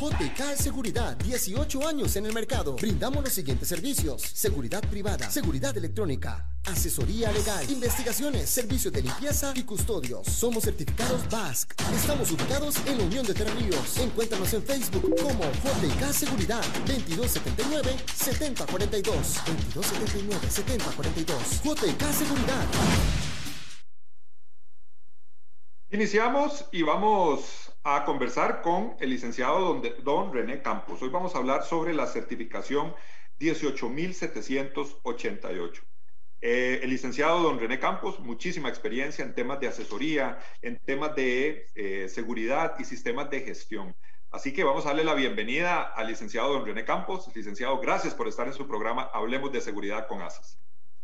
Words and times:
JK 0.00 0.56
Seguridad, 0.56 1.14
18 1.18 1.86
años 1.86 2.16
en 2.16 2.24
el 2.24 2.32
mercado. 2.32 2.74
Brindamos 2.76 3.22
los 3.22 3.34
siguientes 3.34 3.68
servicios: 3.68 4.22
seguridad 4.22 4.80
privada, 4.88 5.30
seguridad 5.30 5.76
electrónica, 5.76 6.48
asesoría 6.64 7.30
legal, 7.32 7.70
investigaciones, 7.70 8.48
servicios 8.48 8.94
de 8.94 9.02
limpieza 9.02 9.52
y 9.54 9.62
custodios. 9.62 10.26
Somos 10.26 10.64
certificados 10.64 11.28
BASC. 11.28 11.74
Estamos 11.94 12.30
ubicados 12.30 12.76
en 12.86 12.96
la 12.96 13.04
Unión 13.04 13.26
de 13.26 13.34
Terríos. 13.34 13.98
Encuéntranos 13.98 14.54
en 14.54 14.62
Facebook 14.62 15.02
como 15.20 15.44
JK 15.44 16.12
Seguridad, 16.14 16.64
2279 16.86 17.94
7042. 18.14 19.14
2279 19.44 20.50
7042. 20.50 21.62
JK 21.62 22.02
Seguridad. 22.14 22.66
Iniciamos 25.90 26.64
y 26.72 26.82
vamos 26.82 27.69
a 27.82 28.04
conversar 28.04 28.60
con 28.60 28.94
el 29.00 29.08
licenciado 29.10 29.80
don, 30.02 30.32
René 30.32 30.60
Campos. 30.60 31.00
Hoy 31.02 31.08
vamos 31.08 31.34
a 31.34 31.38
hablar 31.38 31.64
sobre 31.64 31.94
la 31.94 32.06
certificación 32.06 32.94
18788. 33.38 35.82
Eh, 36.42 36.80
el 36.82 36.90
licenciado 36.90 37.42
don 37.42 37.58
René 37.58 37.78
Campos, 37.78 38.20
muchísima 38.20 38.68
experiencia 38.68 39.24
en 39.24 39.34
temas 39.34 39.60
de 39.60 39.68
asesoría, 39.68 40.38
en 40.60 40.78
temas 40.78 41.14
de 41.14 41.70
eh, 41.74 42.06
seguridad 42.08 42.74
y 42.78 42.84
sistemas 42.84 43.30
de 43.30 43.40
gestión. 43.40 43.96
Así 44.30 44.52
que 44.52 44.62
vamos 44.62 44.84
a 44.84 44.88
darle 44.88 45.04
la 45.04 45.14
bienvenida 45.14 45.80
al 45.82 46.08
licenciado 46.08 46.52
don 46.52 46.66
René 46.66 46.84
Campos. 46.84 47.34
Licenciado, 47.34 47.80
gracias 47.80 48.14
por 48.14 48.28
estar 48.28 48.46
en 48.46 48.52
su 48.52 48.68
programa 48.68 49.08
Hablemos 49.12 49.52
de 49.52 49.62
Seguridad 49.62 50.06
con 50.06 50.20
ASAS 50.20 50.60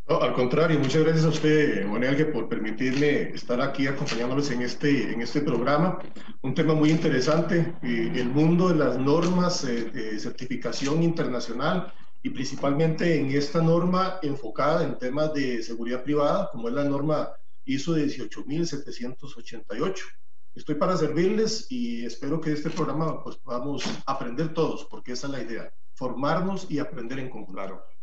al 0.08 0.34
contrario, 0.34 0.78
muchas 0.78 1.02
gracias 1.02 1.24
a 1.24 1.30
usted, 1.30 1.84
Monelge, 1.84 2.26
por 2.26 2.48
permitirme 2.48 3.30
estar 3.30 3.60
aquí 3.60 3.88
acompañándoles 3.88 4.52
en 4.52 4.62
este, 4.62 5.12
en 5.12 5.20
este 5.20 5.40
programa. 5.40 5.98
Un 6.42 6.54
tema 6.54 6.74
muy 6.74 6.90
interesante, 6.90 7.74
eh, 7.82 8.12
el 8.14 8.28
mundo 8.28 8.68
de 8.68 8.76
las 8.76 8.98
normas 8.98 9.64
eh, 9.64 9.90
de 9.90 10.16
certificación 10.20 11.02
internacional 11.02 11.92
y 12.22 12.30
principalmente 12.30 13.18
en 13.18 13.32
esta 13.32 13.60
norma 13.60 14.20
enfocada 14.22 14.84
en 14.84 14.96
temas 14.96 15.34
de 15.34 15.60
seguridad 15.62 16.04
privada, 16.04 16.50
como 16.52 16.68
es 16.68 16.74
la 16.74 16.84
norma 16.84 17.30
ISO 17.64 17.94
18788. 17.94 20.04
Estoy 20.54 20.76
para 20.76 20.96
servirles 20.96 21.66
y 21.68 22.06
espero 22.06 22.40
que 22.40 22.52
este 22.52 22.70
programa 22.70 23.24
pues, 23.24 23.34
podamos 23.36 23.82
aprender 24.06 24.54
todos, 24.54 24.84
porque 24.84 25.12
esa 25.12 25.26
es 25.26 25.32
la 25.32 25.42
idea, 25.42 25.72
formarnos 25.94 26.70
y 26.70 26.78
aprender 26.78 27.18
en 27.18 27.28
conjunto. 27.28 27.95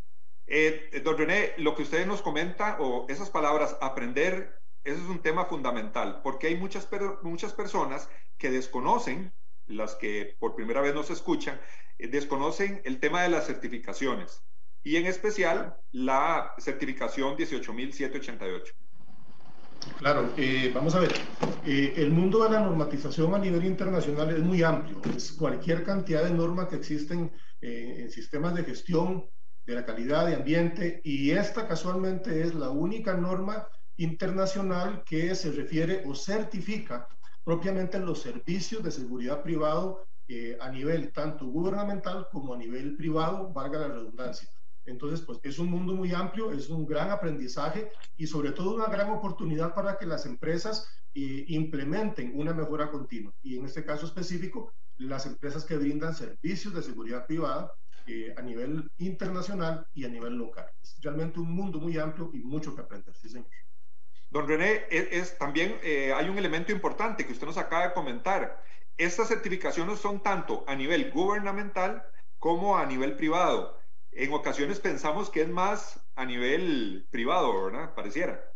Eh, 0.46 1.00
don 1.02 1.16
René, 1.16 1.52
lo 1.58 1.74
que 1.74 1.82
usted 1.82 2.06
nos 2.06 2.20
comenta, 2.20 2.76
o 2.80 3.06
esas 3.08 3.30
palabras, 3.30 3.76
aprender, 3.80 4.60
eso 4.84 4.98
es 4.98 5.08
un 5.08 5.22
tema 5.22 5.46
fundamental, 5.46 6.20
porque 6.22 6.48
hay 6.48 6.56
muchas, 6.56 6.88
muchas 7.22 7.52
personas 7.52 8.08
que 8.36 8.50
desconocen, 8.50 9.32
las 9.66 9.94
que 9.94 10.36
por 10.38 10.54
primera 10.54 10.82
vez 10.82 10.94
nos 10.94 11.08
escuchan, 11.10 11.58
eh, 11.98 12.08
desconocen 12.08 12.82
el 12.84 13.00
tema 13.00 13.22
de 13.22 13.30
las 13.30 13.46
certificaciones, 13.46 14.42
y 14.82 14.96
en 14.96 15.06
especial 15.06 15.78
la 15.92 16.52
certificación 16.58 17.36
18788. 17.36 18.74
Claro, 19.98 20.32
eh, 20.36 20.70
vamos 20.74 20.94
a 20.94 21.00
ver, 21.00 21.12
el 21.66 22.10
mundo 22.10 22.44
de 22.44 22.50
la 22.50 22.60
normatización 22.60 23.34
a 23.34 23.38
nivel 23.38 23.64
internacional 23.64 24.30
es 24.30 24.40
muy 24.40 24.62
amplio, 24.62 25.00
es 25.14 25.32
cualquier 25.32 25.84
cantidad 25.84 26.24
de 26.24 26.30
normas 26.30 26.68
que 26.68 26.76
existen 26.76 27.32
en 27.60 28.10
sistemas 28.10 28.54
de 28.54 28.64
gestión, 28.64 29.26
de 29.66 29.74
la 29.74 29.84
calidad 29.84 30.26
de 30.26 30.34
ambiente 30.34 31.00
y 31.04 31.30
esta 31.30 31.66
casualmente 31.66 32.42
es 32.42 32.54
la 32.54 32.70
única 32.70 33.14
norma 33.14 33.66
internacional 33.96 35.02
que 35.04 35.34
se 35.34 35.52
refiere 35.52 36.02
o 36.06 36.14
certifica 36.14 37.08
propiamente 37.44 37.98
los 37.98 38.22
servicios 38.22 38.82
de 38.82 38.90
seguridad 38.90 39.42
privado 39.42 40.06
eh, 40.26 40.56
a 40.60 40.70
nivel 40.70 41.12
tanto 41.12 41.46
gubernamental 41.46 42.28
como 42.32 42.54
a 42.54 42.58
nivel 42.58 42.96
privado, 42.96 43.52
valga 43.52 43.80
la 43.80 43.88
redundancia. 43.88 44.48
Entonces, 44.86 45.20
pues 45.20 45.38
es 45.42 45.58
un 45.58 45.70
mundo 45.70 45.94
muy 45.94 46.12
amplio, 46.12 46.50
es 46.50 46.68
un 46.68 46.86
gran 46.86 47.10
aprendizaje 47.10 47.90
y 48.16 48.26
sobre 48.26 48.52
todo 48.52 48.74
una 48.74 48.86
gran 48.86 49.10
oportunidad 49.10 49.74
para 49.74 49.96
que 49.98 50.06
las 50.06 50.26
empresas 50.26 50.88
eh, 51.14 51.44
implementen 51.48 52.32
una 52.34 52.52
mejora 52.52 52.90
continua. 52.90 53.32
Y 53.42 53.56
en 53.58 53.64
este 53.66 53.84
caso 53.84 54.06
específico, 54.06 54.72
las 54.96 55.26
empresas 55.26 55.64
que 55.64 55.76
brindan 55.76 56.14
servicios 56.14 56.74
de 56.74 56.82
seguridad 56.82 57.26
privada 57.26 57.72
eh, 58.06 58.34
a 58.36 58.42
nivel 58.42 58.90
internacional 58.98 59.86
y 59.94 60.04
a 60.04 60.08
nivel 60.08 60.34
local. 60.34 60.66
Es 60.82 60.96
realmente 61.02 61.40
un 61.40 61.52
mundo 61.52 61.78
muy 61.78 61.98
amplio 61.98 62.30
y 62.32 62.38
mucho 62.38 62.74
que 62.74 62.82
aprender, 62.82 63.14
sí, 63.16 63.28
señor. 63.28 63.48
Don 64.30 64.48
René, 64.48 64.84
es, 64.90 65.38
también 65.38 65.78
eh, 65.82 66.12
hay 66.12 66.28
un 66.28 66.36
elemento 66.36 66.72
importante 66.72 67.24
que 67.24 67.32
usted 67.32 67.46
nos 67.46 67.56
acaba 67.56 67.88
de 67.88 67.94
comentar. 67.94 68.62
Estas 68.96 69.28
certificaciones 69.28 70.00
son 70.00 70.22
tanto 70.22 70.64
a 70.66 70.74
nivel 70.74 71.10
gubernamental 71.12 72.04
como 72.38 72.76
a 72.76 72.84
nivel 72.84 73.16
privado. 73.16 73.78
En 74.12 74.32
ocasiones 74.32 74.80
pensamos 74.80 75.30
que 75.30 75.42
es 75.42 75.48
más 75.48 76.00
a 76.14 76.24
nivel 76.24 77.06
privado, 77.10 77.64
¿verdad? 77.64 77.94
Pareciera. 77.94 78.52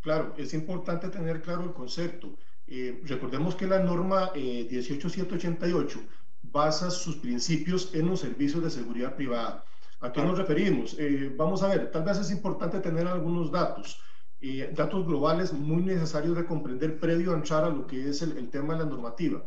Claro, 0.00 0.34
es 0.36 0.52
importante 0.54 1.08
tener 1.08 1.40
claro 1.42 1.62
el 1.64 1.72
concepto. 1.72 2.36
Eh, 2.66 3.00
recordemos 3.04 3.54
que 3.54 3.66
la 3.66 3.78
norma 3.78 4.32
18788 4.34 6.00
basa 6.42 6.90
sus 6.90 7.16
principios 7.16 7.94
en 7.94 8.08
los 8.08 8.20
servicios 8.20 8.62
de 8.62 8.70
seguridad 8.70 9.14
privada. 9.16 9.64
¿A 10.00 10.12
qué 10.12 10.20
nos 10.22 10.36
referimos? 10.36 10.96
Eh, 10.98 11.32
vamos 11.36 11.62
a 11.62 11.68
ver, 11.68 11.90
tal 11.90 12.02
vez 12.02 12.18
es 12.18 12.30
importante 12.30 12.80
tener 12.80 13.06
algunos 13.06 13.52
datos, 13.52 14.00
eh, 14.40 14.72
datos 14.74 15.06
globales 15.06 15.52
muy 15.52 15.82
necesarios 15.82 16.36
de 16.36 16.44
comprender 16.44 16.98
previo 16.98 17.32
a 17.32 17.36
entrar 17.36 17.64
a 17.64 17.70
lo 17.70 17.86
que 17.86 18.08
es 18.08 18.20
el, 18.22 18.50
tema 18.50 18.74
de 18.74 18.80
la 18.80 18.90
normativa. 18.90 19.44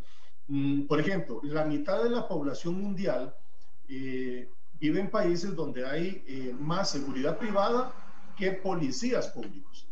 Mm, 0.48 0.86
por 0.86 0.98
ejemplo, 0.98 1.40
la 1.42 1.66
mitad 1.66 2.02
de 2.02 2.08
la 2.08 2.26
población 2.26 2.80
mundial 2.80 3.34
eh, 3.88 4.48
vive 4.80 5.00
en 5.00 5.10
países 5.10 5.54
donde 5.54 5.86
hay 5.86 6.54
más 6.58 6.90
seguridad 6.90 7.38
privada 7.38 7.92
que 8.36 8.52
policías 8.52 9.28
públicos. 9.28 9.86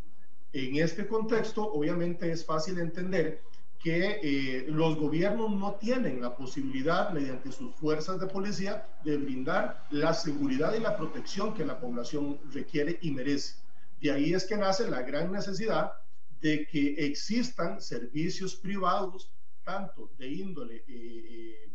En 0.53 0.77
este 0.77 1.07
contexto, 1.07 1.63
obviamente 1.63 2.31
es 2.31 2.45
fácil 2.45 2.79
entender 2.79 3.43
que 3.85 4.19
eh, 4.23 4.65
los 4.69 4.97
gobiernos 4.97 5.55
no 5.55 5.75
tienen 5.75 6.23
la 6.23 6.35
posibilidad, 6.35 7.11
mediante 7.11 7.53
sus 7.53 7.75
fuerzas 7.75 8.19
de 8.19 8.27
policía, 8.27 8.89
de 9.05 9.19
brindar 9.19 9.87
la 9.91 10.15
seguridad 10.15 10.75
y 10.75 10.81
la 10.81 10.97
protección 10.97 11.53
que 11.53 11.67
la 11.67 11.79
población 11.79 12.41
requiere 12.51 12.99
y 13.03 13.11
merece. 13.11 13.57
De 14.01 14.11
ahí 14.11 14.33
es 14.33 14.47
que 14.47 14.57
nace 14.57 14.91
la 14.91 15.03
gran 15.03 15.31
necesidad 15.31 15.93
de 16.41 16.67
que 16.67 16.95
existan 17.07 17.79
servicios 17.83 18.57
privados, 18.57 19.31
tanto 19.65 20.11
de 20.17 20.29
índole 20.29 20.77
eh, 20.77 20.85
eh, 20.89 21.73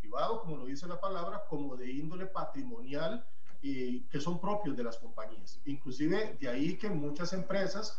privado, 0.00 0.42
como 0.42 0.58
lo 0.58 0.66
dice 0.66 0.86
la 0.86 1.00
palabra, 1.00 1.40
como 1.48 1.74
de 1.74 1.90
índole 1.90 2.26
patrimonial, 2.26 3.26
que 3.62 4.20
son 4.20 4.38
propios 4.42 4.76
de 4.76 4.84
las 4.84 4.98
compañías. 4.98 5.58
Inclusive 5.64 6.36
de 6.38 6.48
ahí 6.50 6.76
que 6.76 6.90
muchas 6.90 7.32
empresas 7.32 7.98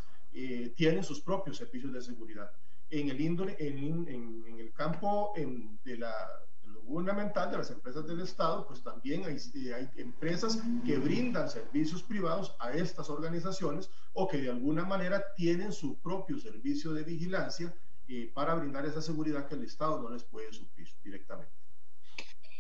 tienen 0.76 1.04
sus 1.04 1.22
propios 1.22 1.58
servicios 1.58 1.92
de 1.92 2.04
seguridad 2.04 2.52
en 2.90 3.10
el 3.10 3.20
índole, 3.20 3.56
en, 3.60 4.08
en, 4.08 4.60
el 4.60 4.72
campo 4.74 5.34
de, 5.36 5.98
la, 5.98 6.14
lo 6.64 6.82
gubernamental, 6.82 7.52
de 7.52 7.58
las 7.58 7.72
empresas 7.72 8.06
del 8.08 8.22
Estado, 8.22 8.68
pues 8.68 8.84
también 8.84 9.26
hay, 9.26 9.38
eh, 9.56 9.74
hay, 9.74 9.90
empresas 9.98 10.62
que 10.86 10.98
brindan 10.98 11.50
servicios 11.50 12.04
privados 12.04 12.56
a 12.60 12.72
estas 12.72 13.10
organizaciones 13.10 13.90
o 14.14 14.28
que 14.28 14.38
de 14.38 14.50
alguna 14.50 14.86
manera 14.86 15.24
tienen 15.36 15.72
su 15.72 16.00
propio 16.00 16.40
servicio 16.40 16.94
de 16.94 17.04
vigilancia 17.04 17.74
eh, 18.08 18.32
para 18.34 18.54
brindar 18.56 18.86
esa 18.86 19.02
seguridad 19.02 19.48
que 19.48 19.56
el 19.56 19.64
Estado 19.64 20.00
no 20.02 20.10
les 20.10 20.24
puede 20.24 20.54
suplir 20.54 20.88
directamente. 21.04 21.52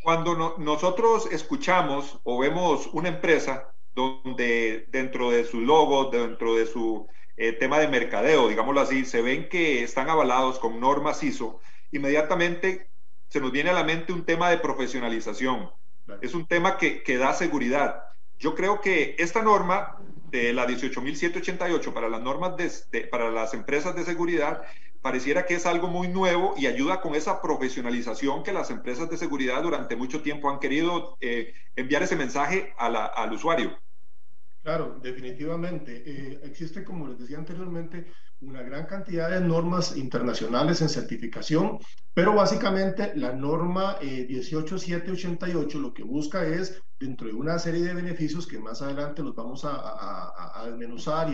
Cuando 0.03 0.57
nosotros 0.59 1.27
escuchamos 1.31 2.19
o 2.23 2.39
vemos 2.39 2.87
una 2.93 3.09
empresa 3.09 3.71
donde 3.95 4.87
dentro 4.91 5.31
de 5.31 5.45
su 5.45 5.61
logo, 5.61 6.11
dentro 6.11 6.55
de 6.55 6.67
su 6.67 7.07
eh, 7.37 7.53
tema 7.53 7.79
de 7.79 7.87
mercadeo, 7.87 8.47
digámoslo 8.47 8.81
así, 8.81 9.05
se 9.05 9.21
ven 9.21 9.49
que 9.49 9.83
están 9.83 10.09
avalados 10.09 10.59
con 10.59 10.79
normas 10.79 11.23
ISO, 11.23 11.59
inmediatamente 11.91 12.89
se 13.27 13.41
nos 13.41 13.51
viene 13.51 13.69
a 13.69 13.73
la 13.73 13.83
mente 13.83 14.13
un 14.13 14.25
tema 14.25 14.49
de 14.49 14.57
profesionalización. 14.57 15.71
Es 16.21 16.35
un 16.35 16.45
tema 16.45 16.77
que, 16.77 17.01
que 17.03 17.17
da 17.17 17.33
seguridad. 17.33 18.03
Yo 18.37 18.53
creo 18.53 18.79
que 18.79 19.15
esta 19.17 19.41
norma 19.41 19.97
de 20.29 20.53
la 20.53 20.67
18.788 20.67 21.93
para 21.93 22.09
las 22.09 22.21
normas 22.21 22.55
de, 22.57 23.01
para 23.01 23.31
las 23.31 23.53
empresas 23.53 23.95
de 23.95 24.03
seguridad 24.03 24.63
pareciera 25.01 25.45
que 25.45 25.55
es 25.55 25.65
algo 25.65 25.87
muy 25.87 26.07
nuevo 26.07 26.55
y 26.57 26.67
ayuda 26.67 26.99
con 26.99 27.15
esa 27.15 27.41
profesionalización 27.41 28.43
que 28.43 28.51
las 28.51 28.71
empresas 28.71 29.09
de 29.09 29.17
seguridad 29.17 29.61
durante 29.61 29.95
mucho 29.95 30.21
tiempo 30.21 30.49
han 30.49 30.59
querido 30.59 31.17
eh, 31.21 31.53
enviar 31.75 32.03
ese 32.03 32.15
mensaje 32.15 32.73
a 32.77 32.89
la, 32.89 33.05
al 33.05 33.33
usuario. 33.33 33.77
Claro, 34.65 34.97
definitivamente. 34.99 36.01
Eh, 36.03 36.39
existe, 36.41 36.83
como 36.83 37.07
les 37.07 37.19
decía 37.19 37.37
anteriormente, 37.37 38.07
una 38.41 38.63
gran 38.63 38.87
cantidad 38.87 39.29
de 39.29 39.39
normas 39.39 39.95
internacionales 39.95 40.81
en 40.81 40.89
certificación, 40.89 41.77
pero 42.15 42.33
básicamente 42.33 43.11
la 43.15 43.31
norma 43.31 43.99
18788 44.01 45.77
eh, 45.77 45.81
lo 45.81 45.93
que 45.93 46.01
busca 46.01 46.47
es, 46.47 46.81
dentro 46.99 47.27
de 47.27 47.35
una 47.35 47.59
serie 47.59 47.83
de 47.83 47.93
beneficios 47.93 48.47
que 48.47 48.57
más 48.57 48.81
adelante 48.81 49.21
los 49.21 49.35
vamos 49.35 49.61
a, 49.65 50.63
desmenuzar 50.65 51.29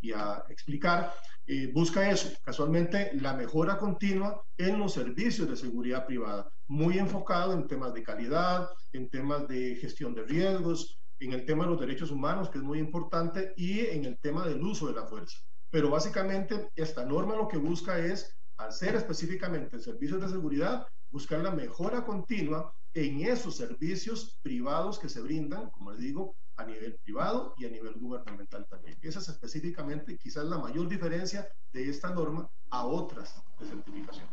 y 0.00 0.12
a, 0.12 0.42
explicar, 0.48 1.12
eh, 1.46 1.70
busca 1.74 2.10
eso, 2.10 2.30
casualmente 2.42 3.10
la 3.12 3.34
mejora 3.34 3.76
continua 3.76 4.42
en 4.56 4.78
los 4.78 4.94
servicios 4.94 5.46
de 5.50 5.56
seguridad 5.56 6.06
privada, 6.06 6.50
muy 6.66 6.98
enfocado 6.98 7.52
en 7.52 7.66
temas 7.66 7.92
de 7.92 8.02
calidad, 8.02 8.70
en 8.94 9.10
temas 9.10 9.46
de 9.48 9.76
gestión 9.76 10.14
de 10.14 10.22
riesgos, 10.22 10.99
en 11.20 11.32
el 11.32 11.44
tema 11.44 11.64
de 11.64 11.70
los 11.70 11.80
derechos 11.80 12.10
humanos, 12.10 12.48
que 12.48 12.58
es 12.58 12.64
muy 12.64 12.78
importante, 12.78 13.52
y 13.56 13.80
en 13.80 14.04
el 14.04 14.18
tema 14.18 14.46
del 14.46 14.62
uso 14.62 14.86
de 14.86 14.94
la 14.94 15.06
fuerza. 15.06 15.38
Pero 15.70 15.90
básicamente 15.90 16.70
esta 16.74 17.04
norma 17.04 17.36
lo 17.36 17.46
que 17.46 17.58
busca 17.58 17.98
es 17.98 18.36
hacer 18.56 18.94
específicamente 18.96 19.78
servicios 19.78 20.20
de 20.20 20.28
seguridad, 20.28 20.86
buscar 21.10 21.40
la 21.40 21.50
mejora 21.50 22.04
continua 22.04 22.74
en 22.94 23.20
esos 23.20 23.56
servicios 23.56 24.38
privados 24.42 24.98
que 24.98 25.08
se 25.08 25.20
brindan, 25.20 25.70
como 25.70 25.92
les 25.92 26.00
digo, 26.00 26.34
a 26.56 26.64
nivel 26.64 26.98
privado 27.04 27.54
y 27.56 27.66
a 27.66 27.70
nivel 27.70 27.94
gubernamental 27.94 28.66
también. 28.68 28.98
Esa 29.00 29.20
es 29.20 29.28
específicamente 29.28 30.18
quizás 30.18 30.44
la 30.44 30.58
mayor 30.58 30.88
diferencia 30.88 31.48
de 31.72 31.88
esta 31.88 32.10
norma 32.10 32.50
a 32.70 32.84
otras 32.84 33.42
de 33.58 33.66
certificación. 33.66 34.26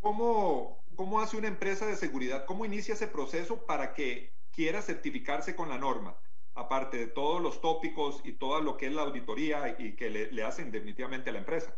¿Cómo, 0.00 0.84
¿Cómo 0.96 1.20
hace 1.20 1.36
una 1.36 1.48
empresa 1.48 1.86
de 1.86 1.96
seguridad? 1.96 2.44
¿Cómo 2.46 2.64
inicia 2.64 2.94
ese 2.94 3.06
proceso 3.06 3.64
para 3.66 3.94
que 3.94 4.32
quiera 4.52 4.82
certificarse 4.82 5.54
con 5.54 5.68
la 5.68 5.78
norma, 5.78 6.16
aparte 6.54 6.96
de 6.96 7.06
todos 7.06 7.40
los 7.40 7.60
tópicos 7.60 8.20
y 8.24 8.32
todo 8.32 8.60
lo 8.60 8.76
que 8.76 8.86
es 8.86 8.92
la 8.92 9.02
auditoría 9.02 9.76
y 9.78 9.94
que 9.94 10.10
le, 10.10 10.42
hacen 10.42 10.70
definitivamente 10.70 11.30
a 11.30 11.32
la 11.32 11.38
empresa. 11.40 11.74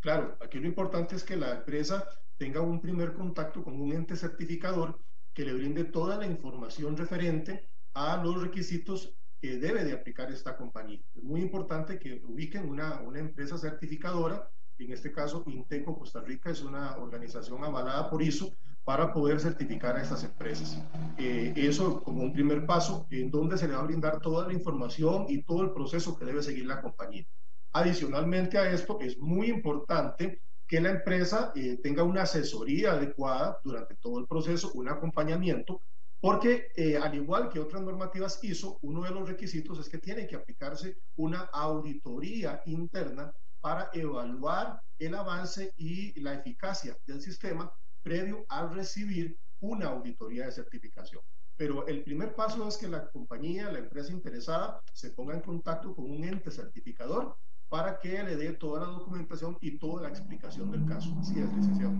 Claro, 0.00 0.36
aquí 0.40 0.58
lo 0.58 0.66
importante 0.66 1.16
es 1.16 1.24
que 1.24 1.36
la 1.36 1.52
empresa 1.52 2.06
tenga 2.36 2.60
un 2.60 2.80
primer 2.80 3.14
contacto 3.14 3.62
con 3.62 3.80
un 3.80 3.92
ente 3.92 4.16
certificador 4.16 5.00
que 5.32 5.44
le 5.44 5.54
brinde 5.54 5.84
toda 5.84 6.18
la 6.18 6.26
información 6.26 6.96
referente 6.96 7.68
a 7.94 8.22
los 8.22 8.40
requisitos 8.42 9.14
que 9.40 9.56
debe 9.56 9.84
de 9.84 9.92
aplicar 9.92 10.30
esta 10.30 10.56
compañía. 10.56 11.00
Es 11.14 11.22
muy 11.22 11.40
importante 11.40 11.98
que 11.98 12.22
ubiquen 12.24 12.68
una, 12.68 13.00
una 13.00 13.20
empresa 13.20 13.56
certificadora, 13.56 14.50
en 14.78 14.92
este 14.92 15.12
caso 15.12 15.44
Inteco 15.46 15.98
Costa 15.98 16.20
Rica 16.20 16.50
es 16.50 16.62
una 16.62 16.96
organización 16.96 17.64
avalada 17.64 18.10
por 18.10 18.22
ISO, 18.22 18.52
para 18.84 19.12
poder 19.12 19.40
certificar 19.40 19.96
a 19.96 20.02
estas 20.02 20.24
empresas. 20.24 20.78
Eh, 21.18 21.54
eso 21.56 22.02
como 22.02 22.22
un 22.22 22.32
primer 22.32 22.66
paso 22.66 23.06
en 23.10 23.30
donde 23.30 23.56
se 23.56 23.66
le 23.66 23.74
va 23.74 23.80
a 23.80 23.84
brindar 23.84 24.20
toda 24.20 24.46
la 24.46 24.52
información 24.52 25.26
y 25.28 25.42
todo 25.42 25.62
el 25.62 25.72
proceso 25.72 26.16
que 26.16 26.26
debe 26.26 26.42
seguir 26.42 26.66
la 26.66 26.82
compañía. 26.82 27.26
Adicionalmente 27.72 28.58
a 28.58 28.70
esto, 28.70 28.98
es 29.00 29.18
muy 29.18 29.48
importante 29.48 30.40
que 30.66 30.80
la 30.80 30.90
empresa 30.90 31.52
eh, 31.56 31.78
tenga 31.82 32.02
una 32.02 32.22
asesoría 32.22 32.92
adecuada 32.92 33.58
durante 33.64 33.96
todo 33.96 34.18
el 34.18 34.26
proceso, 34.26 34.70
un 34.74 34.88
acompañamiento, 34.88 35.80
porque 36.20 36.68
eh, 36.76 36.96
al 36.96 37.14
igual 37.14 37.50
que 37.50 37.60
otras 37.60 37.82
normativas 37.82 38.42
ISO, 38.42 38.78
uno 38.82 39.02
de 39.02 39.10
los 39.10 39.28
requisitos 39.28 39.78
es 39.78 39.88
que 39.88 39.98
tiene 39.98 40.26
que 40.26 40.36
aplicarse 40.36 40.98
una 41.16 41.40
auditoría 41.52 42.62
interna 42.66 43.32
para 43.60 43.90
evaluar 43.92 44.80
el 44.98 45.14
avance 45.14 45.72
y 45.76 46.18
la 46.20 46.34
eficacia 46.34 46.96
del 47.06 47.20
sistema 47.20 47.72
previo 48.04 48.46
a 48.48 48.68
recibir 48.68 49.36
una 49.60 49.88
auditoría 49.88 50.46
de 50.46 50.52
certificación. 50.52 51.22
Pero 51.56 51.86
el 51.86 52.04
primer 52.04 52.34
paso 52.34 52.68
es 52.68 52.76
que 52.76 52.88
la 52.88 53.08
compañía, 53.10 53.72
la 53.72 53.78
empresa 53.78 54.12
interesada, 54.12 54.80
se 54.92 55.10
ponga 55.10 55.34
en 55.34 55.40
contacto 55.40 55.94
con 55.94 56.10
un 56.10 56.24
ente 56.24 56.50
certificador 56.50 57.36
para 57.68 57.98
que 57.98 58.22
le 58.22 58.36
dé 58.36 58.52
toda 58.52 58.80
la 58.80 58.86
documentación 58.86 59.56
y 59.60 59.78
toda 59.78 60.02
la 60.02 60.08
explicación 60.08 60.70
del 60.70 60.84
caso. 60.84 61.16
Así 61.20 61.40
es, 61.40 61.52
licenciado. 61.52 61.94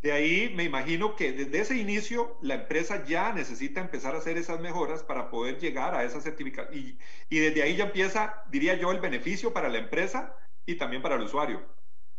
De 0.00 0.12
ahí 0.12 0.54
me 0.54 0.64
imagino 0.64 1.16
que 1.16 1.32
desde 1.32 1.60
ese 1.60 1.76
inicio 1.76 2.38
la 2.40 2.54
empresa 2.54 3.04
ya 3.04 3.32
necesita 3.32 3.80
empezar 3.80 4.14
a 4.14 4.18
hacer 4.18 4.36
esas 4.38 4.60
mejoras 4.60 5.02
para 5.02 5.28
poder 5.28 5.58
llegar 5.58 5.94
a 5.94 6.04
esa 6.04 6.20
certificación. 6.20 6.72
Y, 6.78 6.98
y 7.28 7.38
desde 7.40 7.62
ahí 7.62 7.76
ya 7.76 7.86
empieza, 7.86 8.42
diría 8.50 8.76
yo, 8.76 8.92
el 8.92 9.00
beneficio 9.00 9.52
para 9.52 9.68
la 9.68 9.78
empresa 9.78 10.36
y 10.66 10.76
también 10.76 11.02
para 11.02 11.16
el 11.16 11.22
usuario. 11.22 11.66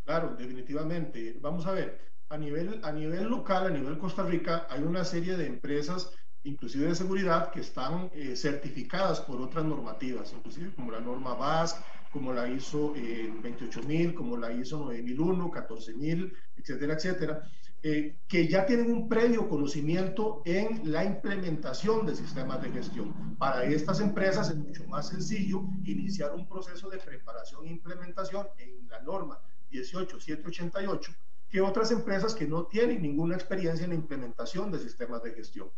Claro, 0.03 0.35
definitivamente. 0.35 1.37
Vamos 1.39 1.65
a 1.67 1.71
ver, 1.71 2.01
a 2.29 2.37
nivel, 2.37 2.79
a 2.83 2.91
nivel 2.91 3.27
local, 3.27 3.65
a 3.65 3.69
nivel 3.71 3.97
Costa 3.97 4.23
Rica, 4.23 4.67
hay 4.69 4.83
una 4.83 5.03
serie 5.03 5.35
de 5.35 5.47
empresas, 5.47 6.11
inclusive 6.43 6.85
de 6.87 6.95
seguridad, 6.95 7.49
que 7.51 7.61
están 7.61 8.11
eh, 8.13 8.35
certificadas 8.35 9.19
por 9.21 9.41
otras 9.41 9.65
normativas, 9.65 10.31
inclusive 10.33 10.71
como 10.75 10.91
la 10.91 10.99
norma 10.99 11.33
BASC, 11.33 11.77
como 12.11 12.31
la 12.31 12.47
ISO 12.47 12.93
28000, 12.95 14.13
como 14.13 14.37
la 14.37 14.51
ISO 14.51 14.77
9001, 14.77 15.49
14000, 15.51 16.33
etcétera, 16.57 16.93
etcétera, 16.93 17.43
eh, 17.81 18.17
que 18.27 18.47
ya 18.47 18.65
tienen 18.65 18.91
un 18.91 19.09
previo 19.09 19.49
conocimiento 19.49 20.43
en 20.45 20.91
la 20.91 21.03
implementación 21.05 22.05
de 22.05 22.15
sistemas 22.15 22.61
de 22.61 22.71
gestión. 22.71 23.37
Para 23.37 23.63
estas 23.63 24.01
empresas 24.01 24.49
es 24.49 24.55
mucho 24.55 24.85
más 24.85 25.07
sencillo 25.09 25.63
iniciar 25.83 26.33
un 26.35 26.47
proceso 26.47 26.89
de 26.89 26.99
preparación 26.99 27.65
e 27.65 27.71
implementación 27.71 28.47
en 28.59 28.87
la 28.87 29.01
norma 29.01 29.39
18788 29.71 31.11
que 31.49 31.61
otras 31.61 31.91
empresas 31.91 32.35
que 32.35 32.47
no 32.47 32.65
tienen 32.65 33.01
ninguna 33.01 33.35
experiencia 33.35 33.83
en 33.83 33.91
la 33.91 33.95
implementación 33.95 34.71
de 34.71 34.79
sistemas 34.79 35.23
de 35.23 35.33
gestión. 35.33 35.69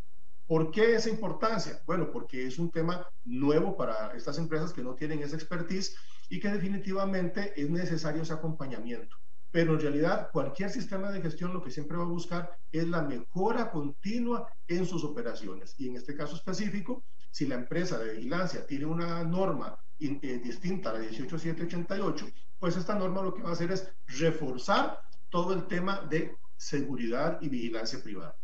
¿Por 0.48 0.70
qué 0.70 0.96
esa 0.96 1.10
importancia? 1.10 1.82
Bueno, 1.86 2.12
porque 2.12 2.46
es 2.46 2.60
un 2.60 2.72
tema 2.72 3.08
nuevo 3.24 3.78
para 3.78 4.14
estas 4.16 4.38
empresas 4.38 4.74
que 4.74 4.84
no 4.84 4.96
tienen 4.96 5.24
esa 5.24 5.38
expertise 5.38 5.96
y 6.30 6.40
que 6.40 6.50
definitivamente 6.50 7.54
es 7.56 7.70
necesario 7.70 8.22
ese 8.22 8.34
acompañamiento. 8.34 9.16
Pero 9.50 9.74
en 9.74 9.82
realidad 9.82 10.30
cualquier 10.32 10.70
sistema 10.70 11.12
de 11.12 11.22
gestión 11.22 11.54
lo 11.54 11.64
que 11.64 11.72
siempre 11.72 11.98
va 11.98 12.04
a 12.04 12.08
buscar 12.08 12.58
es 12.72 12.88
la 12.88 13.02
mejora 13.02 13.72
continua 13.72 14.48
en 14.68 14.86
sus 14.86 15.04
operaciones. 15.04 15.76
Y 15.78 15.90
en 15.90 15.98
este 15.98 16.16
caso 16.16 16.36
específico, 16.36 17.04
si 17.32 17.48
la 17.48 17.56
empresa 17.56 17.98
de 17.98 18.14
vigilancia 18.14 18.66
tiene 18.66 18.86
una 18.86 19.24
norma 19.24 19.78
eh, 20.00 20.42
distinta 20.44 20.90
a 20.90 20.94
la 20.94 21.00
18788, 21.00 22.26
pues 22.60 22.76
esta 22.76 22.96
norma 22.96 23.22
lo 23.22 23.34
que 23.34 23.42
va 23.42 23.50
a 23.50 23.54
hacer 23.54 23.72
es 23.72 23.88
reforzar 24.08 25.02
todo 25.32 25.54
el 25.54 25.66
tema 25.66 26.02
de 26.02 26.36
seguridad 26.58 27.40
y 27.42 27.50
vigilancia 27.50 28.04
privada. 28.04 28.36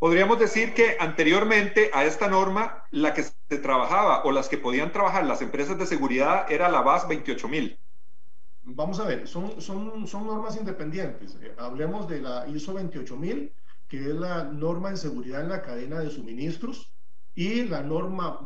Podríamos 0.00 0.38
decir 0.38 0.74
que 0.74 0.96
anteriormente 0.98 1.90
a 1.92 2.04
esta 2.04 2.26
norma, 2.26 2.84
la 2.90 3.12
que 3.12 3.22
se 3.22 3.58
trabajaba 3.58 4.24
o 4.24 4.32
las 4.32 4.48
que 4.48 4.56
podían 4.56 4.92
trabajar 4.92 5.24
las 5.26 5.42
empresas 5.42 5.78
de 5.78 5.86
seguridad 5.86 6.50
era 6.50 6.70
la 6.70 6.80
BAS 6.80 7.06
28000. 7.06 7.78
Vamos 8.62 8.98
a 8.98 9.04
ver, 9.04 9.28
son, 9.28 9.60
son, 9.60 10.06
son 10.06 10.26
normas 10.26 10.56
independientes. 10.56 11.36
Eh, 11.42 11.54
hablemos 11.58 12.08
de 12.08 12.22
la 12.22 12.48
ISO 12.48 12.72
28000, 12.72 13.52
que 13.88 13.98
es 13.98 14.14
la 14.14 14.44
norma 14.44 14.88
en 14.88 14.96
seguridad 14.96 15.42
en 15.42 15.50
la 15.50 15.62
cadena 15.62 16.00
de 16.00 16.10
suministros, 16.10 16.92
y 17.34 17.64
la 17.64 17.82
norma 17.82 18.40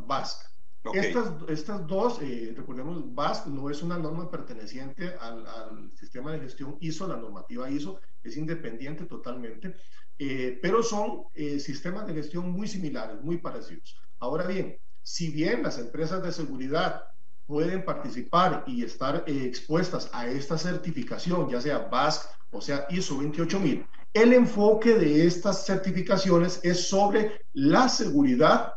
BASC, 0.85 0.97
estas, 0.97 1.33
estas 1.49 1.87
dos, 1.87 2.21
eh, 2.21 2.53
recordemos, 2.55 3.03
BASC 3.15 3.47
no 3.47 3.71
es 3.71 3.83
una 3.83 3.99
norma 3.99 4.31
perteneciente 4.31 5.15
al, 5.19 5.47
al, 5.47 5.91
sistema 5.93 6.33
de 6.33 6.41
gestión 6.41 6.77
ISO, 6.81 7.09
la 7.09 7.17
normativa 7.17 7.71
ISO 7.71 8.01
es 8.23 8.37
independiente 8.37 9.07
totalmente, 9.07 9.75
eh, 10.19 10.59
pero 10.61 10.83
son 10.83 11.25
eh, 11.35 11.59
sistemas 11.59 12.07
de 12.07 12.15
gestión 12.15 12.51
muy 12.51 12.69
similares, 12.69 13.21
muy 13.23 13.39
parecidos. 13.39 13.97
Ahora 14.19 14.47
bien, 14.47 14.77
si 15.03 15.31
bien 15.31 15.63
las 15.63 15.79
empresas 15.79 16.23
de 16.23 16.33
seguridad 16.33 17.05
pueden 17.47 17.85
participar 17.85 18.65
y 18.67 18.85
estar 18.85 19.25
expuestas 19.27 20.11
a 20.13 20.27
esta 20.29 20.59
certificación, 20.59 21.49
ya 21.49 21.61
sea 21.61 21.79
BASC 21.79 22.29
o 22.51 22.61
sea 22.61 22.87
ISO 22.91 23.17
28000, 23.17 23.87
el 24.13 24.33
enfoque 24.33 24.95
de 24.95 25.27
estas 25.27 25.67
certificaciones 25.67 26.61
es 26.63 26.89
sobre 26.89 27.47
la 27.53 27.89
seguridad 27.89 28.75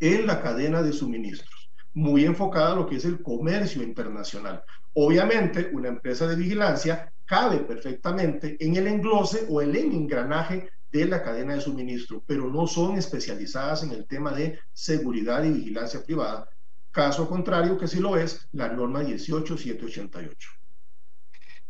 en 0.00 0.26
la 0.26 0.42
cadena 0.42 0.82
de 0.82 0.92
suministros, 0.92 1.70
muy 1.94 2.24
enfocada 2.24 2.72
a 2.72 2.76
lo 2.76 2.86
que 2.86 2.96
es 2.96 3.04
el 3.04 3.22
comercio 3.22 3.82
internacional. 3.82 4.62
Obviamente, 4.94 5.70
una 5.72 5.88
empresa 5.88 6.26
de 6.26 6.36
vigilancia 6.36 7.12
cabe 7.24 7.58
perfectamente 7.58 8.56
en 8.60 8.76
el 8.76 8.86
englose 8.86 9.46
o 9.48 9.60
el 9.60 9.74
engranaje 9.76 10.70
de 10.90 11.04
la 11.06 11.22
cadena 11.22 11.54
de 11.54 11.60
suministro, 11.60 12.22
pero 12.26 12.48
no 12.48 12.66
son 12.66 12.96
especializadas 12.96 13.82
en 13.82 13.90
el 13.90 14.06
tema 14.06 14.32
de 14.32 14.58
seguridad 14.72 15.44
y 15.44 15.50
vigilancia 15.50 16.02
privada. 16.02 16.48
Caso 16.90 17.28
contrario, 17.28 17.76
que 17.76 17.88
sí 17.88 18.00
lo 18.00 18.16
es, 18.16 18.48
la 18.52 18.68
norma 18.68 19.00
18788. 19.00 20.48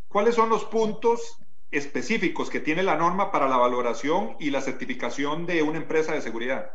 ¿Cuáles 0.07 0.35
son 0.37 0.49
los 0.49 0.65
puntos 0.65 1.39
específicos 1.71 2.49
que 2.49 2.61
tiene 2.61 2.83
la 2.83 2.97
norma 2.97 3.33
para 3.33 3.49
la 3.49 3.57
valoración 3.57 4.37
y 4.39 4.51
la 4.51 4.61
certificación 4.61 5.47
de 5.47 5.63
una 5.63 5.79
empresa 5.79 6.13
de 6.13 6.23
seguridad? 6.23 6.71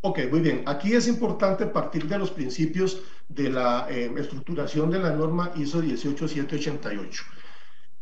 Ok, 0.00 0.20
muy 0.30 0.40
bien. 0.40 0.62
Aquí 0.66 0.94
es 0.94 1.08
importante 1.08 1.66
partir 1.66 2.06
de 2.06 2.18
los 2.18 2.30
principios 2.30 3.02
de 3.28 3.50
la 3.50 3.86
eh, 3.90 4.12
estructuración 4.16 4.90
de 4.90 5.00
la 5.00 5.10
norma 5.10 5.50
ISO 5.56 5.78
18788. 5.78 7.24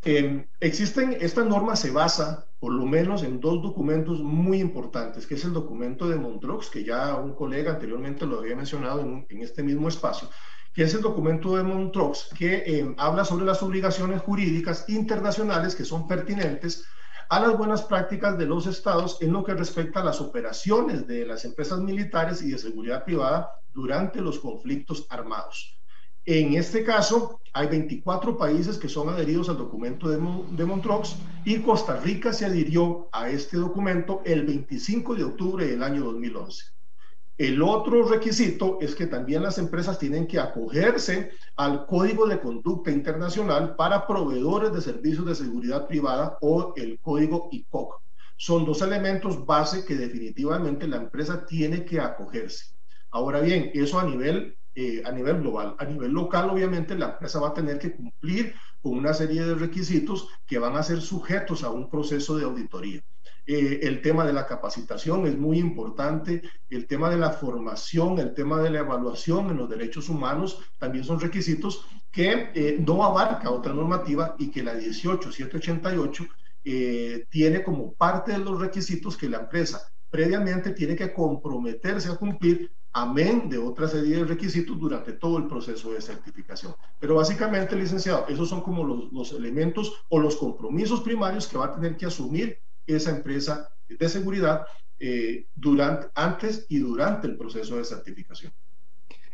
Eh, 0.04 0.46
existen, 0.60 1.16
esta 1.20 1.42
norma 1.42 1.74
se 1.74 1.90
basa 1.90 2.46
por 2.60 2.72
lo 2.72 2.84
menos 2.84 3.22
en 3.22 3.40
dos 3.40 3.62
documentos 3.62 4.20
muy 4.20 4.60
importantes, 4.60 5.26
que 5.26 5.34
es 5.34 5.44
el 5.44 5.54
documento 5.54 6.08
de 6.08 6.16
Montreux, 6.16 6.68
que 6.70 6.84
ya 6.84 7.16
un 7.16 7.34
colega 7.34 7.72
anteriormente 7.72 8.26
lo 8.26 8.40
había 8.40 8.56
mencionado 8.56 9.00
en, 9.00 9.26
este 9.42 9.62
mismo 9.62 9.88
espacio, 9.88 10.28
que 10.72 10.82
es 10.84 10.94
el 10.94 11.00
documento 11.00 11.56
de 11.56 11.62
Montreux, 11.62 12.28
que 12.36 12.62
eh, 12.66 12.94
habla 12.98 13.24
sobre 13.24 13.46
las 13.46 13.62
obligaciones 13.62 14.20
jurídicas 14.20 14.88
internacionales 14.88 15.74
que 15.74 15.84
son 15.84 16.06
pertinentes 16.06 16.84
a 17.28 17.40
las 17.40 17.56
buenas 17.56 17.83
prácticas 17.83 18.38
de 18.38 18.47
los 18.47 18.66
estados 18.66 19.18
en 19.21 19.33
lo 19.33 19.42
que 19.45 19.54
respecta 19.54 20.00
a 20.00 20.04
las 20.04 20.21
operaciones 20.21 21.06
de 21.06 21.26
las 21.26 21.45
empresas 21.45 21.80
militares 21.80 22.42
y 22.42 22.50
de 22.50 22.59
seguridad 22.59 23.04
privada 23.04 23.50
durante 23.73 24.21
los 24.21 24.38
conflictos 24.38 25.06
armados. 25.11 25.80
En 26.25 26.54
este 26.54 26.85
caso, 26.85 27.40
hay 27.52 27.68
24 27.68 28.37
países 28.37 28.78
que 28.78 28.88
son 28.88 29.09
adheridos 29.09 29.49
al 29.49 29.59
documento 29.59 30.09
de, 30.09 30.16
de 30.16 30.64
Montreux 30.64 31.16
y 31.45 31.61
Costa 31.61 31.97
Rica 31.97 32.33
se 32.33 32.47
adhirió 32.47 33.09
a 33.12 33.30
este 33.30 33.56
documento 33.56 34.23
el 34.25 34.45
25 34.45 35.14
de 35.14 35.25
octubre 35.25 35.66
del 35.66 35.83
año 35.83 36.04
2011. 36.04 36.75
El 37.38 37.60
otro 37.60 38.08
requisito 38.08 38.78
es 38.80 38.94
que 38.94 39.06
también 39.06 39.42
las 39.42 39.58
empresas 39.58 39.98
tienen 39.98 40.26
que 40.26 40.40
acogerse 40.40 41.32
al 41.56 41.84
Código 41.84 42.26
de 42.26 42.40
Conducta 42.40 42.90
Internacional 42.90 43.76
para 43.76 44.06
proveedores 44.06 44.72
de 44.72 44.80
servicios 44.80 45.26
de 45.26 45.34
seguridad 45.34 45.86
privada 45.86 46.38
o 46.40 46.72
el 46.76 46.98
código 46.98 47.50
ICOC. 47.52 48.00
Son 48.38 48.64
dos 48.64 48.80
elementos 48.80 49.44
base 49.44 49.84
que 49.84 49.96
definitivamente 49.96 50.88
la 50.88 50.96
empresa 50.96 51.44
tiene 51.44 51.84
que 51.84 52.00
acogerse. 52.00 52.74
Ahora 53.10 53.40
bien, 53.40 53.70
eso 53.74 54.00
a 54.00 54.04
nivel, 54.04 54.56
eh, 54.74 55.02
a 55.04 55.12
nivel 55.12 55.40
global. 55.40 55.76
A 55.78 55.84
nivel 55.84 56.12
local, 56.12 56.48
obviamente, 56.48 56.94
la 56.94 57.10
empresa 57.10 57.38
va 57.38 57.48
a 57.48 57.54
tener 57.54 57.78
que 57.78 57.94
cumplir 57.94 58.54
con 58.80 58.96
una 58.96 59.12
serie 59.12 59.44
de 59.44 59.54
requisitos 59.56 60.28
que 60.46 60.58
van 60.58 60.76
a 60.76 60.82
ser 60.82 61.02
sujetos 61.02 61.64
a 61.64 61.70
un 61.70 61.90
proceso 61.90 62.38
de 62.38 62.44
auditoría. 62.44 63.02
Eh, 63.46 63.80
el 63.82 64.02
tema 64.02 64.26
de 64.26 64.32
la 64.32 64.44
capacitación 64.44 65.24
es 65.26 65.38
muy 65.38 65.58
importante, 65.58 66.42
el 66.68 66.86
tema 66.86 67.08
de 67.08 67.16
la 67.16 67.30
formación, 67.30 68.18
el 68.18 68.34
tema 68.34 68.60
de 68.60 68.70
la 68.70 68.80
evaluación 68.80 69.50
en 69.50 69.58
los 69.58 69.70
derechos 69.70 70.08
humanos 70.08 70.58
también 70.78 71.04
son 71.04 71.20
requisitos 71.20 71.86
que 72.10 72.50
eh, 72.54 72.76
no 72.84 73.04
abarca 73.04 73.50
otra 73.50 73.72
normativa 73.72 74.34
y 74.38 74.50
que 74.50 74.64
la 74.64 74.72
18788 74.74 76.26
eh, 76.64 77.26
tiene 77.30 77.62
como 77.62 77.92
parte 77.92 78.32
de 78.32 78.38
los 78.38 78.60
requisitos 78.60 79.16
que 79.16 79.28
la 79.28 79.38
empresa 79.38 79.80
previamente 80.10 80.72
tiene 80.72 80.96
que 80.96 81.12
comprometerse 81.12 82.10
a 82.10 82.16
cumplir 82.16 82.72
amén 82.92 83.48
de 83.48 83.58
otra 83.58 83.86
serie 83.86 84.16
de 84.16 84.24
requisitos 84.24 84.80
durante 84.80 85.12
todo 85.12 85.38
el 85.38 85.46
proceso 85.46 85.92
de 85.92 86.00
certificación. 86.00 86.74
Pero 86.98 87.16
básicamente, 87.16 87.76
licenciado, 87.76 88.26
esos 88.26 88.48
son 88.48 88.62
como 88.62 88.82
los, 88.82 89.12
los 89.12 89.32
elementos 89.32 90.04
o 90.08 90.18
los 90.18 90.34
compromisos 90.36 91.02
primarios 91.02 91.46
que 91.46 91.58
va 91.58 91.66
a 91.66 91.74
tener 91.74 91.96
que 91.96 92.06
asumir 92.06 92.58
esa 92.86 93.10
empresa 93.10 93.68
de 93.88 94.08
seguridad 94.08 94.66
eh, 94.98 95.46
durante, 95.54 96.08
antes 96.14 96.66
y 96.68 96.78
durante 96.78 97.26
el 97.26 97.36
proceso 97.36 97.76
de 97.76 97.84
certificación. 97.84 98.52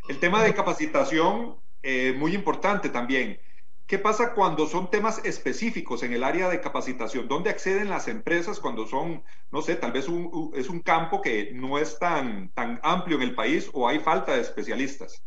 El 0.09 0.19
tema 0.19 0.43
de 0.43 0.55
capacitación, 0.55 1.57
eh, 1.83 2.15
muy 2.17 2.35
importante 2.35 2.89
también. 2.89 3.39
¿Qué 3.87 3.99
pasa 3.99 4.33
cuando 4.35 4.67
son 4.67 4.91
temas 4.91 5.21
específicos 5.25 6.03
en 6.03 6.13
el 6.13 6.25
área 6.25 6.49
de 6.49 6.61
capacitación? 6.61 7.29
¿Dónde 7.29 7.51
acceden 7.51 7.91
las 7.91 8.09
empresas 8.09 8.59
cuando 8.59 8.87
son, 8.87 9.23
no 9.51 9.61
sé, 9.61 9.77
tal 9.77 9.93
vez 9.93 10.07
es 10.55 10.69
un 10.69 10.81
campo 10.81 11.21
que 11.21 11.53
no 11.53 11.79
es 11.79 11.99
tan, 11.99 12.51
tan 12.53 12.81
amplio 12.83 13.17
en 13.17 13.23
el 13.23 13.35
país 13.35 13.71
o 13.75 13.87
hay 13.89 14.01
falta 14.01 14.35
de 14.35 14.41
especialistas? 14.41 15.25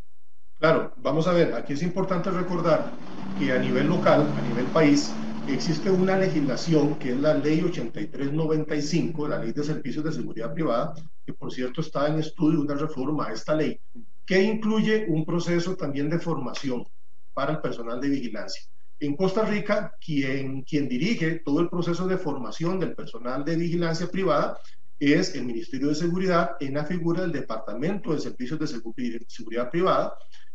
Claro, 0.57 0.93
vamos 0.97 1.27
a 1.27 1.33
ver, 1.33 1.53
aquí 1.53 1.73
es 1.73 1.83
importante 1.83 2.31
recordar 2.31 2.97
que 3.33 3.51
a 3.51 3.59
nivel 3.59 3.87
local, 3.87 4.33
a 4.37 4.41
nivel 4.41 4.71
país, 4.71 5.21
existe 5.53 5.91
una 5.91 6.17
legislación 6.17 6.95
que 6.95 7.11
es 7.11 7.19
la 7.19 7.33
ley 7.35 7.61
8395, 7.61 9.27
la 9.27 9.39
ley 9.39 9.51
de 9.51 9.63
servicios 9.63 10.03
de 10.03 10.11
seguridad 10.11 10.53
privada, 10.53 10.93
que 11.25 11.33
por 11.33 11.51
cierto 11.51 11.81
está 11.81 12.07
en 12.07 12.19
estudio 12.19 12.61
una 12.61 12.75
reforma 12.75 13.27
a 13.27 13.33
esta 13.33 13.55
ley, 13.55 13.79
que 14.25 14.41
incluye 14.41 15.05
un 15.07 15.25
proceso 15.25 15.75
también 15.75 16.09
de 16.09 16.19
formación 16.19 16.83
para 17.33 17.53
el 17.53 17.59
personal 17.59 18.01
de 18.01 18.09
vigilancia. 18.09 18.63
En 18.99 19.15
Costa 19.15 19.43
Rica, 19.45 19.93
quien, 19.99 20.63
dirige 20.65 21.41
todo 21.45 21.59
el 21.59 21.69
proceso 21.69 22.07
de 22.07 22.17
formación 22.17 22.79
del 22.79 22.95
personal 22.95 23.43
de 23.43 23.55
vigilancia 23.55 24.07
privada 24.07 24.57
es 24.97 25.35
el 25.35 25.45
Ministerio 25.45 25.89
de 25.89 25.95
Seguridad 25.95 26.51
en 26.61 26.75
la 26.75 26.85
figura 26.85 27.21
del 27.21 27.33
Departamento 27.33 28.13
de 28.13 28.21
Servicios 28.21 28.57
de 28.57 28.67
Seguridad 29.27 29.69
Privada 29.69 30.13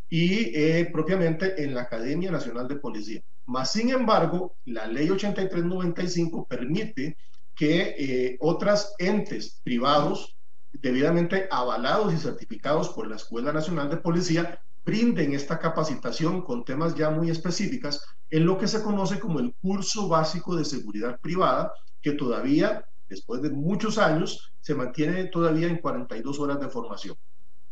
y 0.09 0.51
eh, 0.55 0.89
propiamente 0.91 1.63
en 1.63 1.75
la 1.75 1.83
Academia 1.83 2.31
Nacional 2.31 2.67
de 2.67 2.77
Policía. 2.77 3.23
Más 3.51 3.73
sin 3.73 3.91
embargo, 3.91 4.55
la 4.67 4.87
ley 4.87 5.11
8395 5.11 6.47
permite 6.47 7.17
que 7.53 7.97
eh, 7.99 8.37
otros 8.39 8.95
entes 8.97 9.61
privados 9.65 10.37
debidamente 10.73 11.49
avalados 11.51 12.15
y 12.15 12.17
certificados 12.17 12.91
por 12.91 13.09
la 13.09 13.17
Escuela 13.17 13.53
Nacional 13.53 13.91
de 13.91 13.97
Policía 13.97 14.63
brinden 14.85 15.35
esta 15.35 15.59
capacitación 15.59 16.43
con 16.43 16.65
temas 16.65 16.95
ya 16.95 17.11
muy 17.11 17.29
específicas 17.29 18.05
en 18.31 18.47
lo 18.47 18.57
que 18.57 18.69
se 18.69 18.85
conoce 18.85 19.19
como 19.19 19.41
el 19.41 19.53
curso 19.61 20.07
básico 20.07 20.55
de 20.55 20.65
seguridad 20.65 21.19
privada, 21.19 21.73
que 22.01 22.13
todavía, 22.13 22.85
después 23.09 23.43
de 23.43 23.51
muchos 23.51 23.99
años, 23.99 24.53
se 24.61 24.77
mantiene 24.77 25.25
todavía 25.25 25.67
en 25.67 25.79
42 25.79 26.39
horas 26.39 26.61
de 26.61 26.69
formación. 26.69 27.17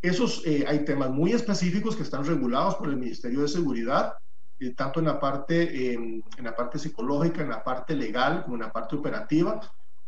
Esos 0.01 0.45
eh, 0.45 0.65
hay 0.67 0.83
temas 0.83 1.09
muy 1.09 1.31
específicos 1.31 1.95
que 1.95 2.03
están 2.03 2.25
regulados 2.25 2.75
por 2.75 2.89
el 2.89 2.97
Ministerio 2.97 3.43
de 3.43 3.47
Seguridad, 3.47 4.11
eh, 4.59 4.73
tanto 4.75 4.99
en 4.99 5.05
la, 5.07 5.19
parte, 5.19 5.93
en 5.93 6.23
la 6.41 6.55
parte 6.55 6.79
psicológica, 6.79 7.41
en 7.41 7.49
la 7.49 7.63
parte 7.63 7.95
legal, 7.95 8.43
como 8.43 8.55
en 8.55 8.63
la 8.63 8.71
parte 8.71 8.95
operativa, 8.95 9.59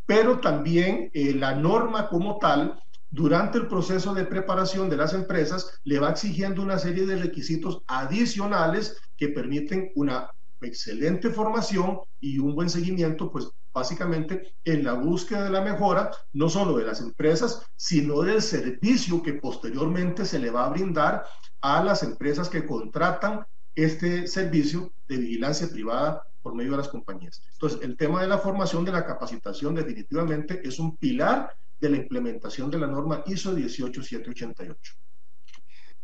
pero 0.05 0.39
también 0.39 1.09
eh, 1.13 1.33
la 1.33 1.55
norma 1.55 2.09
como 2.09 2.37
tal, 2.37 2.83
durante 3.09 3.57
el 3.57 3.67
proceso 3.67 4.13
de 4.13 4.25
preparación 4.25 4.89
de 4.89 4.97
las 4.97 5.13
empresas, 5.13 5.79
le 5.85 5.99
va 5.99 6.11
exigiendo 6.11 6.61
una 6.61 6.79
serie 6.79 7.05
de 7.05 7.17
requisitos 7.17 7.81
adicionales 7.87 8.97
que 9.15 9.29
permiten 9.29 9.91
una 9.95 10.29
excelente 10.61 11.29
formación 11.29 12.01
y 12.19 12.39
un 12.39 12.55
buen 12.55 12.69
seguimiento, 12.69 13.31
pues 13.31 13.51
básicamente 13.73 14.53
en 14.65 14.83
la 14.83 14.93
búsqueda 14.93 15.45
de 15.45 15.49
la 15.49 15.61
mejora, 15.61 16.11
no 16.33 16.49
solo 16.49 16.77
de 16.77 16.85
las 16.85 16.99
empresas, 16.99 17.65
sino 17.75 18.21
del 18.21 18.41
servicio 18.41 19.23
que 19.23 19.35
posteriormente 19.35 20.25
se 20.25 20.39
le 20.39 20.51
va 20.51 20.65
a 20.65 20.69
brindar 20.69 21.23
a 21.61 21.83
las 21.83 22.03
empresas 22.03 22.49
que 22.49 22.65
contratan 22.65 23.45
este 23.75 24.27
servicio 24.27 24.91
de 25.07 25.17
vigilancia 25.17 25.67
privada 25.67 26.23
por 26.41 26.55
medio 26.55 26.71
de 26.71 26.77
las 26.77 26.89
compañías. 26.89 27.41
Entonces, 27.53 27.79
el 27.83 27.95
tema 27.95 28.21
de 28.21 28.27
la 28.27 28.37
formación, 28.37 28.83
de 28.83 28.91
la 28.91 29.05
capacitación, 29.05 29.75
definitivamente 29.75 30.61
es 30.67 30.79
un 30.79 30.97
pilar 30.97 31.55
de 31.79 31.89
la 31.89 31.97
implementación 31.97 32.69
de 32.69 32.79
la 32.79 32.87
norma 32.87 33.23
ISO 33.25 33.53
18788. 33.53 34.93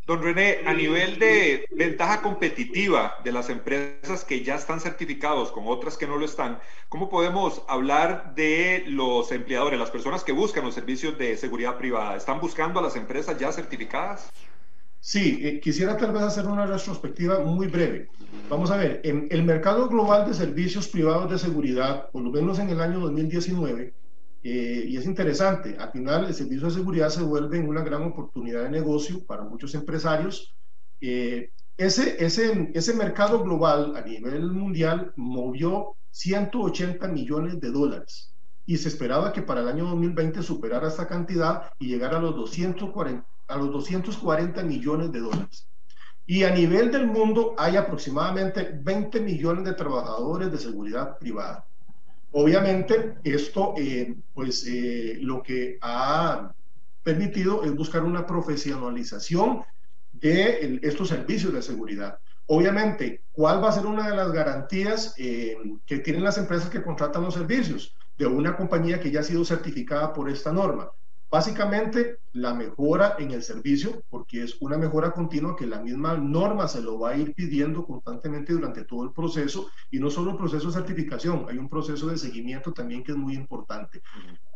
Don 0.07 0.23
René, 0.23 0.61
a 0.65 0.73
nivel 0.73 1.19
de 1.19 1.67
ventaja 1.71 2.21
competitiva 2.21 3.17
de 3.25 3.33
las 3.33 3.49
empresas 3.49 4.23
que 4.23 4.41
ya 4.41 4.55
están 4.55 4.79
certificados 4.79 5.51
con 5.51 5.65
otras 5.67 5.97
que 5.97 6.07
no 6.07 6.15
lo 6.15 6.23
están, 6.23 6.61
¿cómo 6.87 7.09
podemos 7.09 7.61
hablar 7.67 8.33
de 8.33 8.85
los 8.87 9.33
empleadores, 9.33 9.77
las 9.77 9.91
personas 9.91 10.23
que 10.23 10.31
buscan 10.31 10.63
los 10.63 10.75
servicios 10.75 11.17
de 11.17 11.35
seguridad 11.35 11.77
privada? 11.77 12.15
¿Están 12.15 12.39
buscando 12.39 12.79
a 12.79 12.83
las 12.83 12.95
empresas 12.95 13.37
ya 13.37 13.51
certificadas? 13.51 14.31
Sí, 14.99 15.39
eh, 15.41 15.59
quisiera 15.59 15.97
tal 15.97 16.11
vez 16.11 16.23
hacer 16.23 16.45
una 16.47 16.65
retrospectiva 16.65 17.39
muy 17.39 17.67
breve. 17.67 18.11
Vamos 18.49 18.71
a 18.71 18.77
ver, 18.77 19.01
en 19.03 19.27
el 19.31 19.43
mercado 19.43 19.87
global 19.87 20.27
de 20.27 20.33
servicios 20.33 20.87
privados 20.87 21.31
de 21.31 21.37
seguridad, 21.39 22.09
por 22.11 22.23
lo 22.23 22.31
menos 22.31 22.59
en 22.59 22.69
el 22.69 22.81
año 22.81 22.99
2019, 22.99 23.95
eh, 24.43 24.83
y 24.87 24.97
es 24.97 25.05
interesante, 25.05 25.77
al 25.77 25.91
final 25.91 26.25
el 26.25 26.33
servicio 26.33 26.67
de 26.67 26.73
seguridad 26.73 27.09
se 27.09 27.21
vuelve 27.21 27.59
una 27.59 27.83
gran 27.83 28.03
oportunidad 28.03 28.63
de 28.63 28.69
negocio 28.69 29.25
para 29.25 29.43
muchos 29.43 29.73
empresarios. 29.75 30.55
Eh, 31.01 31.51
ese, 31.77 32.23
ese, 32.23 32.71
ese 32.73 32.93
mercado 32.93 33.43
global 33.43 33.95
a 33.95 34.01
nivel 34.01 34.51
mundial 34.51 35.13
movió 35.15 35.95
180 36.11 37.07
millones 37.09 37.59
de 37.59 37.71
dólares 37.71 38.33
y 38.67 38.77
se 38.77 38.89
esperaba 38.89 39.33
que 39.33 39.41
para 39.41 39.61
el 39.61 39.69
año 39.69 39.85
2020 39.85 40.43
superara 40.43 40.89
esta 40.89 41.07
cantidad 41.07 41.71
y 41.79 41.87
llegara 41.87 42.17
a 42.17 42.21
los 42.21 42.35
240 42.35 43.25
a 43.47 43.55
los 43.55 43.71
240 43.71 44.61
millones 44.63 45.11
de 45.11 45.19
dólares. 45.19 45.67
Y 46.25 46.43
a 46.43 46.51
nivel 46.51 46.91
del 46.91 47.07
mundo 47.07 47.55
hay 47.57 47.77
aproximadamente 47.77 48.77
20 48.83 49.21
millones 49.21 49.63
de 49.63 49.73
trabajadores 49.73 50.51
de 50.51 50.57
seguridad 50.57 51.17
privada. 51.17 51.65
Obviamente, 52.33 53.15
esto, 53.23 53.73
eh, 53.77 54.13
pues, 54.33 54.67
eh, 54.67 55.17
lo 55.21 55.41
que 55.41 55.77
ha 55.81 56.51
permitido 57.03 57.63
es 57.63 57.73
buscar 57.73 58.03
una 58.03 58.27
profesionalización 58.27 59.63
de 60.11 60.81
estos 60.83 61.07
servicios 61.07 61.53
de 61.53 61.61
seguridad. 61.61 62.19
Obviamente, 62.47 63.21
¿cuál 63.31 63.63
va 63.63 63.69
a 63.69 63.73
ser 63.73 63.85
una 63.85 64.09
de 64.09 64.15
las 64.17 64.33
garantías 64.33 65.13
eh, 65.17 65.55
que 65.85 65.99
tienen 65.99 66.23
las 66.23 66.37
empresas 66.37 66.69
que 66.69 66.83
contratan 66.83 67.23
los 67.23 67.33
servicios 67.33 67.95
de 68.17 68.25
una 68.25 68.55
compañía 68.55 68.99
que 68.99 69.11
ya 69.11 69.19
ha 69.19 69.23
sido 69.23 69.45
certificada 69.45 70.13
por 70.13 70.29
esta 70.29 70.51
norma? 70.51 70.89
Básicamente, 71.29 72.19
la 72.31 72.53
mejora 72.53 73.17
en 73.19 73.31
el 73.31 73.43
servicio, 73.43 74.01
porque 74.09 74.43
es 74.43 74.61
una 74.61 74.77
mejora 74.77 75.11
continua 75.11 75.57
que 75.57 75.67
la 75.67 75.81
misma 75.81 76.15
norma 76.15 76.69
se 76.69 76.81
lo 76.81 76.99
va 76.99 77.09
a 77.11 77.17
ir 77.17 77.33
pidiendo 77.33 77.85
constantemente 77.85 78.53
durante 78.53 78.85
todo 78.85 79.03
el 79.03 79.11
proceso, 79.11 79.69
y 79.91 79.99
no 79.99 80.09
solo 80.09 80.31
el 80.31 80.37
proceso 80.37 80.67
de 80.67 80.73
certificación, 80.73 81.45
hay 81.49 81.57
un 81.57 81.67
proceso 81.67 82.07
de 82.07 82.17
seguimiento 82.17 82.71
también 82.71 83.03
que 83.03 83.11
es 83.11 83.17
muy 83.17 83.33
importante. 83.33 84.01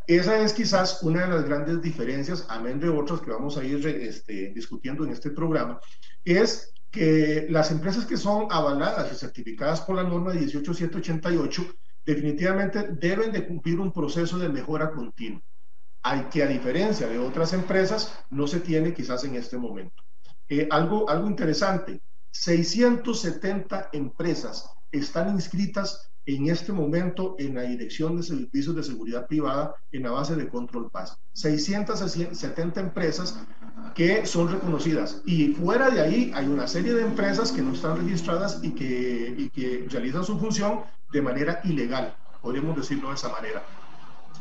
Esa 0.07 0.39
es 0.39 0.53
quizás 0.53 1.03
una 1.03 1.23
de 1.23 1.33
las 1.35 1.43
grandes 1.43 1.81
diferencias, 1.81 2.45
amén 2.47 2.79
de 2.79 2.87
otras 2.87 3.19
que 3.19 3.31
vamos 3.31 3.57
a 3.57 3.65
ir 3.65 3.85
este, 3.85 4.53
discutiendo 4.55 5.03
en 5.03 5.11
este 5.11 5.31
programa, 5.31 5.77
es 6.23 6.73
que 6.89 7.47
las 7.49 7.71
empresas 7.71 8.05
que 8.05 8.17
son 8.17 8.47
avaladas 8.49 9.11
y 9.11 9.15
certificadas 9.15 9.81
por 9.81 9.97
la 9.97 10.03
norma 10.03 10.31
18788 10.31 11.65
definitivamente 12.05 12.87
deben 12.99 13.31
de 13.31 13.45
cumplir 13.45 13.79
un 13.79 13.91
proceso 13.91 14.37
de 14.37 14.49
mejora 14.49 14.91
continua 14.91 15.41
hay 16.03 16.23
que 16.25 16.43
a 16.43 16.47
diferencia 16.47 17.07
de 17.07 17.19
otras 17.19 17.53
empresas 17.53 18.13
no 18.29 18.47
se 18.47 18.59
tiene 18.59 18.93
quizás 18.93 19.23
en 19.23 19.35
este 19.35 19.57
momento. 19.57 20.03
Eh, 20.49 20.67
algo, 20.71 21.09
algo 21.09 21.29
interesante, 21.29 22.01
670 22.31 23.89
empresas 23.93 24.69
están 24.91 25.29
inscritas 25.29 26.09
en 26.25 26.49
este 26.49 26.71
momento 26.71 27.35
en 27.39 27.55
la 27.55 27.63
Dirección 27.63 28.15
de 28.15 28.23
Servicios 28.23 28.75
de 28.75 28.83
Seguridad 28.83 29.27
Privada 29.27 29.73
en 29.91 30.03
la 30.03 30.11
base 30.11 30.35
de 30.35 30.47
Control 30.47 30.89
Paz. 30.91 31.17
670 31.33 32.79
empresas 32.79 33.39
que 33.95 34.25
son 34.25 34.51
reconocidas. 34.51 35.21
Y 35.25 35.49
fuera 35.53 35.89
de 35.89 36.01
ahí 36.01 36.31
hay 36.35 36.45
una 36.45 36.67
serie 36.67 36.93
de 36.93 37.03
empresas 37.03 37.51
que 37.51 37.61
no 37.61 37.73
están 37.73 37.97
registradas 37.97 38.59
y 38.61 38.71
que 38.71 39.87
realizan 39.89 40.23
su 40.23 40.37
función 40.37 40.81
de 41.11 41.21
manera 41.21 41.61
ilegal, 41.63 42.15
podríamos 42.41 42.75
decirlo 42.75 43.09
de 43.09 43.15
esa 43.15 43.29
manera. 43.29 43.63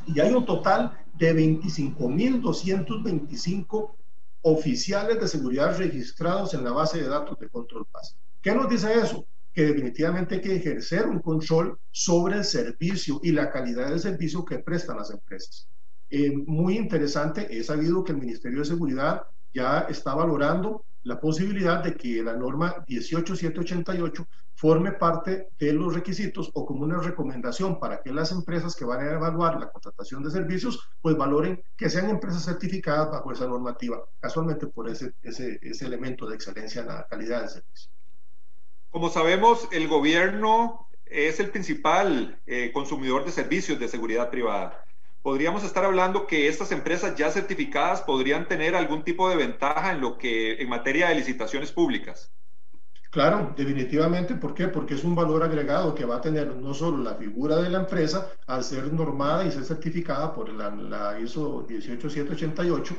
Y 0.07 0.19
hay 0.21 0.33
un 0.33 0.47
total 0.47 0.99
de 1.15 1.35
25.225 1.35 3.91
oficiales 4.43 5.21
de 5.21 5.29
seguridad 5.29 5.77
registrados 5.77 6.55
en 6.55 6.65
la 6.65 6.73
base 6.73 7.03
de 7.03 7.09
datos 7.09 7.39
de 7.39 7.49
Control 7.49 7.87
Paz. 7.91 8.17
¿Qué 8.41 8.55
nos 8.55 8.71
dice 8.71 8.99
eso? 8.99 9.27
Que 9.53 9.65
definitivamente 9.65 10.37
hay 10.37 10.41
que 10.41 10.57
ejercer 10.57 11.07
un 11.07 11.21
control 11.21 11.79
sobre 11.91 12.39
el 12.39 12.45
servicio 12.45 13.21
y 13.23 13.33
la 13.33 13.50
calidad 13.50 13.91
del 13.91 14.00
servicio 14.00 14.43
que 14.45 14.61
prestan 14.61 14.97
las 14.97 15.11
empresas. 15.11 15.69
Eh, 16.09 16.33
muy 16.47 16.79
interesante, 16.79 17.47
he 17.50 17.62
sabido 17.62 18.03
que 18.03 18.12
el 18.12 18.19
Ministerio 18.19 18.61
de 18.61 18.65
Seguridad 18.65 19.25
ya 19.53 19.81
está 19.89 20.15
valorando 20.15 20.87
la 21.02 21.21
posibilidad 21.21 21.83
de 21.83 21.95
que 21.95 22.23
la 22.23 22.35
norma 22.35 22.85
18788 22.87 24.26
forme 24.54 24.92
parte 24.92 25.49
de 25.59 25.73
los 25.73 25.95
requisitos 25.95 26.50
o 26.52 26.66
como 26.66 26.85
una 26.85 27.00
recomendación 27.00 27.80
para 27.80 28.02
que 28.02 28.12
las 28.12 28.30
empresas 28.33 28.76
que 28.76 28.85
van 28.85 29.00
a 29.00 29.12
evaluar 29.12 29.59
la 29.59 29.71
contratación 29.71 30.23
de 30.23 30.30
servicios, 30.30 30.90
pues 31.00 31.16
valoren 31.16 31.62
que 31.76 31.88
sean 31.88 32.11
empresas 32.11 32.45
certificadas 32.45 33.11
bajo 33.11 33.33
esa 33.33 33.47
normativa, 33.47 34.04
casualmente 34.21 34.66
por 34.66 34.88
ese, 34.88 35.14
ese, 35.23 35.59
ese 35.62 35.87
elemento 35.87 36.26
de 36.28 36.35
excelencia 36.35 36.83
en 36.83 36.88
la 36.88 37.07
calidad 37.09 37.40
del 37.40 37.49
servicio. 37.49 37.90
Como 38.90 39.09
sabemos, 39.09 39.69
el 39.73 39.88
gobierno 39.88 40.88
es 41.07 41.40
el 41.40 41.50
principal 41.50 42.40
eh, 42.47 42.71
consumidor 42.73 43.25
de 43.25 43.33
servicios 43.33 43.78
de 43.80 43.88
seguridad 43.88 44.30
privada 44.30 44.85
podríamos 45.23 45.65
estar 45.65 45.85
hablando 45.85 46.27
que 46.27 46.49
estas 46.49 46.73
empresas 46.73 47.17
ya 47.17 47.31
certificadas 47.31 48.03
podrían 48.03 48.49
tener 48.49 48.75
algún 48.75 49.05
tipo 49.05 49.29
de 49.29 49.37
ventaja 49.37 49.93
en 49.93 50.00
lo 50.00 50.19
que 50.19 50.61
en 50.61 50.69
materia 50.69 51.09
de 51.09 51.17
licitaciones 51.17 51.73
públicas. 51.73 52.33
Claro, 53.11 53.53
definitivamente. 53.57 54.37
¿Por 54.37 54.55
qué? 54.55 54.69
Porque 54.69 54.95
es 54.95 55.03
un 55.03 55.17
valor 55.17 55.43
agregado 55.43 55.97
que 55.97 56.05
va 56.05 56.17
a 56.17 56.21
tener 56.21 56.55
no 56.55 56.73
solo 56.73 57.03
la 57.03 57.17
figura 57.17 57.57
de 57.57 57.69
la 57.69 57.81
empresa 57.81 58.31
al 58.47 58.62
ser 58.62 58.93
normada 58.93 59.45
y 59.45 59.50
ser 59.50 59.65
certificada 59.65 60.33
por 60.33 60.49
la, 60.53 60.71
la 60.71 61.19
ISO 61.19 61.67
18788, 61.67 62.95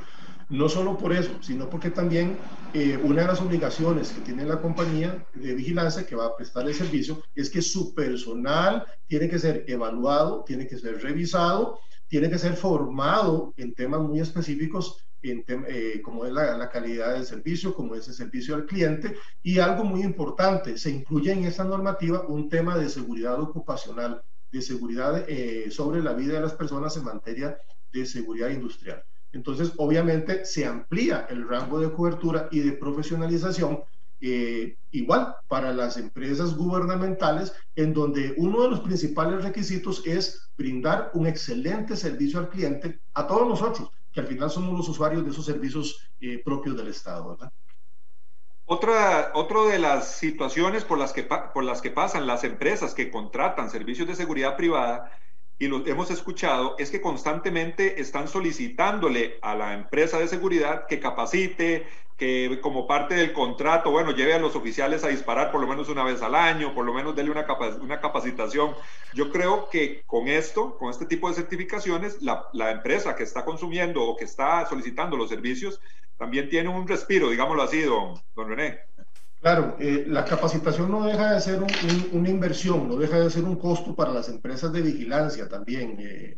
no 0.49 0.67
solo 0.67 0.97
por 0.97 1.13
eso, 1.13 1.31
sino 1.41 1.69
porque 1.69 1.91
también 1.91 2.37
eh, 2.73 2.99
una 3.01 3.21
de 3.21 3.27
las 3.27 3.39
obligaciones 3.39 4.11
que 4.11 4.19
tiene 4.19 4.43
la 4.43 4.59
compañía 4.59 5.25
de 5.33 5.55
vigilancia 5.55 6.05
que 6.05 6.17
va 6.17 6.25
a 6.25 6.35
prestar 6.35 6.67
el 6.67 6.75
servicio 6.75 7.23
es 7.33 7.49
que 7.49 7.61
su 7.61 7.95
personal 7.95 8.85
tiene 9.07 9.29
que 9.29 9.39
ser 9.39 9.63
evaluado, 9.67 10.43
tiene 10.45 10.67
que 10.67 10.77
ser 10.77 11.01
revisado 11.01 11.79
tiene 12.11 12.29
que 12.29 12.37
ser 12.37 12.57
formado 12.57 13.53
en 13.55 13.73
temas 13.73 14.01
muy 14.01 14.19
específicos, 14.19 15.07
en 15.21 15.45
eh, 15.47 16.01
como 16.03 16.25
es 16.25 16.33
la, 16.33 16.69
calidad 16.69 17.13
del 17.13 17.25
servicio, 17.25 17.73
como 17.73 17.95
es 17.95 18.05
el 18.09 18.13
servicio 18.13 18.53
al 18.53 18.65
cliente, 18.65 19.15
y 19.41 19.59
algo 19.59 19.85
muy 19.85 20.01
importante, 20.01 20.77
se 20.77 20.91
incluye 20.91 21.31
en 21.31 21.45
esta 21.45 21.63
normativa 21.63 22.25
un 22.27 22.49
tema 22.49 22.77
de 22.77 22.89
seguridad 22.89 23.39
ocupacional, 23.39 24.21
de 24.51 24.61
seguridad 24.61 25.23
eh, 25.29 25.71
sobre 25.71 26.03
la 26.03 26.11
vida 26.11 26.33
de 26.33 26.41
las 26.41 26.53
personas 26.53 26.97
en 26.97 27.05
materia 27.05 27.57
de 27.93 28.05
seguridad 28.05 28.49
industrial. 28.49 29.01
Entonces, 29.31 29.71
obviamente, 29.77 30.43
se 30.43 30.65
amplía 30.65 31.27
el 31.29 31.47
rango 31.47 31.79
de 31.79 31.93
cobertura 31.93 32.49
y 32.51 32.59
de 32.59 32.73
profesionalización 32.73 33.85
eh, 34.21 34.77
igual 34.91 35.35
para 35.47 35.73
las 35.73 35.97
empresas 35.97 36.55
gubernamentales, 36.55 37.53
en 37.75 37.93
donde 37.93 38.33
uno 38.37 38.61
de 38.61 38.69
los 38.69 38.81
principales 38.81 39.43
requisitos 39.43 40.03
es 40.05 40.49
brindar 40.55 41.09
un 41.13 41.25
excelente 41.25 41.95
servicio 41.95 42.39
al 42.39 42.49
cliente 42.49 42.99
a 43.13 43.25
todos 43.25 43.47
nosotros, 43.47 43.89
que 44.11 44.19
al 44.19 44.27
final 44.27 44.49
somos 44.51 44.77
los 44.77 44.87
usuarios 44.87 45.23
de 45.23 45.31
esos 45.31 45.45
servicios 45.45 46.07
eh, 46.19 46.41
propios 46.43 46.77
del 46.77 46.89
Estado, 46.89 47.29
¿verdad? 47.29 47.51
Otra, 48.65 49.31
otra 49.33 49.63
de 49.63 49.79
las 49.79 50.15
situaciones 50.15 50.85
por 50.85 50.97
las, 50.97 51.11
que, 51.11 51.23
por 51.23 51.63
las 51.63 51.81
que 51.81 51.91
pasan 51.91 52.27
las 52.27 52.43
empresas 52.43 52.93
que 52.93 53.11
contratan 53.11 53.69
servicios 53.69 54.07
de 54.07 54.15
seguridad 54.15 54.55
privada 54.55 55.11
y 55.59 55.67
lo 55.67 55.85
hemos 55.85 56.09
escuchado, 56.09 56.75
es 56.79 56.89
que 56.89 57.01
constantemente 57.01 58.01
están 58.01 58.27
solicitándole 58.27 59.37
a 59.41 59.55
la 59.55 59.73
empresa 59.73 60.17
de 60.17 60.27
seguridad 60.27 60.87
que 60.87 60.99
capacite, 60.99 61.85
que 62.21 62.59
como 62.61 62.85
parte 62.85 63.15
del 63.15 63.33
contrato, 63.33 63.89
bueno, 63.89 64.11
lleve 64.11 64.35
a 64.35 64.37
los 64.37 64.55
oficiales 64.55 65.03
a 65.03 65.07
disparar 65.07 65.51
por 65.51 65.59
lo 65.59 65.65
menos 65.65 65.89
una 65.89 66.03
vez 66.03 66.21
al 66.21 66.35
año, 66.35 66.75
por 66.75 66.85
lo 66.85 66.93
menos 66.93 67.15
déle 67.15 67.31
una, 67.31 67.47
una 67.81 67.99
capacitación. 67.99 68.75
Yo 69.15 69.31
creo 69.31 69.71
que 69.71 70.03
con 70.05 70.27
esto, 70.27 70.77
con 70.77 70.91
este 70.91 71.07
tipo 71.07 71.27
de 71.29 71.33
certificaciones, 71.33 72.21
la, 72.21 72.45
la 72.53 72.69
empresa 72.69 73.15
que 73.15 73.23
está 73.23 73.43
consumiendo 73.43 74.03
o 74.03 74.15
que 74.15 74.25
está 74.25 74.67
solicitando 74.67 75.17
los 75.17 75.29
servicios 75.29 75.81
también 76.15 76.47
tiene 76.47 76.69
un 76.69 76.87
respiro, 76.87 77.31
digámoslo 77.31 77.63
así, 77.63 77.81
don, 77.81 78.13
don 78.35 78.49
René. 78.49 78.81
Claro, 79.41 79.75
eh, 79.79 80.05
la 80.07 80.23
capacitación 80.23 80.91
no 80.91 81.03
deja 81.03 81.33
de 81.33 81.41
ser 81.41 81.63
una 82.11 82.29
inversión, 82.29 82.87
no 82.87 82.95
deja 82.95 83.19
de 83.19 83.29
ser 83.31 83.43
un 83.43 83.55
costo 83.55 83.95
para 83.95 84.13
las 84.13 84.29
empresas 84.29 84.71
de 84.71 84.81
vigilancia 84.83 85.47
también, 85.49 85.97
eh, 85.99 86.37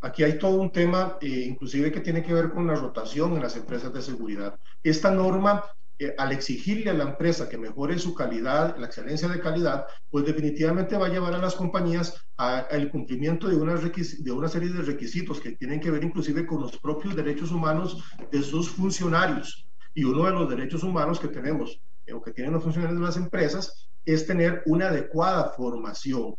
Aquí 0.00 0.22
hay 0.24 0.38
todo 0.38 0.56
un 0.60 0.72
tema, 0.72 1.18
eh, 1.20 1.44
inclusive 1.46 1.92
que 1.92 2.00
tiene 2.00 2.22
que 2.22 2.32
ver 2.32 2.50
con 2.50 2.66
la 2.66 2.74
rotación 2.74 3.34
en 3.34 3.42
las 3.42 3.56
empresas 3.56 3.92
de 3.92 4.00
seguridad. 4.00 4.58
Esta 4.82 5.10
norma, 5.10 5.62
eh, 5.98 6.14
al 6.16 6.32
exigirle 6.32 6.90
a 6.90 6.94
la 6.94 7.04
empresa 7.04 7.48
que 7.50 7.58
mejore 7.58 7.98
su 7.98 8.14
calidad, 8.14 8.76
la 8.78 8.86
excelencia 8.86 9.28
de 9.28 9.40
calidad, 9.40 9.86
pues 10.10 10.24
definitivamente 10.24 10.96
va 10.96 11.06
a 11.06 11.10
llevar 11.10 11.34
a 11.34 11.38
las 11.38 11.54
compañías 11.54 12.14
al 12.36 12.90
cumplimiento 12.90 13.48
de 13.48 13.56
una, 13.56 13.74
de 13.74 14.32
una 14.32 14.48
serie 14.48 14.70
de 14.70 14.82
requisitos 14.82 15.40
que 15.40 15.52
tienen 15.52 15.80
que 15.80 15.90
ver 15.90 16.04
inclusive 16.04 16.46
con 16.46 16.62
los 16.62 16.78
propios 16.78 17.14
derechos 17.16 17.50
humanos 17.52 18.02
de 18.30 18.42
sus 18.42 18.70
funcionarios. 18.70 19.68
Y 19.94 20.04
uno 20.04 20.24
de 20.26 20.32
los 20.32 20.48
derechos 20.48 20.82
humanos 20.82 21.18
que 21.18 21.28
tenemos 21.28 21.80
o 22.12 22.22
que 22.22 22.32
tienen 22.32 22.52
los 22.52 22.62
funcionarios 22.62 22.98
de 22.98 23.06
las 23.06 23.16
empresas 23.16 23.88
es 24.04 24.26
tener 24.26 24.62
una 24.66 24.88
adecuada 24.88 25.50
formación. 25.50 26.36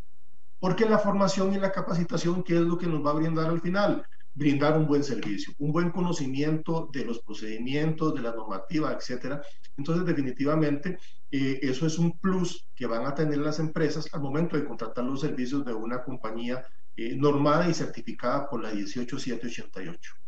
Porque 0.60 0.86
la 0.86 0.98
formación 0.98 1.54
y 1.54 1.60
la 1.60 1.72
capacitación, 1.72 2.44
¿qué 2.44 2.56
es 2.56 2.62
lo 2.62 2.78
que 2.78 2.88
nos 2.88 3.06
va 3.06 3.12
a 3.12 3.16
brindar 3.16 3.50
al 3.50 3.62
final? 3.62 4.06
Brindar 4.34 4.78
un 4.78 4.88
buen 4.88 5.04
servicio, 5.04 5.54
un 5.60 5.72
buen 5.72 5.92
conocimiento 5.92 6.90
de 6.92 7.06
los 7.06 7.20
procedimientos, 7.20 8.14
de 8.16 8.22
la 8.22 8.34
normativa, 8.34 8.92
etcétera. 8.94 9.42
Entonces, 9.76 10.06
definitivamente, 10.06 10.98
eh, 11.32 11.60
eso 11.62 11.86
es 11.86 12.00
un 12.00 12.18
plus 12.18 12.68
que 12.76 12.88
van 12.88 13.06
a 13.06 13.14
tener 13.14 13.38
las 13.40 13.60
empresas 13.60 14.08
al 14.14 14.22
momento 14.22 14.56
de 14.56 14.66
contratar 14.66 15.04
los 15.04 15.22
servicios 15.22 15.66
de 15.66 15.74
una 15.74 16.04
compañía 16.04 16.66
eh, 16.96 17.16
normada 17.16 17.70
y 17.70 17.74
certificada 17.74 18.50
por 18.50 18.64
la 18.64 18.70
18788. 18.70 20.27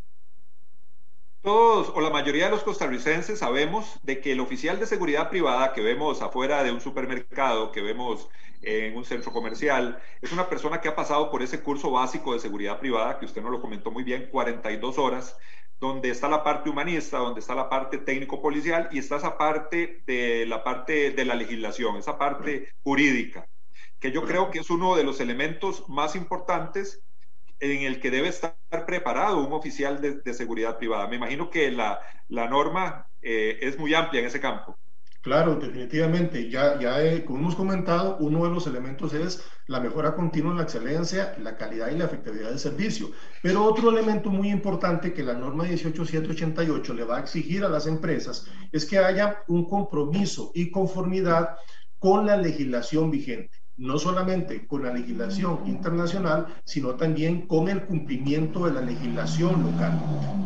Todos 1.42 1.90
o 1.96 2.02
la 2.02 2.10
mayoría 2.10 2.46
de 2.46 2.52
los 2.52 2.64
costarricenses 2.64 3.40
sabemos 3.40 3.98
de 4.04 4.20
que 4.20 4.34
el 4.34 4.42
oficial 4.42 4.78
de 4.78 4.86
seguridad 4.86 5.30
privada 5.30 5.72
que 5.74 5.82
vemos 5.82 6.22
afuera 6.22 6.64
de 6.64 6.72
un 6.74 6.82
supermercado, 6.82 7.72
que 7.72 7.82
vemos 7.82 8.30
en 8.62 8.98
un 8.98 9.06
centro 9.06 9.32
comercial, 9.32 10.02
es 10.22 10.34
una 10.34 10.50
persona 10.50 10.82
que 10.82 10.90
ha 10.90 10.96
pasado 10.96 11.32
por 11.32 11.42
ese 11.42 11.64
curso 11.64 11.92
básico 11.92 12.34
de 12.34 12.40
seguridad 12.42 12.80
privada, 12.80 13.18
que 13.20 13.26
usted 13.26 13.42
nos 13.42 13.52
lo 13.52 13.62
comentó 13.62 13.90
muy 13.90 14.04
bien, 14.04 14.28
42 14.30 14.98
horas, 14.98 15.38
donde 15.80 16.10
está 16.10 16.28
la 16.28 16.44
parte 16.44 16.70
humanista, 16.70 17.20
donde 17.20 17.40
está 17.40 17.56
la 17.56 17.70
parte 17.70 18.00
técnico-policial 18.00 18.90
y 18.92 19.00
está 19.00 19.16
esa 19.16 19.38
parte 19.38 20.04
de 20.06 20.46
la 20.46 20.62
parte 20.62 21.12
de 21.12 21.24
la 21.26 21.36
legislación, 21.36 21.96
esa 21.96 22.18
parte 22.18 22.68
jurídica, 22.84 23.48
que 24.00 24.12
yo 24.12 24.26
creo 24.26 24.52
que 24.52 24.60
es 24.60 24.70
uno 24.70 24.96
de 24.98 25.06
los 25.06 25.22
elementos 25.22 25.88
más 25.88 26.18
importantes 26.18 27.02
en 27.60 27.84
el 27.84 28.00
que 28.00 28.12
debe 28.12 28.30
estar 28.30 28.56
preparado 28.86 29.46
un 29.46 29.54
oficial 29.54 30.02
de, 30.02 30.34
seguridad 30.34 30.78
privada. 30.78 31.08
Me 31.08 31.18
imagino 31.18 31.50
que 31.50 31.72
la, 31.72 32.00
norma 32.30 33.08
eh, 33.22 33.58
es 33.62 33.78
muy 33.78 33.94
amplia 33.94 34.22
en 34.22 34.28
ese 34.28 34.40
campo. 34.40 34.78
Claro, 35.22 35.56
definitivamente. 35.56 36.50
Ya, 36.50 36.80
ya 36.80 37.26
como 37.26 37.40
hemos 37.40 37.56
comentado, 37.56 38.18
uno 38.22 38.46
de 38.46 38.52
los 38.52 38.66
elementos 38.68 39.14
es 39.14 39.44
la 39.68 39.82
mejora 39.82 40.16
continua 40.16 40.52
en 40.52 40.58
la 40.58 40.64
excelencia, 40.64 41.36
la 41.40 41.58
calidad 41.58 41.92
y 41.92 41.98
la 41.98 42.06
efectividad 42.06 42.50
del 42.50 42.60
servicio. 42.60 43.12
Pero 43.44 43.66
otro 43.66 43.90
elemento 43.90 44.30
muy 44.30 44.50
importante 44.50 45.14
que 45.14 45.24
la 45.24 45.34
norma 45.34 45.66
18788 45.66 46.94
le 46.94 47.04
va 47.04 47.18
a 47.18 47.20
exigir 47.20 47.66
a 47.66 47.70
las 47.70 47.86
empresas 47.86 48.46
es 48.72 48.86
que 48.86 48.98
haya 48.98 49.44
un 49.50 49.68
compromiso 49.68 50.52
y 50.56 50.72
conformidad 50.72 51.58
con 51.98 52.26
la 52.26 52.38
legislación 52.38 53.12
vigente 53.12 53.59
no 53.80 53.98
solamente 53.98 54.68
con 54.68 54.84
la 54.84 54.94
legislación 54.94 55.66
internacional, 55.66 56.62
sino 56.66 56.96
también 56.96 57.48
con 57.48 57.70
el 57.70 57.86
cumplimiento 57.86 58.66
de 58.66 58.74
la 58.74 58.82
legislación 58.82 59.64
local. 59.64 59.98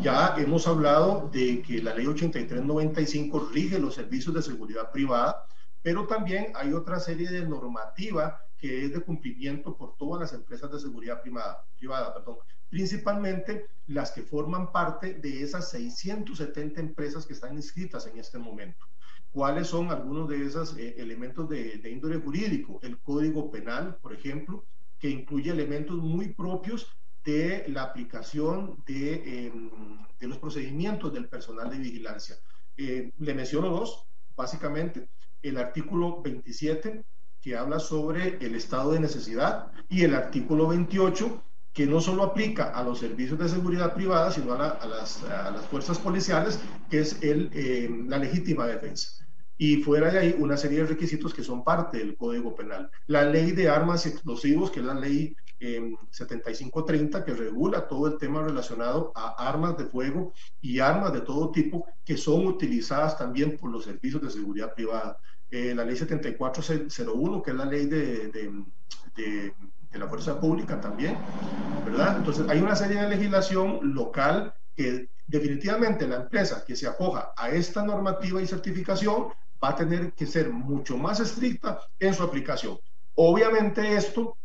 Ya 0.04 0.36
hemos 0.38 0.68
hablado 0.68 1.30
de 1.34 1.64
que 1.64 1.82
la 1.82 1.96
ley 1.96 2.06
8395 2.06 3.50
rige 3.52 3.80
los 3.80 3.96
servicios 3.96 4.36
de 4.36 4.44
seguridad 4.44 4.92
privada, 4.92 5.48
pero 5.82 6.06
también 6.06 6.54
hay 6.54 6.74
otra 6.74 7.00
serie 7.00 7.30
de 7.30 7.48
normativa 7.48 8.40
que 8.56 8.86
es 8.86 8.94
de 8.94 9.02
cumplimiento 9.02 9.76
por 9.76 9.98
todas 9.98 10.22
las 10.22 10.34
empresas 10.34 10.72
de 10.72 10.80
seguridad 10.80 11.20
privada, 11.20 11.66
privada 11.76 12.14
perdón, 12.14 12.38
principalmente 12.70 13.66
las 13.88 14.12
que 14.12 14.22
forman 14.22 14.72
parte 14.72 15.16
de 15.16 15.42
esas 15.42 15.72
670 15.72 16.80
empresas 16.80 17.26
que 17.26 17.34
están 17.34 17.56
inscritas 17.56 18.06
en 18.06 18.20
este 18.20 18.38
momento 18.38 18.86
cuáles 19.34 19.68
son 19.68 19.90
algunos 19.90 20.30
de 20.30 20.46
esos 20.46 20.78
eh, 20.78 20.96
elementos 21.00 21.50
de, 21.50 21.82
índole 21.92 22.20
jurídico. 22.20 22.80
El 22.84 23.00
Código 23.00 23.50
Penal, 23.50 23.98
por 24.00 24.14
ejemplo, 24.14 24.64
que 25.00 25.10
incluye 25.10 25.52
elementos 25.52 25.98
muy 25.98 26.30
propios 26.30 26.96
de 27.26 27.66
la 27.68 27.84
aplicación 27.84 28.78
de, 28.86 29.48
em, 29.48 29.72
de 30.20 30.28
los 30.28 30.38
procedimientos 30.38 31.12
del 31.12 31.28
personal 31.28 31.70
de 31.70 31.80
vigilancia. 31.80 32.36
Eh, 32.78 33.12
le 33.18 33.34
menciono 33.34 33.70
dos, 33.70 34.06
básicamente. 34.36 35.10
El 35.42 35.58
artículo 35.58 36.22
27, 36.22 37.04
que 37.42 37.58
habla 37.58 37.80
sobre 37.80 38.38
el 38.46 38.56
estado 38.56 38.92
de 38.92 39.00
necesidad, 39.00 39.72
y 39.90 40.04
el 40.04 40.14
artículo 40.14 40.68
28, 40.68 41.44
que 41.74 41.88
no 41.88 42.00
solo 42.02 42.24
aplica 42.24 42.70
a 42.70 42.84
los 42.84 43.00
servicios 43.00 43.40
de 43.40 43.50
seguridad 43.50 43.96
privada, 43.96 44.32
sino 44.32 44.54
a, 44.54 44.58
las, 44.86 45.24
a 45.24 45.50
las, 45.50 45.66
fuerzas 45.66 45.98
policiales, 45.98 46.60
que 46.90 47.00
es 47.00 47.22
el, 47.24 47.50
em, 47.54 48.08
la 48.08 48.20
legítima 48.20 48.68
defensa 48.68 49.23
y 49.58 49.78
fuera 49.78 50.12
de 50.12 50.20
ahí 50.20 50.36
una 50.38 50.58
serie 50.58 50.80
de 50.80 50.88
requisitos 50.88 51.34
que 51.34 51.44
son 51.44 51.64
parte 51.64 52.00
del 52.00 52.18
Código 52.18 52.56
Penal. 52.56 52.90
La 53.08 53.24
ley 53.24 53.52
de 53.52 53.70
armas 53.70 54.06
y 54.06 54.10
explosivos, 54.10 54.72
que 54.72 54.80
es 54.80 54.86
la 54.86 54.96
ley 54.96 55.36
7530, 55.60 57.18
em, 57.20 57.24
que 57.24 57.34
regula 57.34 57.88
todo 57.88 58.08
el 58.08 58.18
tema 58.18 58.42
relacionado 58.44 59.12
a 59.16 59.48
armas 59.48 59.78
de 59.78 59.86
fuego 59.86 60.34
y 60.62 60.80
armas 60.80 61.14
de 61.14 61.22
todo 61.22 61.52
tipo 61.52 61.86
que 62.04 62.18
son 62.18 62.48
utilizadas 62.48 63.18
también 63.18 63.58
por 63.58 63.72
los 63.72 63.86
servicios 63.86 64.22
de 64.22 64.30
seguridad 64.30 64.74
privada. 64.74 65.18
Eh, 65.50 65.74
la 65.76 65.86
ley 65.86 65.96
7401, 65.96 67.42
que 67.44 67.52
es 67.52 67.58
la 67.58 67.66
ley 67.66 67.86
de, 67.86 68.30
de, 68.30 68.64
de, 69.16 69.54
de 69.92 70.00
la 70.00 70.08
fuerza 70.08 70.40
pública 70.40 70.82
también, 70.82 71.18
¿verdad? 71.86 72.18
Entonces 72.18 72.46
hay 72.50 72.60
una 72.60 72.76
serie 72.76 73.00
de 73.00 73.10
legislación 73.10 73.80
local 73.94 74.54
que 74.76 75.10
definitivamente 75.28 76.08
la 76.08 76.18
empresa 76.18 76.64
que 76.66 76.76
se 76.76 76.88
acoja 76.88 77.34
a 77.38 77.50
esta 77.50 77.84
normativa 77.84 78.42
y 78.42 78.48
certificación 78.48 79.28
va 79.64 79.70
a 79.70 79.76
tener 79.76 80.14
que 80.14 80.26
ser 80.26 80.52
mucho 80.52 80.98
más 80.98 81.20
estricta 81.20 81.80
en 82.00 82.14
su 82.14 82.24
aplicación. 82.24 82.78
Obviamente 83.16 83.96
esto 83.96 84.38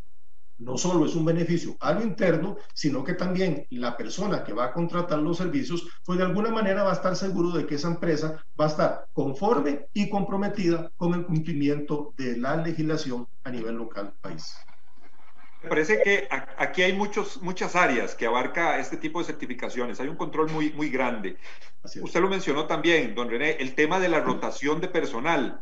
no 0.59 0.77
solo 0.77 1.05
es 1.05 1.15
un 1.15 1.25
beneficio 1.25 1.75
a 1.79 1.93
lo 1.93 2.03
interno, 2.03 2.57
sino 2.73 3.03
que 3.03 3.13
también 3.13 3.65
la 3.71 3.95
persona 3.95 4.43
que 4.43 4.53
va 4.53 4.65
a 4.65 4.73
contratar 4.73 5.19
los 5.19 5.37
servicios, 5.37 5.87
pues 6.05 6.19
de 6.19 6.25
alguna 6.25 6.51
manera 6.51 6.83
va 6.83 6.91
a 6.91 6.95
estar 6.95 7.15
seguro 7.15 7.51
de 7.51 7.65
que 7.65 7.75
esa 7.75 7.87
empresa 7.87 8.43
va 8.59 8.65
a 8.65 8.69
estar 8.69 9.07
conforme 9.13 9.87
y 9.93 10.09
comprometida 10.09 10.91
con 10.97 11.13
el 11.13 11.25
cumplimiento 11.25 12.13
de 12.17 12.37
la 12.37 12.57
legislación 12.57 13.27
a 13.43 13.51
nivel 13.51 13.75
local 13.75 14.13
país. 14.21 14.68
Me 15.61 15.69
parece 15.69 16.01
que 16.01 16.27
aquí 16.57 16.83
hay 16.83 16.93
muchos, 16.93 17.41
muchas 17.41 17.75
áreas 17.75 18.15
que 18.15 18.25
abarca 18.25 18.79
este 18.79 18.97
tipo 18.97 19.19
de 19.19 19.25
certificaciones. 19.25 19.99
Hay 19.99 20.07
un 20.07 20.15
control 20.15 20.49
muy, 20.51 20.71
muy 20.71 20.89
grande. 20.89 21.37
Usted 22.01 22.21
lo 22.21 22.29
mencionó 22.29 22.65
también, 22.65 23.13
don 23.13 23.29
René, 23.29 23.57
el 23.59 23.75
tema 23.75 23.99
de 23.99 24.09
la 24.09 24.21
rotación 24.21 24.79
de 24.79 24.87
personal 24.87 25.61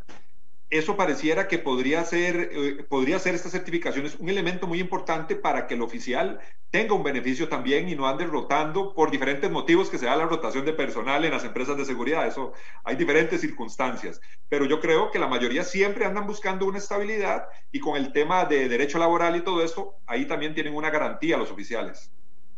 eso 0.70 0.96
pareciera 0.96 1.48
que 1.48 1.58
podría 1.58 2.04
ser, 2.04 2.50
eh, 2.52 2.84
podría 2.88 3.18
ser 3.18 3.34
esta 3.34 3.48
certificación 3.48 4.04
es 4.04 4.16
un 4.16 4.28
elemento 4.28 4.66
muy 4.66 4.80
importante 4.80 5.34
para 5.34 5.66
que 5.66 5.74
el 5.74 5.82
oficial 5.82 6.40
tenga 6.70 6.94
un 6.94 7.02
beneficio 7.02 7.48
también 7.48 7.88
y 7.88 7.94
no 7.94 8.06
ande 8.06 8.26
rotando 8.26 8.94
por 8.94 9.10
diferentes 9.10 9.50
motivos 9.50 9.88
que 9.88 9.96
se 9.96 10.04
da 10.04 10.16
la 10.16 10.26
rotación 10.26 10.66
de 10.66 10.74
personal 10.74 11.24
en 11.24 11.30
las 11.30 11.44
empresas 11.44 11.78
de 11.78 11.86
seguridad. 11.86 12.26
Eso 12.26 12.52
hay 12.84 12.96
diferentes 12.96 13.40
circunstancias, 13.40 14.20
pero 14.48 14.66
yo 14.66 14.78
creo 14.78 15.10
que 15.10 15.18
la 15.18 15.28
mayoría 15.28 15.64
siempre 15.64 16.04
andan 16.04 16.26
buscando 16.26 16.66
una 16.66 16.78
estabilidad 16.78 17.44
y 17.72 17.80
con 17.80 17.96
el 17.96 18.12
tema 18.12 18.44
de 18.44 18.68
derecho 18.68 18.98
laboral 18.98 19.36
y 19.36 19.42
todo 19.42 19.62
esto, 19.62 19.94
ahí 20.06 20.26
también 20.26 20.54
tienen 20.54 20.74
una 20.74 20.90
garantía 20.90 21.38
los 21.38 21.50
oficiales. 21.50 22.12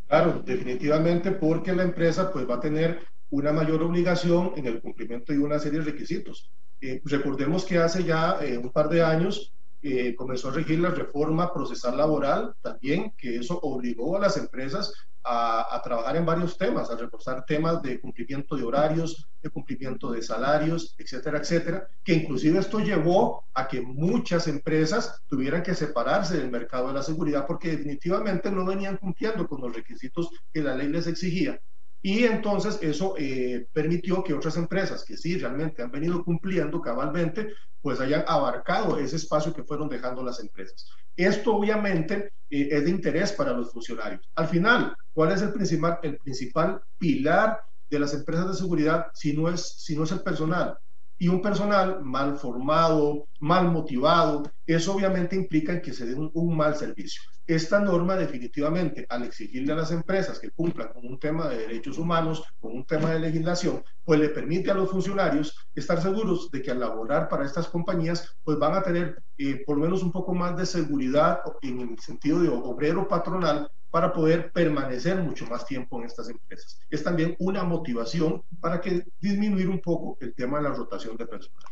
Claro, 0.09 0.42
definitivamente 0.44 1.31
porque 1.31 1.73
la 1.73 1.85
empresa 1.85 2.33
pues 2.33 2.49
va 2.49 2.57
a 2.57 2.61
tener 2.61 3.07
una 3.31 3.53
mayor 3.53 3.85
obligación 3.85 4.53
en 4.57 4.66
el 4.66 4.81
cumplimiento 4.81 5.33
de 5.33 5.38
una 5.38 5.61
serie 5.61 5.79
de 5.79 5.85
requisitos. 5.85 6.51
Eh, 6.81 7.01
recordemos 7.05 7.64
que 7.64 7.79
hace 7.79 8.05
ya 8.05 8.38
eh, 8.40 8.57
un 8.57 8.71
par 8.71 8.88
de 8.88 9.03
años 9.03 9.53
eh, 9.83 10.14
comenzó 10.14 10.49
a 10.49 10.53
regir 10.53 10.79
la 10.79 10.90
reforma 10.90 11.53
procesal 11.53 11.97
laboral 11.97 12.55
también, 12.61 13.12
que 13.16 13.37
eso 13.37 13.59
obligó 13.62 14.16
a 14.16 14.21
las 14.21 14.37
empresas 14.37 14.93
a, 15.23 15.81
trabajar 15.85 16.16
en 16.16 16.27
varios 16.27 16.57
temas, 16.57 16.90
a 16.90 16.97
reforzar 16.97 17.45
temas 17.45 17.83
de 17.83 18.01
cumplimiento 18.01 18.57
de 18.57 18.62
horarios, 18.62 19.29
de 19.43 19.51
cumplimiento 19.51 20.11
de 20.12 20.23
salarios, 20.23 20.95
etcétera, 20.99 21.38
etcétera, 21.38 21.88
que 22.03 22.14
inclusive 22.14 22.59
esto 22.59 22.79
llevó 22.79 23.45
a 23.55 23.69
que 23.69 23.81
muchas 23.81 24.49
empresas 24.49 25.23
tuvieran 25.29 25.62
que 25.62 25.75
separarse 25.75 26.38
del 26.38 26.51
mercado 26.51 26.88
de 26.88 26.95
la 26.95 27.03
seguridad 27.03 27.47
porque 27.47 27.71
definitivamente 27.71 28.51
no 28.51 28.64
venían 28.64 28.97
cumpliendo 28.97 29.47
con 29.47 29.61
los 29.61 29.75
requisitos 29.75 30.31
que 30.53 30.62
la 30.62 30.75
ley 30.75 30.88
les 30.88 31.07
exigía. 31.07 31.61
Y 32.03 32.25
entonces 32.25 32.79
eso 32.81 33.15
eh, 33.19 33.67
permitió 33.73 34.23
que 34.25 34.35
otras 34.35 34.57
empresas 34.57 35.05
que 35.05 35.17
sí 35.17 35.37
realmente 35.39 35.83
han 35.83 35.91
venido 35.91 36.25
cumpliendo 36.25 36.81
cabalmente, 36.81 37.53
pues 37.81 38.01
hayan 38.01 38.25
abarcado 38.27 38.99
ese 38.99 39.17
espacio 39.17 39.53
que 39.53 39.65
fueron 39.65 39.89
dejando 39.89 40.23
las 40.23 40.41
empresas. 40.41 40.87
Esto 41.17 41.55
obviamente 41.55 42.33
eh, 42.49 42.69
es 42.71 42.85
de 42.85 42.91
interés 42.91 43.33
para 43.33 43.53
los 43.53 43.73
funcionarios. 43.73 44.29
Al 44.35 44.49
final, 44.49 44.95
¿cuál 45.13 45.33
es 45.33 45.43
el 45.43 45.53
principal, 45.53 45.99
el 46.03 46.17
principal 46.19 46.81
pilar 46.99 47.61
de 47.91 47.99
las 47.99 48.15
empresas 48.15 48.49
de 48.49 48.55
seguridad 48.55 49.07
si 49.13 49.33
no 49.35 49.49
es, 49.49 49.75
si 49.79 49.97
no 49.97 50.05
es 50.05 50.13
el 50.13 50.23
personal? 50.23 50.79
y 51.21 51.29
un 51.29 51.43
personal 51.43 52.03
mal 52.03 52.39
formado, 52.39 53.29
mal 53.41 53.71
motivado, 53.71 54.43
eso 54.67 54.95
obviamente 54.95 55.37
implica 55.37 55.81
que 55.83 55.93
se 55.93 56.07
dé 56.07 56.15
un, 56.15 56.57
mal 56.57 56.75
servicio. 56.75 57.21
Esta 57.51 57.81
norma 57.81 58.15
definitivamente, 58.15 59.07
al 59.09 59.25
exigirle 59.25 59.73
a 59.73 59.77
las 59.77 59.91
empresas 59.91 60.39
que 60.39 60.53
cumplan 60.53 60.93
con 60.93 61.05
un 61.05 61.19
tema 61.19 61.49
de 61.49 61.59
derechos 61.59 61.99
humanos, 61.99 62.45
con 62.61 62.71
un 62.71 62.85
tema 62.85 63.11
de 63.11 63.19
legislación, 63.19 63.83
pues 64.05 64.21
le 64.21 64.29
permite 64.29 64.71
a 64.71 64.75
los 64.75 64.89
funcionarios 64.89 65.57
estar 65.75 66.01
seguros 66.01 66.49
de 66.53 66.63
que 66.63 66.71
al 66.71 66.79
laborar 66.79 67.29
para 67.29 67.45
estas 67.45 67.67
compañías, 67.67 68.37
pues 68.45 68.57
van 68.57 68.75
a 68.75 68.85
tener 68.85 69.21
eh, 69.37 69.65
por 69.67 69.79
lo 69.79 69.83
menos 69.83 70.05
un 70.05 70.13
poco 70.13 70.33
más 70.33 70.57
de 70.57 70.65
seguridad 70.65 71.41
en 71.63 71.81
el 71.81 71.99
sentido 71.99 72.41
de 72.41 72.51
obrero 72.51 73.09
patronal 73.09 73.69
para 73.91 74.13
poder 74.13 74.53
permanecer 74.53 75.21
mucho 75.21 75.45
más 75.47 75.67
tiempo 75.67 75.99
en 75.99 76.07
estas 76.07 76.29
empresas. 76.29 76.79
Es 76.89 77.03
también 77.03 77.35
una 77.41 77.65
motivación 77.65 78.45
para 78.61 78.81
que 78.81 79.09
disminuir 79.19 79.69
un 79.69 79.81
poco 79.81 80.17
el 80.21 80.37
tema 80.37 80.59
de 80.59 80.69
la 80.69 80.75
rotación 80.75 81.17
de 81.17 81.27
personal. 81.27 81.65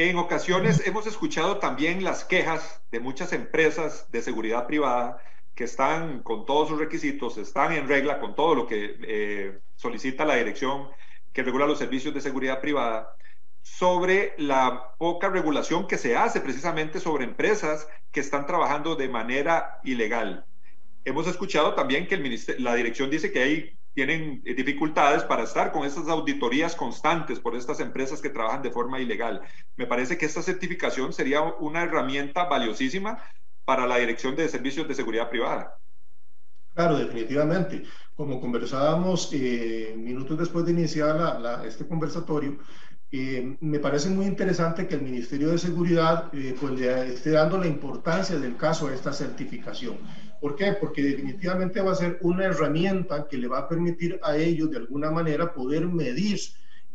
En 0.00 0.16
ocasiones 0.16 0.86
hemos 0.86 1.08
escuchado 1.08 1.58
también 1.58 2.04
las 2.04 2.24
quejas 2.24 2.80
de 2.92 3.00
muchas 3.00 3.32
empresas 3.32 4.08
de 4.12 4.22
seguridad 4.22 4.68
privada 4.68 5.20
que 5.56 5.64
están 5.64 6.22
con 6.22 6.46
todos 6.46 6.68
sus 6.68 6.78
requisitos, 6.78 7.36
están 7.36 7.72
en 7.72 7.88
regla 7.88 8.20
con 8.20 8.36
todo 8.36 8.54
lo 8.54 8.64
que 8.64 8.96
eh, 9.02 9.58
solicita 9.74 10.24
la 10.24 10.36
dirección 10.36 10.88
que 11.32 11.42
regula 11.42 11.66
los 11.66 11.80
servicios 11.80 12.14
de 12.14 12.20
seguridad 12.20 12.60
privada, 12.60 13.16
sobre 13.60 14.34
la 14.38 14.94
poca 14.98 15.30
regulación 15.30 15.88
que 15.88 15.98
se 15.98 16.14
hace 16.14 16.40
precisamente 16.40 17.00
sobre 17.00 17.24
empresas 17.24 17.88
que 18.12 18.20
están 18.20 18.46
trabajando 18.46 18.94
de 18.94 19.08
manera 19.08 19.80
ilegal. 19.82 20.46
Hemos 21.04 21.26
escuchado 21.26 21.74
también 21.74 22.06
que 22.06 22.14
el 22.14 22.40
la 22.58 22.76
dirección 22.76 23.10
dice 23.10 23.32
que 23.32 23.42
ahí 23.42 23.77
tienen 23.98 24.44
dificultades 24.44 25.24
para 25.24 25.42
estar 25.42 25.72
con 25.72 25.84
esas 25.84 26.06
auditorías 26.06 26.76
constantes 26.76 27.40
por 27.40 27.56
estas 27.56 27.80
empresas 27.80 28.20
que 28.20 28.30
trabajan 28.30 28.62
de 28.62 28.70
forma 28.70 29.00
ilegal. 29.00 29.40
Me 29.76 29.88
parece 29.88 30.16
que 30.16 30.26
esta 30.26 30.40
certificación 30.40 31.12
sería 31.12 31.42
una 31.42 31.82
herramienta 31.82 32.44
valiosísima 32.44 33.18
para 33.64 33.88
la 33.88 33.96
Dirección 33.96 34.36
de 34.36 34.48
Servicios 34.48 34.86
de 34.86 34.94
Seguridad 34.94 35.28
Privada. 35.28 35.80
Claro, 36.74 36.96
definitivamente. 36.96 37.82
Como 38.14 38.40
conversábamos 38.40 39.30
eh, 39.32 39.96
minutos 39.98 40.38
después 40.38 40.64
de 40.64 40.70
iniciar 40.70 41.64
este 41.66 41.84
conversatorio, 41.84 42.56
eh, 43.10 43.56
me 43.60 43.80
parece 43.80 44.10
muy 44.10 44.26
interesante 44.26 44.86
que 44.86 44.94
el 44.94 45.02
Ministerio 45.02 45.48
de 45.48 45.58
Seguridad 45.58 46.30
eh, 46.32 46.54
pues 46.60 46.74
le 46.74 47.14
esté 47.14 47.30
dando 47.30 47.58
la 47.58 47.66
importancia 47.66 48.38
del 48.38 48.56
caso 48.56 48.86
a 48.86 48.94
esta 48.94 49.12
certificación. 49.12 49.98
¿Por 50.40 50.54
qué? 50.54 50.72
Porque 50.72 51.02
definitivamente 51.02 51.80
va 51.80 51.92
a 51.92 51.96
ser 51.96 52.18
una 52.22 52.44
herramienta 52.44 53.26
que 53.28 53.36
le 53.38 53.48
va 53.48 53.58
a 53.58 53.68
permitir 53.68 54.20
a 54.22 54.36
ellos 54.36 54.70
de 54.70 54.76
alguna 54.76 55.10
manera 55.10 55.52
poder 55.52 55.86
medir 55.86 56.38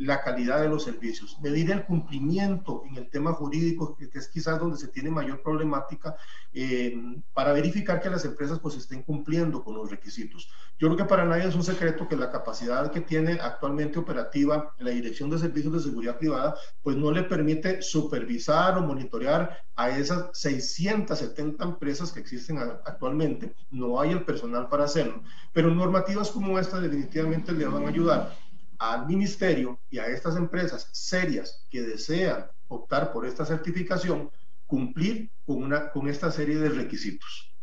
la 0.03 0.21
calidad 0.21 0.61
de 0.61 0.69
los 0.69 0.83
servicios, 0.83 1.37
medir 1.41 1.71
el 1.71 1.85
cumplimiento 1.85 2.83
en 2.85 2.97
el 2.97 3.09
tema 3.09 3.33
jurídico, 3.33 3.95
que 3.95 4.09
es 4.13 4.27
quizás 4.27 4.59
donde 4.59 4.77
se 4.77 4.89
tiene 4.89 5.09
mayor 5.09 5.41
problemática, 5.41 6.15
eh, 6.53 6.93
para 7.33 7.53
verificar 7.53 8.01
que 8.01 8.09
las 8.09 8.25
empresas 8.25 8.59
pues 8.59 8.75
estén 8.75 9.03
cumpliendo 9.03 9.63
con 9.63 9.75
los 9.75 9.89
requisitos. 9.89 10.49
Yo 10.77 10.87
creo 10.87 10.97
que 10.97 11.05
para 11.05 11.25
nadie 11.25 11.47
es 11.47 11.55
un 11.55 11.63
secreto 11.63 12.07
que 12.07 12.17
la 12.17 12.31
capacidad 12.31 12.91
que 12.91 13.01
tiene 13.01 13.33
actualmente 13.33 13.99
operativa 13.99 14.73
la 14.79 14.91
Dirección 14.91 15.29
de 15.29 15.37
Servicios 15.37 15.73
de 15.73 15.79
Seguridad 15.79 16.17
Privada, 16.17 16.55
pues 16.81 16.97
no 16.97 17.11
le 17.11 17.23
permite 17.23 17.81
supervisar 17.81 18.77
o 18.77 18.81
monitorear 18.81 19.63
a 19.75 19.89
esas 19.97 20.37
670 20.37 21.63
empresas 21.63 22.11
que 22.11 22.19
existen 22.19 22.57
actualmente. 22.57 23.55
No 23.71 23.99
hay 23.99 24.11
el 24.11 24.25
personal 24.25 24.67
para 24.67 24.83
hacerlo, 24.83 25.23
pero 25.53 25.73
normativas 25.73 26.29
como 26.29 26.59
esta 26.59 26.81
definitivamente 26.81 27.53
le 27.53 27.65
van 27.65 27.85
a 27.85 27.89
ayudar 27.89 28.42
al 28.91 29.05
ministerio 29.07 29.79
y 29.89 29.99
a 29.99 30.07
estas 30.07 30.35
empresas 30.35 30.89
serias 30.91 31.65
que 31.69 31.81
desean 31.81 32.47
optar 32.67 33.13
por 33.13 33.25
esta 33.25 33.45
certificación 33.45 34.29
cumplir 34.65 35.29
con, 35.45 35.63
una, 35.63 35.89
con 35.91 36.09
esta 36.09 36.31
serie 36.31 36.57
de 36.57 36.69
requisitos. 36.69 37.53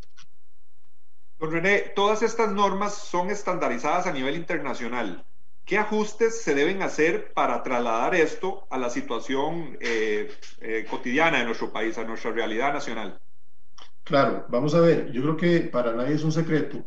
Don 1.38 1.50
René, 1.50 1.92
todas 1.94 2.22
estas 2.22 2.52
normas 2.52 2.94
son 2.94 3.30
estandarizadas 3.30 4.06
a 4.06 4.12
nivel 4.12 4.36
internacional. 4.36 5.24
¿Qué 5.64 5.78
ajustes 5.78 6.42
se 6.42 6.54
deben 6.54 6.82
hacer 6.82 7.32
para 7.32 7.62
trasladar 7.62 8.14
esto 8.14 8.66
a 8.70 8.78
la 8.78 8.90
situación 8.90 9.76
eh, 9.80 10.30
eh, 10.60 10.86
cotidiana 10.88 11.38
de 11.38 11.44
nuestro 11.44 11.70
país, 11.70 11.96
a 11.98 12.04
nuestra 12.04 12.32
realidad 12.32 12.72
nacional? 12.72 13.20
Claro, 14.04 14.46
vamos 14.48 14.74
a 14.74 14.80
ver, 14.80 15.12
yo 15.12 15.22
creo 15.22 15.36
que 15.36 15.60
para 15.68 15.92
nadie 15.92 16.14
es 16.14 16.24
un 16.24 16.32
secreto 16.32 16.84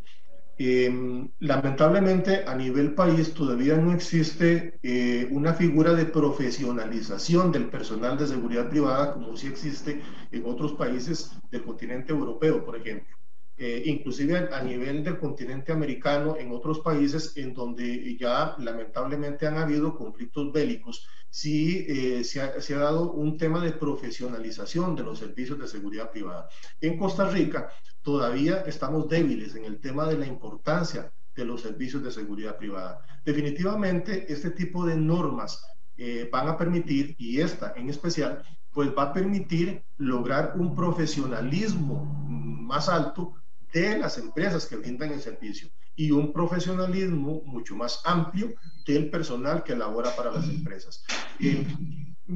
Em, 0.58 1.32
lamentablemente 1.40 2.44
a 2.46 2.54
nivel 2.56 2.94
país 2.94 3.34
todavía 3.34 3.76
no 3.76 3.92
existe 3.92 4.80
eh, 4.84 5.28
una 5.32 5.54
figura 5.54 5.94
de 5.94 6.06
profesionalización 6.06 7.52
del 7.52 7.70
personal 7.70 8.18
de 8.18 8.28
seguridad 8.28 8.70
privada 8.70 9.14
como 9.14 9.36
sí 9.36 9.48
existe 9.48 10.02
en 10.32 10.46
otros 10.46 10.74
países 10.74 11.32
del 11.50 11.64
continente 11.64 12.12
europeo, 12.12 12.64
por 12.64 12.76
ejemplo. 12.78 13.23
Eh, 13.66 13.82
inclusive 13.86 14.50
a, 14.52 14.62
nivel 14.62 15.06
del 15.06 15.18
continente 15.18 15.72
americano, 15.72 16.36
en 16.36 16.52
otros 16.52 16.80
países 16.82 17.32
en 17.38 17.54
donde 17.54 18.18
ya 18.18 18.58
lamentablemente 18.60 19.48
han 19.48 19.56
habido 19.56 19.96
conflictos 19.96 20.52
bélicos, 20.52 21.08
sí 21.30 21.86
eh, 21.88 22.26
se, 22.26 22.42
ha, 22.42 22.60
se, 22.60 22.76
ha, 22.76 22.80
dado 22.80 23.14
un 23.14 23.38
tema 23.38 23.64
de 23.64 23.72
profesionalización 23.72 24.98
de 24.98 25.04
los 25.04 25.20
servicios 25.20 25.58
de 25.60 25.70
seguridad 25.70 26.12
privada. 26.12 26.50
En 26.82 26.98
Costa 26.98 27.30
Rica 27.30 27.70
todavía 28.02 28.66
estamos 28.68 29.08
débiles 29.08 29.56
en 29.56 29.64
el 29.64 29.80
tema 29.80 30.10
de 30.10 30.18
la 30.18 30.28
importancia 30.28 31.14
de 31.34 31.46
los 31.46 31.62
servicios 31.62 32.04
de 32.04 32.12
seguridad 32.12 32.58
privada. 32.58 33.00
Definitivamente, 33.24 34.26
este 34.28 34.52
tipo 34.52 34.86
de 34.86 34.98
normas 34.98 35.66
eh, 35.96 36.28
van 36.30 36.50
a 36.50 36.58
permitir, 36.58 37.16
y 37.18 37.40
esta 37.40 37.72
en 37.78 37.90
especial, 37.90 38.44
pues 38.74 38.90
va 38.90 39.04
a 39.04 39.14
permitir 39.14 39.86
lograr 39.96 40.56
un 40.58 40.76
profesionalismo 40.76 42.04
más 42.28 42.90
alto 42.90 43.36
de 43.74 43.98
las 43.98 44.18
empresas 44.18 44.66
que 44.66 44.76
brindan 44.76 45.12
el 45.12 45.22
servicio 45.22 45.70
y 45.96 46.12
un 46.12 46.32
profesionalismo 46.32 47.42
mucho 47.46 47.76
más 47.76 48.02
amplio 48.06 48.54
del 48.86 49.10
personal 49.10 49.64
que 49.64 49.76
labora 49.76 50.16
para 50.16 50.32
las 50.32 50.48
empresas. 50.48 51.04
Eh, 51.40 51.66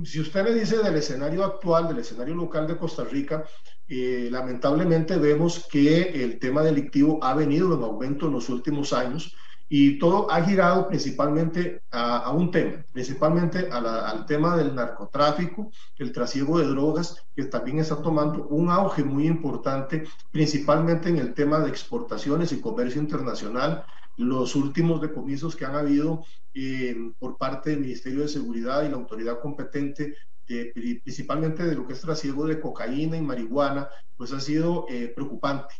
si 0.03 0.19
usted 0.19 0.43
me 0.43 0.53
dice 0.53 0.77
del 0.77 0.95
escenario 0.95 1.43
actual, 1.43 1.87
del 1.87 1.99
escenario 1.99 2.35
local 2.35 2.67
de 2.67 2.77
Costa 2.77 3.03
Rica, 3.03 3.45
eh, 3.87 4.27
lamentablemente 4.31 5.17
vemos 5.17 5.65
que 5.71 6.23
el 6.23 6.39
tema 6.39 6.61
delictivo 6.61 7.23
ha 7.23 7.33
venido 7.33 7.73
en 7.73 7.83
aumento 7.83 8.27
en 8.27 8.33
los 8.33 8.49
últimos 8.49 8.91
años 8.91 9.33
y 9.69 9.99
todo 9.99 10.31
ha 10.31 10.41
girado 10.43 10.87
principalmente 10.87 11.81
a, 11.91 12.31
un 12.31 12.51
tema, 12.51 12.85
principalmente 12.91 13.69
al 13.69 14.25
tema 14.25 14.55
del 14.55 14.73
narcotráfico, 14.73 15.71
el 15.97 16.11
trasiego 16.11 16.59
de 16.59 16.67
drogas, 16.67 17.25
que 17.35 17.45
también 17.45 17.79
está 17.79 18.01
tomando 18.01 18.47
un 18.47 18.69
auge 18.69 19.03
muy 19.03 19.27
importante, 19.27 20.05
principalmente 20.31 21.09
en 21.09 21.17
el 21.17 21.33
tema 21.33 21.59
de 21.59 21.69
exportaciones 21.69 22.51
y 22.51 22.61
comercio 22.61 23.01
internacional. 23.01 23.83
Los 24.15 24.55
últimos 24.55 25.01
decomisos 25.01 25.55
que 25.55 25.65
han 25.65 25.75
habido 25.75 26.23
eh, 26.53 26.95
por 27.19 27.37
parte 27.37 27.71
del 27.71 27.81
Ministerio 27.81 28.21
de 28.21 28.29
Seguridad 28.29 28.83
y 28.83 28.89
la 28.89 28.95
autoridad 28.95 29.39
competente 29.39 30.15
principalmente 31.03 31.63
de 31.65 31.75
lo 31.75 31.85
que 31.85 31.93
es 31.93 31.99
trasiego 31.99 32.47
de 32.47 32.61
cocaína 32.61 33.17
y 33.17 33.21
marihuana, 33.21 33.89
pues 34.15 34.31
ha 34.31 34.39
sido 34.39 34.85
eh, 34.89 35.11
preocupante. 35.13 35.75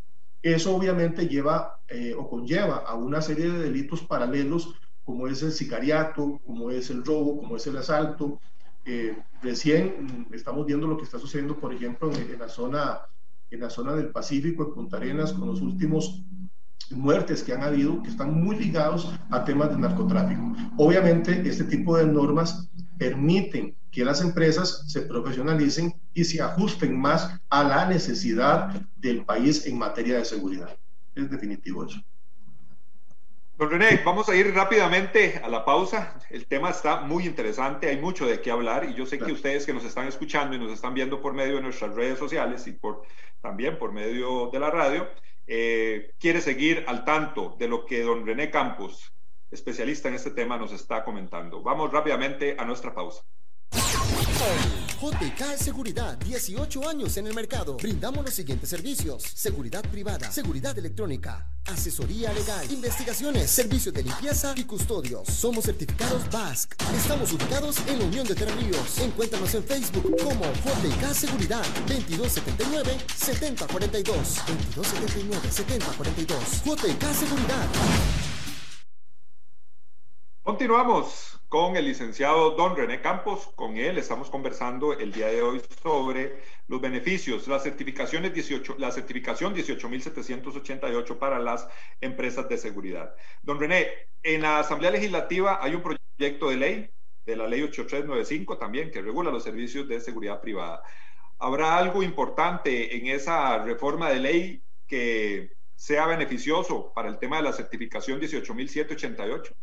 Eso 0.53 0.73
obviamente 0.73 1.27
lleva 1.27 1.81
eh, 1.89 2.15
o 2.17 2.29
conlleva 2.29 2.77
a 2.77 2.95
una 2.95 3.21
serie 3.21 3.49
de 3.49 3.63
delitos 3.63 4.01
paralelos, 4.03 4.75
como 5.03 5.27
es 5.27 5.43
el 5.43 5.51
sicariato, 5.51 6.39
como 6.45 6.71
es 6.71 6.89
el 6.89 7.03
robo, 7.03 7.37
como 7.37 7.57
es 7.57 7.67
el 7.67 7.75
asalto. 7.75 8.39
Eh, 8.85 9.17
recién 9.41 10.27
mm, 10.29 10.33
estamos 10.33 10.65
viendo 10.65 10.87
lo 10.87 10.95
que 10.95 11.03
está 11.03 11.19
sucediendo, 11.19 11.59
por 11.59 11.73
ejemplo, 11.73 12.09
en, 12.13 12.39
la 12.39 12.47
zona, 12.47 13.01
en 13.51 13.59
la 13.59 13.69
zona 13.69 13.93
del 13.93 14.07
Pacífico, 14.11 14.63
en 14.63 14.73
Punta 14.73 14.95
Arenas, 14.95 15.33
con 15.33 15.49
los 15.49 15.61
últimos 15.61 16.23
muertes 16.91 17.43
que 17.43 17.51
han 17.51 17.63
habido, 17.63 18.01
que 18.01 18.09
están 18.09 18.41
muy 18.41 18.55
ligados 18.55 19.13
a 19.29 19.43
temas 19.43 19.71
de 19.71 19.79
narcotráfico. 19.79 20.55
Obviamente, 20.77 21.41
este 21.45 21.65
tipo 21.65 21.97
de 21.97 22.05
normas 22.05 22.69
permiten 22.97 23.75
que 23.91 24.05
las 24.05 24.21
empresas 24.21 24.83
se 24.87 25.01
profesionalicen 25.01 25.93
y 26.13 26.23
se 26.23 26.41
ajusten 26.41 26.99
más 26.99 27.39
a 27.49 27.63
la 27.63 27.87
necesidad 27.87 28.69
del 28.95 29.25
país 29.25 29.65
en 29.65 29.77
materia 29.77 30.17
de 30.17 30.25
seguridad. 30.25 30.77
Es 31.15 31.29
definitivo 31.29 31.85
eso. 31.85 32.01
Don 33.57 33.71
René, 33.71 34.01
vamos 34.05 34.29
a 34.29 34.35
ir 34.35 34.53
rápidamente 34.53 35.41
a 35.43 35.49
la 35.49 35.65
pausa. 35.65 36.19
El 36.29 36.45
tema 36.45 36.69
está 36.69 37.01
muy 37.01 37.25
interesante, 37.25 37.89
hay 37.89 37.97
mucho 37.97 38.27
de 38.27 38.39
qué 38.39 38.51
hablar 38.51 38.87
y 38.87 38.93
yo 38.93 39.07
sé 39.07 39.17
que 39.17 39.31
ustedes 39.31 39.65
que 39.65 39.73
nos 39.73 39.83
están 39.83 40.07
escuchando 40.07 40.55
y 40.55 40.59
nos 40.59 40.71
están 40.71 40.93
viendo 40.93 41.19
por 41.19 41.33
medio 41.33 41.55
de 41.55 41.63
nuestras 41.63 41.95
redes 41.95 42.19
sociales 42.19 42.67
y 42.67 42.73
por, 42.73 43.01
también 43.41 43.79
por 43.79 43.93
medio 43.93 44.51
de 44.53 44.59
la 44.59 44.69
radio, 44.69 45.07
eh, 45.47 46.13
quiere 46.19 46.39
seguir 46.41 46.83
al 46.87 47.03
tanto 47.03 47.55
de 47.57 47.67
lo 47.67 47.87
que 47.87 48.03
don 48.03 48.27
René 48.27 48.51
Campos, 48.51 49.11
especialista 49.49 50.07
en 50.07 50.13
este 50.13 50.29
tema, 50.29 50.59
nos 50.59 50.71
está 50.71 51.03
comentando. 51.03 51.63
Vamos 51.63 51.91
rápidamente 51.91 52.57
a 52.59 52.63
nuestra 52.63 52.93
pausa. 52.93 53.23
JK 53.71 55.57
Seguridad, 55.57 56.17
18 56.17 56.89
años 56.89 57.17
en 57.17 57.27
el 57.27 57.33
mercado. 57.33 57.77
Brindamos 57.77 58.25
los 58.25 58.33
siguientes 58.33 58.69
servicios: 58.69 59.23
seguridad 59.23 59.83
privada, 59.89 60.31
seguridad 60.31 60.77
electrónica, 60.77 61.49
asesoría 61.65 62.33
legal, 62.33 62.71
investigaciones, 62.71 63.49
servicios 63.49 63.93
de 63.93 64.03
limpieza 64.03 64.53
y 64.55 64.63
custodios. 64.63 65.27
Somos 65.27 65.65
certificados 65.65 66.29
BASC. 66.31 66.75
Estamos 66.95 67.31
ubicados 67.31 67.77
en 67.87 67.99
la 67.99 68.05
Unión 68.05 68.27
de 68.27 68.35
Terreríos. 68.35 68.97
Encuéntranos 68.99 69.53
en 69.53 69.63
Facebook 69.63 70.15
como 70.21 70.45
JK 70.45 71.13
Seguridad, 71.13 71.63
2279 71.87 72.97
7042. 73.15 74.17
2279 74.75 75.51
7042. 75.51 76.63
JK 76.65 77.03
Seguridad. 77.13 77.67
Continuamos 80.43 81.36
con 81.49 81.77
el 81.77 81.85
licenciado 81.85 82.51
don 82.51 82.75
René 82.75 83.01
Campos. 83.01 83.49
Con 83.55 83.77
él 83.77 83.97
estamos 83.97 84.29
conversando 84.29 84.93
el 84.93 85.11
día 85.11 85.27
de 85.27 85.41
hoy 85.41 85.61
sobre 85.81 86.41
los 86.67 86.81
beneficios, 86.81 87.47
las 87.47 87.63
certificaciones 87.63 88.33
18, 88.33 88.75
la 88.79 88.91
certificación 88.91 89.55
18.788 89.55 91.17
para 91.17 91.39
las 91.39 91.67
empresas 92.01 92.49
de 92.49 92.57
seguridad. 92.57 93.15
Don 93.41 93.59
René, 93.59 93.87
en 94.23 94.41
la 94.41 94.59
Asamblea 94.59 94.91
Legislativa 94.91 95.59
hay 95.63 95.75
un 95.75 95.83
proyecto 95.83 96.49
de 96.49 96.57
ley, 96.57 96.89
de 97.25 97.35
la 97.35 97.47
ley 97.47 97.61
8395 97.63 98.57
también, 98.57 98.91
que 98.91 99.01
regula 99.01 99.31
los 99.31 99.43
servicios 99.43 99.87
de 99.87 99.99
seguridad 100.01 100.41
privada. 100.41 100.81
¿Habrá 101.39 101.77
algo 101.77 102.03
importante 102.03 102.97
en 102.97 103.07
esa 103.07 103.63
reforma 103.63 104.09
de 104.09 104.19
ley 104.19 104.63
que 104.87 105.51
sea 105.75 106.07
beneficioso 106.07 106.91
para 106.93 107.09
el 107.09 107.19
tema 107.19 107.37
de 107.37 107.43
la 107.43 107.53
certificación 107.53 108.19
18.788? 108.19 109.53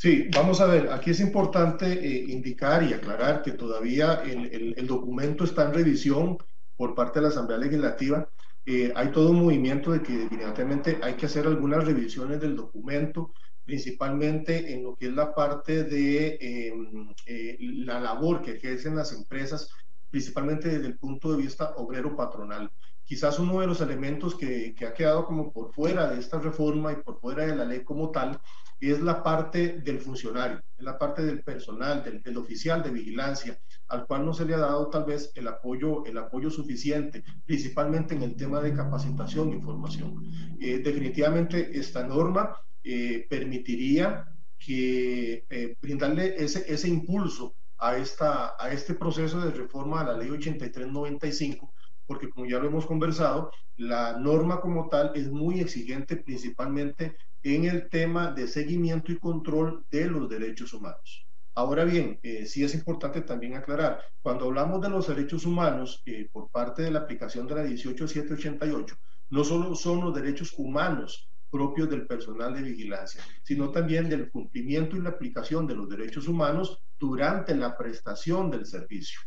Sí, 0.00 0.30
vamos 0.34 0.62
a 0.62 0.66
ver, 0.66 0.90
aquí 0.90 1.10
es 1.10 1.20
importante 1.20 1.92
eh, 1.92 2.24
indicar 2.32 2.82
y 2.82 2.94
aclarar 2.94 3.42
que 3.42 3.52
todavía 3.52 4.22
el, 4.24 4.86
documento 4.86 5.44
está 5.44 5.66
en 5.66 5.74
revisión 5.74 6.38
por 6.74 6.94
parte 6.94 7.18
de 7.18 7.24
la 7.24 7.28
Asamblea 7.28 7.58
Legislativa. 7.58 8.26
Eh, 8.64 8.90
hay 8.96 9.12
todo 9.12 9.30
un 9.32 9.42
movimiento 9.42 9.92
de 9.92 10.02
que 10.02 10.16
definitivamente 10.16 10.98
hay 11.02 11.16
que 11.16 11.26
hacer 11.26 11.46
algunas 11.46 11.84
revisiones 11.84 12.40
del 12.40 12.56
documento, 12.56 13.34
principalmente 13.62 14.72
en 14.72 14.84
lo 14.84 14.96
que 14.96 15.08
es 15.08 15.12
la 15.12 15.34
parte 15.34 15.84
de 15.84 16.38
em, 16.40 17.12
eh, 17.26 17.58
la 17.60 18.00
labor 18.00 18.40
que 18.40 18.52
ejercen 18.52 18.96
las 18.96 19.12
empresas, 19.12 19.68
principalmente 20.08 20.68
desde 20.68 20.86
el 20.86 20.98
punto 20.98 21.30
de 21.30 21.42
vista 21.42 21.74
obrero-patronal. 21.76 22.72
Quizás 23.10 23.40
uno 23.40 23.58
de 23.58 23.66
los 23.66 23.80
elementos 23.80 24.36
que, 24.36 24.72
que 24.72 24.86
ha 24.86 24.94
quedado 24.94 25.26
como 25.26 25.52
por 25.52 25.74
fuera 25.74 26.08
de 26.08 26.20
esta 26.20 26.38
reforma 26.38 26.92
y 26.92 27.02
por 27.02 27.18
fuera 27.18 27.44
de 27.44 27.56
la 27.56 27.64
ley 27.64 27.82
como 27.82 28.12
tal 28.12 28.40
y 28.78 28.92
es 28.92 29.00
la 29.00 29.24
parte 29.24 29.80
del 29.80 29.98
funcionario, 29.98 30.62
es 30.78 30.84
la 30.84 30.96
parte 30.96 31.24
del 31.24 31.42
personal, 31.42 32.04
del, 32.04 32.36
oficial 32.36 32.84
de 32.84 32.90
vigilancia, 32.90 33.58
al 33.88 34.06
cual 34.06 34.24
no 34.24 34.32
se 34.32 34.44
le 34.44 34.54
ha 34.54 34.58
dado 34.58 34.88
tal 34.90 35.06
vez 35.06 35.32
el 35.34 35.48
apoyo, 35.48 36.04
el 36.06 36.16
apoyo 36.18 36.50
suficiente, 36.50 37.24
principalmente 37.44 38.14
en 38.14 38.22
el 38.22 38.36
tema 38.36 38.60
de 38.60 38.72
capacitación 38.72 39.50
e 39.50 39.56
información. 39.56 40.22
Eh, 40.60 40.78
definitivamente 40.78 41.76
esta 41.76 42.06
norma 42.06 42.56
eh, 42.84 43.26
permitiría 43.28 44.24
que 44.56 45.44
eh, 45.50 45.76
brindarle 45.82 46.36
ese, 46.38 46.64
ese 46.72 46.88
impulso 46.88 47.56
a, 47.76 47.96
esta, 47.96 48.54
a 48.56 48.70
este 48.70 48.94
proceso 48.94 49.40
de 49.40 49.50
reforma 49.50 50.00
a 50.00 50.04
la 50.04 50.16
ley 50.16 50.30
8395, 50.30 51.74
porque 52.10 52.28
como 52.28 52.44
ya 52.44 52.58
lo 52.58 52.66
hemos 52.66 52.86
conversado, 52.86 53.52
la 53.76 54.18
norma 54.18 54.60
como 54.60 54.88
tal 54.88 55.12
es 55.14 55.30
muy 55.30 55.60
exigente 55.60 56.16
principalmente 56.16 57.16
en 57.44 57.66
el 57.66 57.88
tema 57.88 58.32
de 58.32 58.48
seguimiento 58.48 59.12
y 59.12 59.18
control 59.20 59.86
de 59.92 60.06
los 60.06 60.28
derechos 60.28 60.72
humanos. 60.72 61.24
Ahora 61.54 61.84
bien, 61.84 62.18
eh, 62.24 62.46
sí 62.46 62.64
es 62.64 62.74
importante 62.74 63.20
también 63.20 63.54
aclarar, 63.54 64.02
cuando 64.22 64.46
hablamos 64.46 64.80
de 64.80 64.88
los 64.88 65.06
derechos 65.06 65.46
humanos 65.46 66.02
eh, 66.04 66.28
por 66.32 66.50
parte 66.50 66.82
de 66.82 66.90
la 66.90 66.98
aplicación 66.98 67.46
de 67.46 67.54
la 67.54 67.62
18788, 67.62 68.96
no 69.28 69.44
solo 69.44 69.76
son 69.76 70.00
los 70.00 70.12
derechos 70.12 70.52
humanos 70.58 71.30
propios 71.48 71.88
del 71.88 72.08
personal 72.08 72.52
de 72.54 72.62
vigilancia, 72.62 73.22
sino 73.44 73.70
también 73.70 74.08
del 74.08 74.32
cumplimiento 74.32 74.96
y 74.96 75.00
la 75.00 75.10
aplicación 75.10 75.64
de 75.64 75.76
los 75.76 75.88
derechos 75.88 76.26
humanos 76.26 76.82
durante 76.98 77.54
la 77.54 77.78
prestación 77.78 78.50
del 78.50 78.66
servicio. 78.66 79.20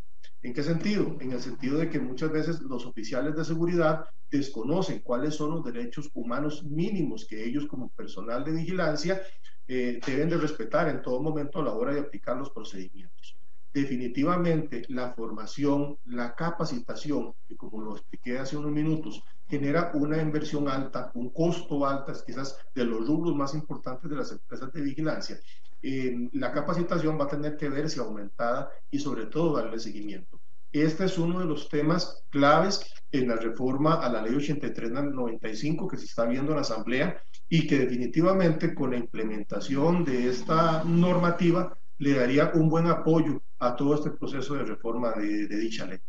¿En 0.44 0.54
qué 0.54 0.62
sentido? 0.62 1.16
En 1.22 1.32
el 1.32 1.40
sentido 1.40 1.78
de 1.78 1.90
que 1.90 2.00
muchas 2.00 2.30
veces 2.30 2.60
los 2.62 2.86
oficiales 2.86 3.34
de 3.34 3.46
seguridad 3.46 4.04
desconocen 4.30 5.00
cuáles 5.00 5.36
son 5.36 5.52
los 5.52 5.64
derechos 5.64 6.10
humanos 6.14 6.66
mínimos 6.66 7.26
que 7.26 7.46
ellos 7.46 7.66
como 7.66 7.88
personal 7.90 8.44
de 8.44 8.52
vigilancia 8.52 9.22
eh, 9.66 10.02
deben 10.06 10.28
de 10.28 10.38
respetar 10.38 10.90
en 10.90 11.02
todo 11.02 11.22
momento 11.22 11.60
a 11.60 11.64
la 11.64 11.72
hora 11.72 11.94
de 11.94 12.02
aplicar 12.02 12.36
los 12.36 12.50
procedimientos. 12.50 13.38
Definitivamente 13.74 14.84
la 14.90 15.14
formación, 15.14 15.98
la 16.04 16.36
capacitación, 16.36 17.34
que 17.48 17.56
como 17.56 17.82
lo 17.82 17.96
expliqué 17.96 18.38
hace 18.38 18.58
unos 18.58 18.72
minutos, 18.72 19.24
genera 19.48 19.92
una 19.94 20.22
inversión 20.22 20.68
alta, 20.68 21.10
un 21.16 21.30
costo 21.30 21.86
alto, 21.86 22.12
quizás 22.26 22.58
de 22.76 22.84
los 22.84 23.08
rubros 23.08 23.34
más 23.34 23.54
importantes 23.56 24.10
de 24.10 24.18
las 24.18 24.32
empresas 24.34 24.74
de 24.74 24.82
vigilancia. 24.82 25.40
Eh, 25.86 26.30
la 26.32 26.54
capacitación 26.54 27.20
va 27.20 27.26
a 27.26 27.28
tener 27.28 27.58
que 27.58 27.68
verse 27.68 28.00
aumentada 28.00 28.72
y 28.90 29.00
sobre 29.00 29.26
todo 29.26 29.58
darle 29.58 29.78
seguimiento. 29.80 30.40
Este 30.72 31.06
es 31.06 31.18
uno 31.18 31.40
de 31.40 31.46
los 31.46 31.68
temas 31.68 32.24
claves 32.30 32.96
en 33.12 33.28
la 33.28 33.36
reforma 33.36 33.96
a 33.96 34.10
la 34.10 34.22
ley 34.22 34.34
8395 34.34 35.88
que 35.88 35.98
se 35.98 36.06
está 36.06 36.26
viendo 36.26 36.52
en 36.52 36.56
la 36.56 36.62
Asamblea 36.62 37.22
y 37.50 37.68
que 37.68 37.80
definitivamente 37.80 38.74
con 38.74 38.92
la 38.92 38.98
implementación 38.98 40.06
de 40.06 40.30
esta 40.30 40.84
normativa 40.86 41.78
le 41.98 42.14
daría 42.14 42.52
un 42.56 42.70
buen 42.70 42.88
apoyo 42.88 43.44
a 43.60 43.76
todo 43.76 43.96
este 43.96 44.12
proceso 44.12 44.56
de 44.56 44.64
reforma 44.64 45.12
de, 45.12 45.48
de 45.48 45.58
dicha 45.58 45.86
ley. 45.86 46.00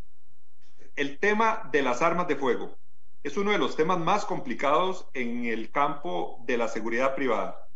El 0.95 1.19
tema 1.19 1.69
de 1.71 1.81
las 1.81 2.01
armas 2.01 2.29
de 2.29 2.37
fuego 2.37 2.77
es 3.23 3.35
uno 3.35 3.51
de 3.51 3.57
los 3.57 3.75
temas 3.75 3.99
más 3.99 4.23
complicados 4.23 5.07
en 5.13 5.45
el 5.45 5.69
campo 5.69 6.43
de 6.47 6.57
la 6.57 6.69
seguridad 6.69 7.13
privada. 7.13 7.67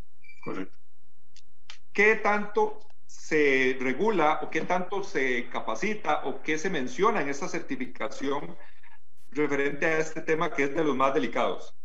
Correcto. 0.41 0.79
¿Qué 1.93 2.15
tanto 2.15 2.79
se 3.05 3.77
regula 3.79 4.39
o 4.43 4.49
qué 4.49 4.61
tanto 4.61 5.03
se 5.03 5.49
capacita 5.49 6.21
o 6.25 6.41
qué 6.41 6.57
se 6.57 6.69
menciona 6.69 7.21
en 7.21 7.29
esta 7.29 7.47
certificación 7.47 8.55
referente 9.31 9.85
a 9.85 9.97
este 9.99 10.21
tema 10.21 10.51
que 10.51 10.65
es 10.65 10.75
de 10.75 10.83
los 10.83 10.95
más 10.95 11.13
delicados? 11.13 11.75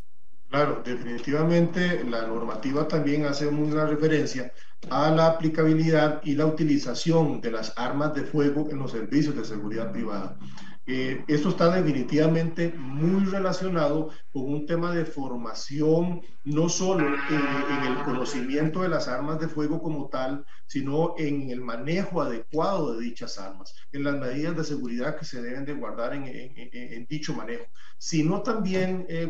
Claro, 0.49 0.83
definitivamente 0.85 2.05
la 2.05 2.27
normativa 2.27 2.87
también 2.87 3.25
hace 3.25 3.47
una 3.47 3.87
referencia 3.87 4.53
a 4.91 5.11
la 5.11 5.27
aplicabilidad 5.27 6.21
y 6.23 6.35
la 6.35 6.47
utilización 6.47 7.41
de 7.41 7.51
las 7.51 7.73
armas 7.77 8.15
de 8.15 8.23
fuego 8.25 8.69
en 8.71 8.79
los 8.79 8.93
servicios 8.93 9.35
de 9.35 9.45
seguridad 9.45 9.91
privada. 9.91 10.39
Eh, 10.87 11.25
esto 11.29 11.49
está 11.49 11.71
definitivamente 11.71 12.75
muy 12.77 13.25
relacionado 13.25 14.11
con 14.31 14.53
un 14.53 14.67
tema 14.67 14.95
de 14.95 15.07
formación, 15.07 16.21
no 16.45 16.69
solo 16.69 17.07
en, 17.07 17.83
el 17.87 18.05
conocimiento 18.05 18.83
de 18.83 18.91
las 18.91 19.09
armas 19.09 19.41
de 19.41 19.49
fuego 19.49 19.81
como 19.81 20.09
tal, 20.11 20.45
sino 20.67 21.15
en 21.17 21.49
el 21.49 21.63
manejo 21.63 22.21
adecuado 22.21 22.95
de 22.95 23.05
dichas 23.05 23.39
armas, 23.39 23.75
en 23.93 24.05
las 24.05 24.17
medidas 24.17 24.57
de 24.57 24.65
seguridad 24.65 25.17
que 25.17 25.25
se 25.25 25.41
deben 25.41 25.65
de 25.65 25.73
guardar 25.73 26.13
en, 26.13 27.07
dicho 27.09 27.33
manejo, 27.33 27.65
sino 27.97 28.43
también, 28.43 29.07
eh, 29.09 29.27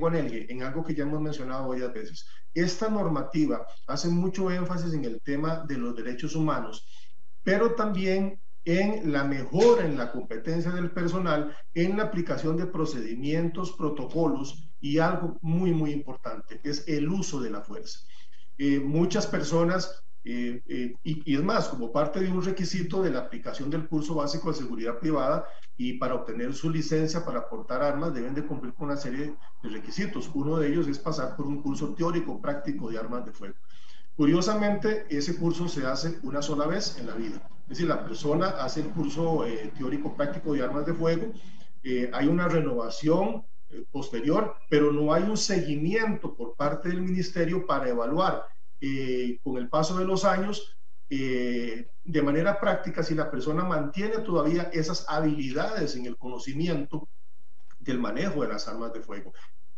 en 0.48 0.62
algo 0.64 0.84
que 0.84 0.94
ya 0.94 1.04
hemos 1.04 1.20
mencionado 1.20 1.68
varias 1.68 1.92
veces. 1.92 2.26
Esta 2.52 2.88
normativa 2.88 3.64
hace 3.86 4.08
mucho 4.08 4.50
énfasis 4.50 4.92
en 4.92 5.04
el 5.04 5.20
tema 5.20 5.64
de 5.68 5.78
los 5.78 5.94
derechos 5.94 6.34
humanos, 6.34 6.84
pero 7.44 7.74
también 7.74 8.40
en 8.64 9.12
la 9.12 9.24
mejora 9.24 9.84
en 9.84 9.98
la 9.98 10.10
competencia 10.10 10.70
del 10.70 10.90
personal, 10.90 11.54
en 11.74 11.96
la 11.96 12.04
aplicación 12.04 12.56
de 12.56 12.66
procedimientos, 12.66 13.72
protocolos 13.72 14.70
y 14.80 14.98
algo 14.98 15.38
muy, 15.42 15.72
muy 15.72 15.92
importante, 15.92 16.60
es 16.64 16.84
el 16.88 17.08
uso 17.08 17.40
de 17.40 17.50
la 17.50 17.60
fuerza. 17.60 18.00
Eh, 18.56 18.80
muchas 18.80 19.26
personas, 19.26 20.02
eh, 20.24 20.62
eh, 20.66 20.94
y, 21.02 21.30
y, 21.30 21.36
es 21.36 21.42
más, 21.42 21.68
como 21.68 21.92
parte 21.92 22.20
de 22.20 22.30
un 22.30 22.42
requisito 22.42 23.02
de 23.02 23.10
la 23.10 23.20
aplicación 23.20 23.68
del 23.68 23.86
curso 23.86 24.14
básico 24.14 24.50
de 24.50 24.58
seguridad 24.58 24.98
privada 24.98 25.44
y 25.76 25.94
para 25.94 26.14
obtener 26.14 26.54
su 26.54 26.70
licencia 26.70 27.24
para 27.24 27.48
portar 27.48 27.82
armas, 27.82 28.14
deben 28.14 28.34
de 28.34 28.46
cumplir 28.46 28.72
con 28.74 28.86
una 28.86 28.96
serie 28.96 29.34
de 29.62 29.68
requisitos. 29.68 30.30
Uno 30.32 30.56
de 30.56 30.68
ellos 30.68 30.86
es 30.88 30.98
pasar 30.98 31.36
por 31.36 31.46
un 31.46 31.60
curso 31.60 31.94
teórico 31.94 32.40
práctico 32.40 32.90
de 32.90 32.98
armas 32.98 33.26
de 33.26 33.32
fuego. 33.32 33.56
Curiosamente, 34.16 35.06
ese 35.10 35.36
curso 35.36 35.68
se 35.68 35.84
hace 35.84 36.18
una 36.22 36.40
sola 36.40 36.66
vez 36.66 36.96
en 36.98 37.06
la 37.08 37.14
vida. 37.14 37.42
Es 37.64 37.68
decir, 37.68 37.88
la 37.88 38.04
persona 38.04 38.50
hace 38.50 38.80
el 38.80 38.90
curso 38.90 39.46
eh, 39.46 39.72
teórico 39.76 40.14
práctico 40.14 40.52
de 40.52 40.62
armas 40.62 40.86
de 40.86 40.94
fuego, 40.94 41.32
eh, 41.82 42.10
hay 42.12 42.26
una 42.26 42.46
renovación 42.48 43.44
eh, 43.70 43.84
posterior, 43.90 44.56
pero 44.68 44.92
no 44.92 45.12
hay 45.12 45.22
un 45.22 45.36
seguimiento 45.36 46.34
por 46.34 46.54
parte 46.56 46.88
del 46.88 47.00
ministerio 47.02 47.66
para 47.66 47.88
evaluar 47.88 48.46
con 49.42 49.56
el 49.56 49.70
paso 49.70 49.96
de 49.96 50.04
los 50.04 50.26
años 50.26 50.76
de 51.08 52.22
manera 52.22 52.60
práctica 52.60 53.02
si 53.02 53.14
la 53.14 53.30
persona 53.30 53.64
mantiene 53.64 54.18
todavía 54.18 54.64
esas 54.74 55.06
habilidades 55.08 55.96
en 55.96 56.04
el 56.04 56.18
conocimiento 56.18 57.08
del 57.78 57.98
manejo 57.98 58.42
de 58.42 58.48
las 58.48 58.68
armas 58.68 58.92
de 58.92 59.00
fuego 59.00 59.32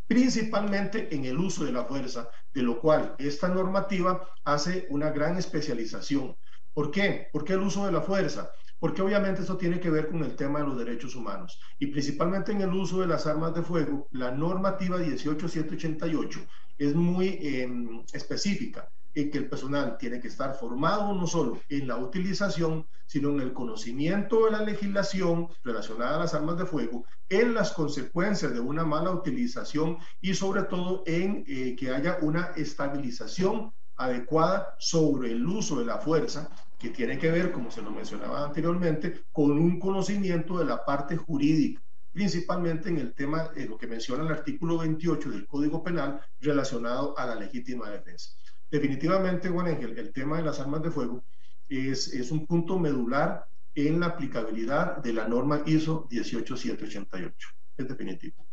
principalmente 0.07 1.15
en 1.15 1.25
el 1.25 1.39
uso 1.39 1.65
de 1.65 1.73
la 1.73 1.85
fuerza, 1.85 2.29
de 2.55 2.63
lo 2.63 2.81
cual 2.81 3.15
esta 3.19 3.49
normativa 3.49 4.29
hace 4.45 4.87
una 4.91 5.11
gran 5.11 5.37
especialización. 5.37 6.37
¿Por 6.77 6.91
qué? 6.91 7.31
¿Por 7.33 7.43
qué 7.43 7.55
el 7.55 7.61
uso 7.61 7.87
de 7.87 7.93
la 7.93 8.03
fuerza? 8.03 8.51
Porque 8.79 9.01
obviamente 9.01 9.41
esto 9.41 9.57
tiene 9.57 9.81
que 9.81 9.89
ver 9.89 10.09
con 10.09 10.23
el 10.23 10.37
tema 10.37 10.59
de 10.59 10.67
los 10.67 10.77
derechos 10.77 11.17
humanos 11.17 11.59
y 11.79 11.87
principalmente 11.87 12.53
en 12.53 12.61
el 12.61 12.69
uso 12.69 13.01
de 13.01 13.07
las 13.07 13.27
armas 13.27 13.55
de 13.55 13.63
fuego, 13.63 14.09
la 14.11 14.31
normativa 14.31 14.99
18788 14.99 16.41
es 16.77 16.95
muy 16.95 17.39
em, 17.41 18.05
específica 18.13 18.91
en 19.15 19.31
que 19.31 19.39
el 19.39 19.49
personal 19.49 19.97
tiene 19.97 20.21
que 20.21 20.29
estar 20.29 20.55
formado 20.55 21.15
no 21.15 21.27
solo 21.27 21.59
en 21.71 21.89
la 21.89 21.97
utilización, 21.97 22.87
sino 23.07 23.31
en 23.31 23.41
el 23.41 23.55
conocimiento 23.55 24.45
de 24.45 24.51
la 24.51 24.61
legislación 24.61 25.49
relacionada 25.65 26.17
a 26.17 26.21
las 26.21 26.35
armas 26.35 26.59
de 26.59 26.67
fuego, 26.67 27.07
en 27.31 27.55
las 27.55 27.73
consecuencias 27.73 28.53
de 28.53 28.61
una 28.61 28.85
mala 28.85 29.13
utilización 29.13 29.97
y 30.21 30.35
sobre 30.35 30.65
todo 30.65 31.05
en 31.07 31.43
eh, 31.49 31.75
que 31.75 31.91
haya 31.91 32.19
una 32.21 32.53
estabilización 32.55 33.73
adecuada 33.97 34.75
sobre 34.79 35.33
el 35.33 35.47
uso 35.47 35.79
de 35.79 35.87
la 35.87 35.99
fuerza, 35.99 36.51
que 36.79 36.91
tiene 36.91 37.19
que 37.19 37.31
ver, 37.31 37.53
como 37.53 37.71
se 37.71 37.83
lo 37.83 37.91
mencionaba 37.91 38.45
anteriormente, 38.45 39.23
con 39.33 39.53
un 39.53 39.79
conocimiento 39.79 40.59
de 40.59 40.67
la 40.67 40.85
parte 40.85 41.17
jurídica 41.17 41.81
principalmente 42.17 42.89
en 42.89 42.97
el 42.97 43.13
tema, 43.13 43.49
de 43.49 43.67
lo 43.67 43.77
que 43.77 43.87
menciona 43.87 44.25
el 44.25 44.33
artículo 44.33 44.79
28 44.79 45.29
del 45.29 45.47
Código 45.47 45.83
Penal 45.83 46.19
relacionado 46.41 47.17
a 47.19 47.27
la 47.27 47.35
legítima 47.35 47.91
defensa. 47.91 48.31
Definitivamente, 48.71 49.51
Juan 49.51 49.67
Ángel, 49.67 49.99
el 49.99 50.15
tema 50.15 50.39
de 50.39 50.45
las 50.45 50.59
armas 50.59 50.83
de 50.83 50.91
fuego 50.91 51.23
es, 51.69 52.09
es 52.15 52.31
un 52.31 52.47
punto 52.47 52.79
medular 52.79 53.47
en 53.75 54.01
la 54.01 54.07
aplicabilidad 54.07 54.97
de 54.97 55.13
la 55.13 55.29
norma 55.29 55.61
ISO 55.67 56.09
18788. 56.11 57.49
Es 57.77 57.87
definitivo. 57.87 58.47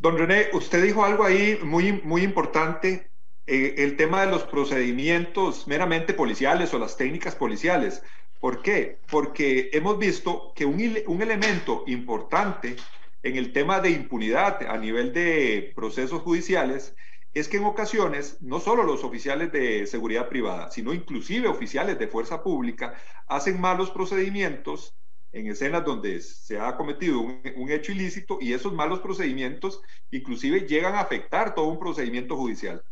Don 0.00 0.16
René, 0.16 0.46
usted 0.52 0.80
dijo 0.80 1.04
algo 1.04 1.24
ahí 1.24 1.58
muy, 1.64 2.00
muy 2.04 2.22
importante, 2.22 3.09
eh, 3.50 3.74
el 3.78 3.96
tema 3.96 4.24
de 4.24 4.30
los 4.30 4.44
procedimientos 4.44 5.66
meramente 5.66 6.14
policiales 6.14 6.72
o 6.72 6.78
las 6.78 6.96
técnicas 6.96 7.34
policiales. 7.34 8.00
¿Por 8.38 8.62
qué? 8.62 9.00
Porque 9.10 9.70
hemos 9.72 9.98
visto 9.98 10.52
que 10.54 10.64
un, 10.64 10.80
un 11.08 11.20
elemento 11.20 11.82
importante 11.88 12.76
en 13.24 13.36
el 13.36 13.52
tema 13.52 13.80
de 13.80 13.90
impunidad 13.90 14.62
a 14.62 14.78
nivel 14.78 15.12
de 15.12 15.72
procesos 15.74 16.22
judiciales 16.22 16.94
es 17.34 17.48
que 17.48 17.56
en 17.56 17.64
ocasiones 17.64 18.40
no 18.40 18.60
solo 18.60 18.84
los 18.84 19.02
oficiales 19.02 19.50
de 19.50 19.84
seguridad 19.88 20.28
privada, 20.28 20.70
sino 20.70 20.94
inclusive 20.94 21.48
oficiales 21.48 21.98
de 21.98 22.06
fuerza 22.06 22.44
pública 22.44 22.94
hacen 23.26 23.60
malos 23.60 23.90
procedimientos 23.90 24.94
en 25.32 25.48
escenas 25.48 25.84
donde 25.84 26.20
se 26.20 26.60
ha 26.60 26.76
cometido 26.76 27.18
un, 27.20 27.70
hecho 27.70 27.90
ilícito 27.90 28.38
y 28.40 28.52
esos 28.52 28.72
malos 28.72 29.00
procedimientos 29.00 29.82
inclusive 30.12 30.68
llegan 30.68 30.94
a 30.94 31.00
afectar 31.00 31.52
todo 31.54 31.66
un 31.66 31.80
procedimiento 31.80 32.36
judicial. 32.36 32.84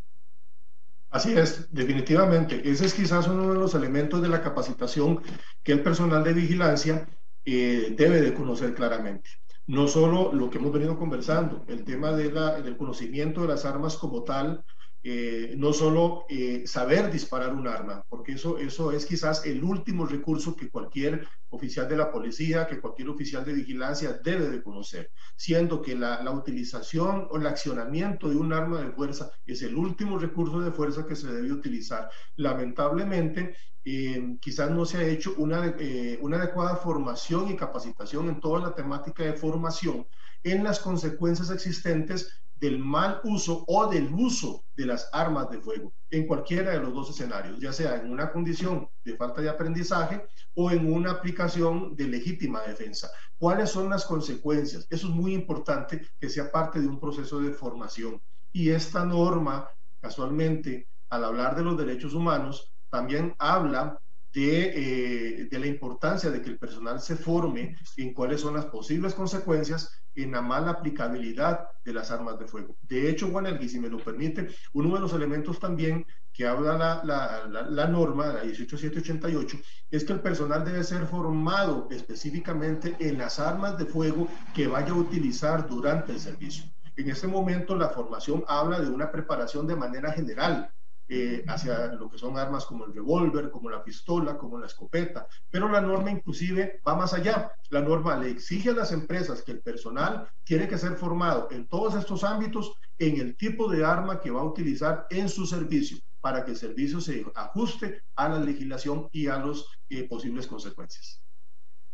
Así 1.10 1.32
es, 1.32 1.72
definitivamente. 1.72 2.60
Ese 2.68 2.86
es 2.86 2.94
quizás 2.94 3.26
uno 3.28 3.48
de 3.52 3.58
los 3.58 3.74
elementos 3.74 4.20
de 4.20 4.28
la 4.28 4.42
capacitación 4.42 5.22
que 5.62 5.72
el 5.72 5.82
personal 5.82 6.22
de 6.22 6.34
vigilancia 6.34 7.08
eh, 7.44 7.94
debe 7.96 8.20
de 8.20 8.34
conocer 8.34 8.74
claramente 8.74 9.30
no 9.68 9.86
solo 9.86 10.32
lo 10.32 10.48
que 10.48 10.56
hemos 10.58 10.72
venido 10.72 10.98
conversando, 10.98 11.64
el 11.68 11.84
tema 11.84 12.12
del 12.12 12.76
conocimiento 12.78 13.42
de 13.42 13.48
las 13.48 13.66
armas 13.66 13.98
como 13.98 14.24
tal, 14.24 14.64
eh, 15.02 15.54
no 15.56 15.72
solo 15.72 16.26
eh, 16.28 16.64
saber 16.66 17.10
disparar 17.10 17.54
un 17.54 17.68
arma, 17.68 18.04
porque 18.08 18.32
eso, 18.32 18.58
eso 18.58 18.90
es 18.90 19.06
quizás 19.06 19.46
el 19.46 19.62
último 19.62 20.06
recurso 20.06 20.56
que 20.56 20.70
cualquier 20.70 21.26
oficial 21.50 21.88
de 21.88 21.96
la 21.96 22.10
policía, 22.10 22.66
que 22.66 22.80
cualquier 22.80 23.08
oficial 23.08 23.44
de 23.44 23.52
vigilancia 23.52 24.20
debe 24.24 24.48
de 24.48 24.62
conocer, 24.62 25.10
siendo 25.36 25.80
que 25.80 25.94
la, 25.94 26.22
la 26.22 26.32
utilización 26.32 27.28
o 27.30 27.36
el 27.36 27.46
accionamiento 27.46 28.28
de 28.28 28.36
un 28.36 28.52
arma 28.52 28.80
de 28.80 28.90
fuerza 28.90 29.30
es 29.46 29.62
el 29.62 29.76
último 29.76 30.18
recurso 30.18 30.60
de 30.60 30.72
fuerza 30.72 31.06
que 31.06 31.16
se 31.16 31.32
debe 31.32 31.52
utilizar. 31.52 32.10
Lamentablemente, 32.36 33.56
eh, 33.84 34.36
quizás 34.40 34.70
no 34.70 34.84
se 34.84 34.98
ha 34.98 35.06
hecho 35.06 35.34
una, 35.38 35.76
una 36.20 36.36
adecuada 36.38 36.76
formación 36.76 37.50
y 37.50 37.56
capacitación 37.56 38.28
en 38.28 38.40
toda 38.40 38.60
la 38.60 38.74
temática 38.74 39.22
de 39.22 39.34
formación 39.34 40.06
en 40.42 40.64
las 40.64 40.80
consecuencias 40.80 41.50
existentes 41.50 42.42
del 42.60 42.78
mal 42.78 43.20
uso 43.24 43.64
o 43.66 43.88
del 43.88 44.12
uso 44.12 44.64
de 44.76 44.86
las 44.86 45.08
armas 45.12 45.50
de 45.50 45.60
fuego 45.60 45.92
en 46.10 46.26
cualquiera 46.26 46.72
de 46.72 46.80
los 46.80 46.94
dos 46.94 47.10
escenarios, 47.10 47.58
ya 47.60 47.72
sea 47.72 47.96
en 47.96 48.10
una 48.10 48.32
condición 48.32 48.88
de 49.04 49.16
falta 49.16 49.40
de 49.40 49.50
aprendizaje 49.50 50.24
o 50.54 50.70
en 50.70 50.92
una 50.92 51.12
aplicación 51.12 51.94
de 51.94 52.04
legítima 52.04 52.62
defensa. 52.62 53.10
¿Cuáles 53.38 53.70
son 53.70 53.90
las 53.90 54.04
consecuencias? 54.04 54.86
Eso 54.90 55.08
es 55.08 55.14
muy 55.14 55.34
importante 55.34 56.02
que 56.18 56.28
sea 56.28 56.50
parte 56.50 56.80
de 56.80 56.88
un 56.88 56.98
proceso 56.98 57.40
de 57.40 57.52
formación. 57.52 58.20
Y 58.52 58.70
esta 58.70 59.04
norma, 59.04 59.68
casualmente, 60.00 60.88
al 61.10 61.24
hablar 61.24 61.54
de 61.56 61.62
los 61.62 61.76
derechos 61.76 62.14
humanos, 62.14 62.72
también 62.90 63.34
habla 63.38 64.00
de, 64.32 65.40
eh, 65.40 65.48
de, 65.50 65.58
la 65.58 65.66
importancia 65.66 66.30
de 66.30 66.42
que 66.42 66.50
el 66.50 66.58
personal 66.58 67.00
se 67.00 67.16
forme 67.16 67.76
en 67.96 68.12
cuáles 68.12 68.40
son 68.40 68.54
las 68.54 68.66
posibles 68.66 69.14
consecuencias 69.14 69.90
en 70.14 70.32
la 70.32 70.42
mala 70.42 70.72
aplicabilidad 70.72 71.68
de 71.84 71.92
las 71.94 72.10
armas 72.10 72.38
de 72.38 72.46
fuego. 72.46 72.76
De 72.82 73.08
hecho, 73.08 73.30
Juan 73.30 73.46
Elgui, 73.46 73.68
si 73.68 73.78
me 73.78 73.88
lo 73.88 73.98
permite, 73.98 74.48
uno 74.72 74.94
de 74.94 75.00
los 75.00 75.12
elementos 75.12 75.58
también 75.58 76.04
que 76.32 76.46
habla 76.46 76.76
la, 76.76 77.02
la, 77.04 77.66
la, 77.68 77.88
norma, 77.88 78.26
la 78.26 78.42
18788, 78.42 79.58
es 79.90 80.04
que 80.04 80.12
el 80.12 80.20
personal 80.20 80.64
debe 80.64 80.84
ser 80.84 81.06
formado 81.06 81.88
específicamente 81.90 82.96
en 83.00 83.18
las 83.18 83.38
armas 83.38 83.78
de 83.78 83.86
fuego 83.86 84.28
que 84.54 84.66
vaya 84.66 84.92
a 84.92 84.96
utilizar 84.96 85.68
durante 85.68 86.12
el 86.12 86.20
servicio. 86.20 86.64
En 86.96 87.10
este 87.10 87.28
momento 87.28 87.76
la 87.76 87.88
formación 87.90 88.44
habla 88.48 88.80
de 88.80 88.90
una 88.90 89.10
preparación 89.10 89.66
de 89.66 89.76
manera 89.76 90.12
general, 90.12 90.70
eh, 91.08 91.42
hacia 91.48 91.86
lo 91.94 92.10
que 92.10 92.18
son 92.18 92.36
armas 92.36 92.66
como 92.66 92.84
el 92.84 92.94
revólver, 92.94 93.50
como 93.50 93.70
la 93.70 93.82
pistola, 93.82 94.36
como 94.36 94.58
la 94.58 94.66
escopeta. 94.66 95.26
Pero 95.50 95.68
la 95.68 95.80
norma 95.80 96.10
inclusive 96.10 96.80
va 96.86 96.94
más 96.94 97.14
allá. 97.14 97.50
La 97.70 97.80
norma 97.80 98.16
le 98.16 98.30
exige 98.30 98.70
a 98.70 98.74
las 98.74 98.92
empresas 98.92 99.42
que 99.42 99.52
el 99.52 99.62
personal 99.62 100.28
tiene 100.44 100.68
que 100.68 100.78
ser 100.78 100.96
formado 100.96 101.48
en 101.50 101.66
todos 101.66 101.94
estos 101.94 102.24
ámbitos 102.24 102.72
en 102.98 103.20
el 103.20 103.36
tipo 103.36 103.70
de 103.70 103.84
arma 103.84 104.20
que 104.20 104.30
va 104.30 104.40
a 104.40 104.44
utilizar 104.44 105.06
en 105.10 105.28
su 105.28 105.46
servicio 105.46 105.98
para 106.20 106.44
que 106.44 106.50
el 106.50 106.56
servicio 106.56 107.00
se 107.00 107.24
ajuste 107.34 108.02
a 108.16 108.28
la 108.28 108.40
legislación 108.40 109.08
y 109.12 109.28
a 109.28 109.38
las 109.38 109.64
eh, 109.88 110.06
posibles 110.08 110.46
consecuencias. 110.46 111.22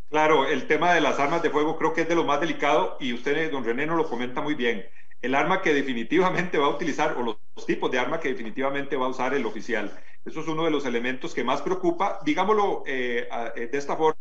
Claro, 0.08 0.46
el 0.46 0.66
tema 0.66 0.92
de 0.92 1.00
las 1.00 1.18
armas 1.18 1.42
de 1.42 1.50
fuego 1.50 1.76
creo 1.76 1.92
que 1.92 2.02
es 2.02 2.08
de 2.08 2.14
lo 2.14 2.24
más 2.24 2.40
delicado 2.40 2.96
y 3.00 3.12
usted, 3.12 3.50
don 3.50 3.64
René, 3.64 3.86
nos 3.86 3.96
lo 3.96 4.08
comenta 4.08 4.40
muy 4.40 4.54
bien 4.54 4.84
el 5.24 5.34
arma 5.34 5.62
que 5.62 5.72
definitivamente 5.72 6.58
va 6.58 6.66
a 6.66 6.76
utilizar 6.76 7.16
o 7.16 7.22
los 7.22 7.38
tipos 7.66 7.90
de 7.90 7.98
arma 7.98 8.20
que 8.20 8.28
definitivamente 8.28 8.94
va 8.94 9.06
a 9.06 9.08
usar 9.08 9.32
el 9.32 9.46
oficial. 9.46 9.90
Eso 10.22 10.40
es 10.40 10.48
uno 10.48 10.64
de 10.64 10.70
los 10.70 10.84
elementos 10.84 11.32
que 11.32 11.42
más 11.42 11.62
preocupa, 11.62 12.18
digámoslo 12.26 12.82
eh, 12.86 13.26
eh, 13.56 13.68
de 13.72 13.78
esta 13.78 13.96
forma, 13.96 14.16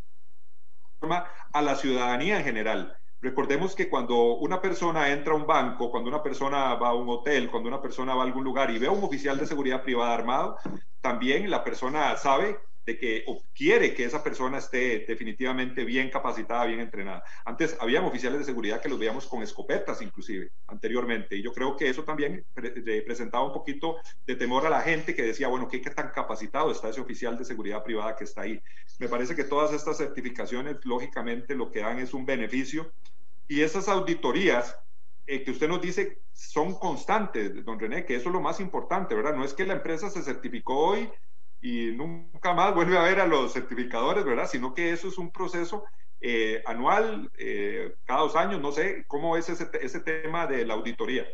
a 1.51 1.61
la 1.61 1.75
ciudadanía 1.75 2.37
en 2.37 2.45
general. 2.45 2.97
Recordemos 3.19 3.75
que 3.75 3.89
cuando 3.89 4.35
una 4.35 4.61
persona 4.61 5.11
entra 5.11 5.33
a 5.33 5.35
un 5.35 5.45
banco, 5.45 5.91
cuando 5.91 6.09
una 6.09 6.23
persona 6.23 6.75
va 6.75 6.89
a 6.89 6.95
un 6.95 7.09
hotel, 7.09 7.51
cuando 7.51 7.67
una 7.67 7.81
persona 7.81 8.15
va 8.15 8.23
a 8.23 8.25
algún 8.25 8.45
lugar 8.45 8.71
y 8.71 8.79
ve 8.79 8.87
a 8.87 8.91
un 8.91 9.03
oficial 9.03 9.37
de 9.37 9.45
seguridad 9.45 9.83
privada 9.83 10.13
armado, 10.13 10.57
también 11.01 11.49
la 11.49 11.65
persona 11.65 12.15
sabe 12.15 12.59
de 12.85 12.97
que 12.97 13.25
quiere 13.53 13.93
que 13.93 14.05
esa 14.05 14.23
persona 14.23 14.57
esté 14.57 15.05
definitivamente 15.07 15.85
bien 15.85 16.09
capacitada, 16.09 16.65
bien 16.65 16.79
entrenada. 16.79 17.23
Antes 17.45 17.77
habían 17.79 18.03
oficiales 18.03 18.39
de 18.39 18.45
seguridad 18.45 18.81
que 18.81 18.89
los 18.89 18.99
veíamos 18.99 19.27
con 19.27 19.41
escopetas 19.41 20.01
inclusive 20.01 20.51
anteriormente 20.67 21.35
y 21.35 21.43
yo 21.43 21.53
creo 21.53 21.77
que 21.77 21.89
eso 21.89 22.03
también 22.03 22.45
presentaba 22.53 23.45
un 23.45 23.53
poquito 23.53 23.97
de 24.25 24.35
temor 24.35 24.65
a 24.65 24.69
la 24.69 24.81
gente 24.81 25.15
que 25.15 25.23
decía, 25.23 25.47
bueno, 25.47 25.67
¿qué, 25.67 25.81
¿qué, 25.81 25.89
tan 25.89 26.09
capacitado 26.09 26.71
está 26.71 26.89
ese 26.89 27.01
oficial 27.01 27.37
de 27.37 27.45
seguridad 27.45 27.83
privada 27.83 28.15
que 28.15 28.25
está 28.25 28.41
ahí? 28.41 28.61
Me 28.99 29.07
parece 29.07 29.35
que 29.35 29.43
todas 29.43 29.73
estas 29.73 29.97
certificaciones 29.97 30.77
lógicamente 30.83 31.55
lo 31.55 31.71
que 31.71 31.81
dan 31.81 31.99
es 31.99 32.13
un 32.13 32.25
beneficio 32.25 32.91
y 33.47 33.61
esas 33.61 33.87
auditorías 33.87 34.77
eh, 35.25 35.43
que 35.43 35.51
usted 35.51 35.69
nos 35.69 35.81
dice 35.81 36.19
son 36.33 36.73
constantes, 36.73 37.63
don 37.63 37.79
René, 37.79 38.05
que 38.05 38.15
eso 38.15 38.29
es 38.29 38.33
lo 38.33 38.41
más 38.41 38.59
importante, 38.59 39.15
¿verdad? 39.15 39.35
No 39.35 39.45
es 39.45 39.53
que 39.53 39.65
la 39.65 39.73
empresa 39.73 40.09
se 40.09 40.23
certificó 40.23 40.77
hoy 40.87 41.09
y 41.63 41.93
nunca 41.93 42.53
más 42.53 42.75
vuelve 42.75 42.97
a 42.97 43.03
ver 43.03 43.21
a 43.21 43.25
los 43.25 43.53
certificadores, 43.53 44.25
¿verdad? 44.25 44.47
Sino 44.51 44.73
que 44.73 44.91
eso 44.91 45.07
es 45.07 45.17
un 45.17 45.31
proceso 45.31 45.85
eh, 46.19 46.61
anual, 46.65 47.31
eh, 47.37 47.95
cada 48.03 48.19
dos 48.19 48.35
años, 48.35 48.59
no 48.59 48.73
sé, 48.73 49.05
¿cómo 49.07 49.37
es 49.37 49.47
ese, 49.47 49.69
ese 49.81 50.01
tema 50.01 50.45
de 50.45 50.65
la 50.65 50.73
auditoría? 50.73 51.25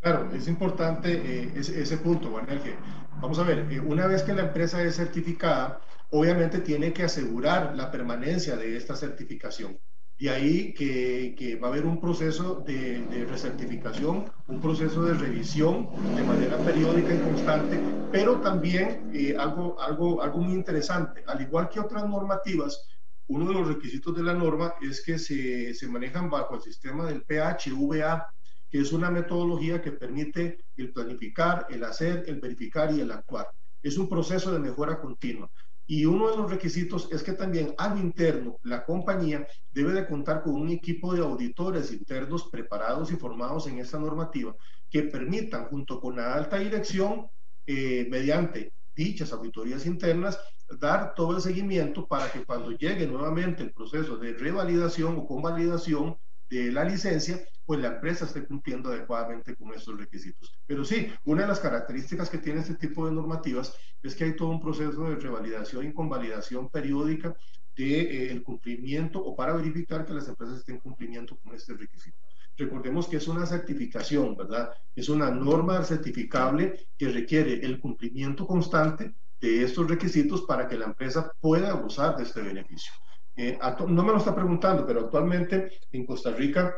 Claro, 0.00 0.30
es 0.34 0.46
importante 0.46 1.10
eh, 1.10 1.52
ese, 1.56 1.80
ese, 1.80 1.96
punto, 1.96 2.30
que 2.46 2.74
vamos 3.18 3.38
a 3.38 3.44
ver, 3.44 3.66
una 3.86 4.06
vez 4.06 4.22
que 4.22 4.34
la 4.34 4.42
empresa 4.42 4.82
es 4.82 4.96
certificada, 4.96 5.80
obviamente 6.10 6.58
tiene 6.58 6.92
que 6.92 7.04
asegurar 7.04 7.74
la 7.74 7.90
permanencia 7.90 8.56
de 8.56 8.76
esta 8.76 8.94
certificación. 8.94 9.78
De 10.18 10.30
ahí 10.30 10.72
que, 10.72 11.34
que, 11.38 11.56
va 11.56 11.68
a 11.68 11.70
haber 11.70 11.84
un 11.84 12.00
proceso 12.00 12.62
de, 12.66 13.26
recertificación, 13.28 14.24
un 14.48 14.60
proceso 14.62 15.04
de 15.04 15.12
revisión 15.12 15.90
de 16.16 16.22
manera 16.22 16.56
periódica 16.58 17.14
y 17.14 17.18
constante, 17.18 17.78
pero 18.10 18.40
también 18.40 19.10
eh, 19.12 19.36
algo, 19.38 19.78
algo, 19.78 20.22
algo 20.22 20.38
muy 20.38 20.54
interesante, 20.54 21.22
al 21.26 21.42
igual 21.42 21.68
que 21.68 21.80
otras 21.80 22.08
normativas, 22.08 22.88
uno 23.28 23.46
de 23.46 23.54
los 23.54 23.68
requisitos 23.68 24.16
de 24.16 24.22
la 24.22 24.32
norma 24.32 24.74
es 24.80 25.02
que 25.02 25.18
se, 25.18 25.74
se 25.74 25.88
manejan 25.88 26.30
bajo 26.30 26.54
el 26.54 26.62
sistema 26.62 27.04
del 27.06 27.22
PHVA, 27.22 28.28
que 28.70 28.78
es 28.78 28.92
una 28.92 29.10
metodología 29.10 29.82
que 29.82 29.92
permite 29.92 30.64
el 30.76 30.92
planificar, 30.92 31.66
el 31.68 31.84
hacer, 31.84 32.24
el 32.26 32.40
verificar 32.40 32.92
y 32.92 33.00
el 33.00 33.12
actuar. 33.12 33.48
Es 33.82 33.98
un 33.98 34.08
proceso 34.08 34.50
de 34.50 34.60
mejora 34.60 34.98
continua. 34.98 35.50
Y 35.86 36.04
uno 36.04 36.30
de 36.30 36.36
los 36.36 36.50
requisitos 36.50 37.08
es 37.12 37.22
que 37.22 37.32
también 37.32 37.74
al 37.78 37.98
interno 37.98 38.58
la 38.64 38.84
compañía 38.84 39.46
debe 39.70 39.92
de 39.92 40.06
contar 40.06 40.42
con 40.42 40.54
un 40.54 40.70
equipo 40.70 41.14
de 41.14 41.22
auditores 41.22 41.92
internos 41.92 42.48
preparados 42.50 43.12
y 43.12 43.16
formados 43.16 43.68
en 43.68 43.78
esta 43.78 43.98
normativa 43.98 44.54
que 44.90 45.04
permitan 45.04 45.66
junto 45.66 46.00
con 46.00 46.16
la 46.16 46.34
alta 46.34 46.58
dirección 46.58 47.28
eh, 47.66 48.06
mediante 48.10 48.72
dichas 48.94 49.32
auditorías 49.32 49.86
internas 49.86 50.38
dar 50.80 51.14
todo 51.14 51.36
el 51.36 51.42
seguimiento 51.42 52.06
para 52.06 52.30
que 52.32 52.44
cuando 52.44 52.72
llegue 52.72 53.06
nuevamente 53.06 53.62
el 53.62 53.72
proceso 53.72 54.16
de 54.16 54.32
revalidación 54.32 55.16
o 55.16 55.26
convalidación 55.26 56.16
de 56.48 56.70
la 56.72 56.84
licencia, 56.84 57.40
pues 57.64 57.80
la 57.80 57.88
empresa 57.88 58.24
esté 58.24 58.46
cumpliendo 58.46 58.90
adecuadamente 58.90 59.56
con 59.56 59.74
estos 59.74 59.98
requisitos. 59.98 60.56
Pero 60.66 60.84
sí, 60.84 61.12
una 61.24 61.42
de 61.42 61.48
las 61.48 61.60
características 61.60 62.30
que 62.30 62.38
tiene 62.38 62.60
este 62.60 62.74
tipo 62.74 63.06
de 63.06 63.12
normativas 63.12 63.74
es 64.02 64.14
que 64.14 64.24
hay 64.24 64.36
todo 64.36 64.50
un 64.50 64.60
proceso 64.60 65.10
de 65.10 65.16
revalidación 65.16 65.86
y 65.86 65.92
convalidación 65.92 66.68
periódica 66.70 67.36
del 67.76 68.08
de, 68.08 68.32
eh, 68.32 68.42
cumplimiento 68.42 69.18
o 69.22 69.34
para 69.34 69.54
verificar 69.54 70.06
que 70.06 70.14
las 70.14 70.28
empresas 70.28 70.58
estén 70.58 70.78
cumpliendo 70.78 71.36
con 71.38 71.54
este 71.54 71.74
requisito. 71.74 72.16
Recordemos 72.56 73.06
que 73.06 73.16
es 73.16 73.28
una 73.28 73.44
certificación, 73.44 74.34
¿verdad? 74.36 74.70
Es 74.94 75.08
una 75.10 75.30
norma 75.30 75.82
certificable 75.84 76.88
que 76.96 77.08
requiere 77.08 77.54
el 77.66 77.78
cumplimiento 77.80 78.46
constante 78.46 79.14
de 79.40 79.62
estos 79.62 79.88
requisitos 79.88 80.42
para 80.42 80.66
que 80.66 80.78
la 80.78 80.86
empresa 80.86 81.30
pueda 81.40 81.72
gozar 81.72 82.16
de 82.16 82.22
este 82.22 82.40
beneficio. 82.40 82.92
Eh, 83.36 83.58
no 83.88 84.02
me 84.02 84.12
lo 84.12 84.18
está 84.18 84.34
preguntando, 84.34 84.86
pero 84.86 85.00
actualmente 85.00 85.70
en 85.92 86.06
Costa 86.06 86.30
Rica 86.30 86.74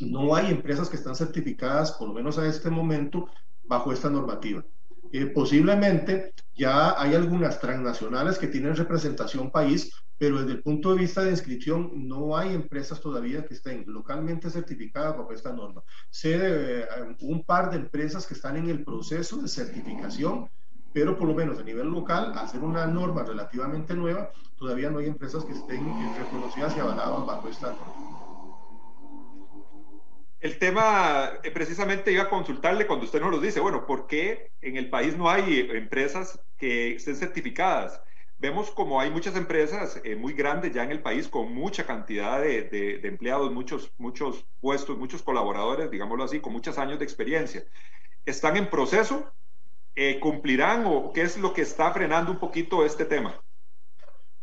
no 0.00 0.34
hay 0.34 0.50
empresas 0.50 0.88
que 0.88 0.96
están 0.96 1.14
certificadas, 1.14 1.92
por 1.92 2.08
lo 2.08 2.14
menos 2.14 2.38
a 2.38 2.46
este 2.46 2.70
momento, 2.70 3.28
bajo 3.64 3.92
esta 3.92 4.10
normativa. 4.10 4.64
Eh, 5.12 5.26
posiblemente 5.26 6.32
ya 6.54 7.00
hay 7.00 7.14
algunas 7.14 7.60
transnacionales 7.60 8.38
que 8.38 8.46
tienen 8.46 8.74
representación 8.74 9.50
país, 9.50 9.92
pero 10.16 10.38
desde 10.40 10.52
el 10.52 10.62
punto 10.62 10.92
de 10.92 11.00
vista 11.00 11.22
de 11.22 11.30
inscripción 11.30 11.90
no 12.08 12.36
hay 12.36 12.54
empresas 12.54 13.00
todavía 13.00 13.44
que 13.44 13.54
estén 13.54 13.84
localmente 13.86 14.48
certificadas 14.48 15.16
bajo 15.18 15.32
esta 15.32 15.52
norma. 15.52 15.82
Sé 16.10 16.38
de 16.38 16.80
eh, 16.80 16.86
un 17.20 17.44
par 17.44 17.70
de 17.70 17.76
empresas 17.76 18.26
que 18.26 18.34
están 18.34 18.56
en 18.56 18.70
el 18.70 18.84
proceso 18.84 19.36
de 19.36 19.48
certificación, 19.48 20.48
pero 20.92 21.16
por 21.16 21.28
lo 21.28 21.34
menos 21.34 21.58
a 21.58 21.62
nivel 21.62 21.88
local, 21.88 22.32
al 22.36 22.48
ser 22.48 22.60
una 22.60 22.86
norma 22.86 23.22
relativamente 23.22 23.94
nueva, 23.94 24.30
todavía 24.58 24.90
no 24.90 24.98
hay 24.98 25.06
empresas 25.06 25.44
que 25.44 25.52
estén 25.52 25.84
reconocidas 26.18 26.76
y 26.76 26.80
avaladas 26.80 27.26
bajo 27.26 27.48
esta 27.48 27.68
norma. 27.68 28.12
El 30.42 30.58
tema, 30.58 31.30
eh, 31.44 31.52
precisamente 31.52 32.10
iba 32.10 32.24
a 32.24 32.28
consultarle 32.28 32.88
cuando 32.88 33.04
usted 33.04 33.20
nos 33.20 33.30
lo 33.30 33.40
dice, 33.40 33.60
bueno, 33.60 33.86
¿por 33.86 34.08
qué 34.08 34.50
en 34.60 34.76
el 34.76 34.90
país 34.90 35.16
no 35.16 35.30
hay 35.30 35.68
empresas 35.70 36.40
que 36.58 36.96
estén 36.96 37.14
certificadas? 37.14 38.02
Vemos 38.38 38.72
como 38.72 39.00
hay 39.00 39.08
muchas 39.08 39.36
empresas 39.36 40.00
eh, 40.02 40.16
muy 40.16 40.32
grandes 40.32 40.72
ya 40.72 40.82
en 40.82 40.90
el 40.90 41.00
país 41.00 41.28
con 41.28 41.54
mucha 41.54 41.86
cantidad 41.86 42.40
de, 42.40 42.64
de, 42.64 43.06
empleados, 43.06 43.52
muchos, 43.52 43.92
muchos 43.98 44.44
puestos, 44.60 44.98
muchos 44.98 45.22
colaboradores, 45.22 45.92
digámoslo 45.92 46.24
así, 46.24 46.40
con 46.40 46.52
muchos 46.52 46.76
años 46.76 46.98
de 46.98 47.04
experiencia. 47.04 47.62
¿Están 48.26 48.56
en 48.56 48.68
proceso? 48.68 49.32
Eh, 49.94 50.18
¿Cumplirán 50.20 50.84
o 50.86 51.12
qué 51.12 51.22
es 51.22 51.36
lo 51.38 51.52
que 51.52 51.62
está 51.62 51.92
frenando 51.92 52.32
un 52.32 52.38
poquito 52.38 52.84
este 52.84 53.04
tema? 53.04 53.34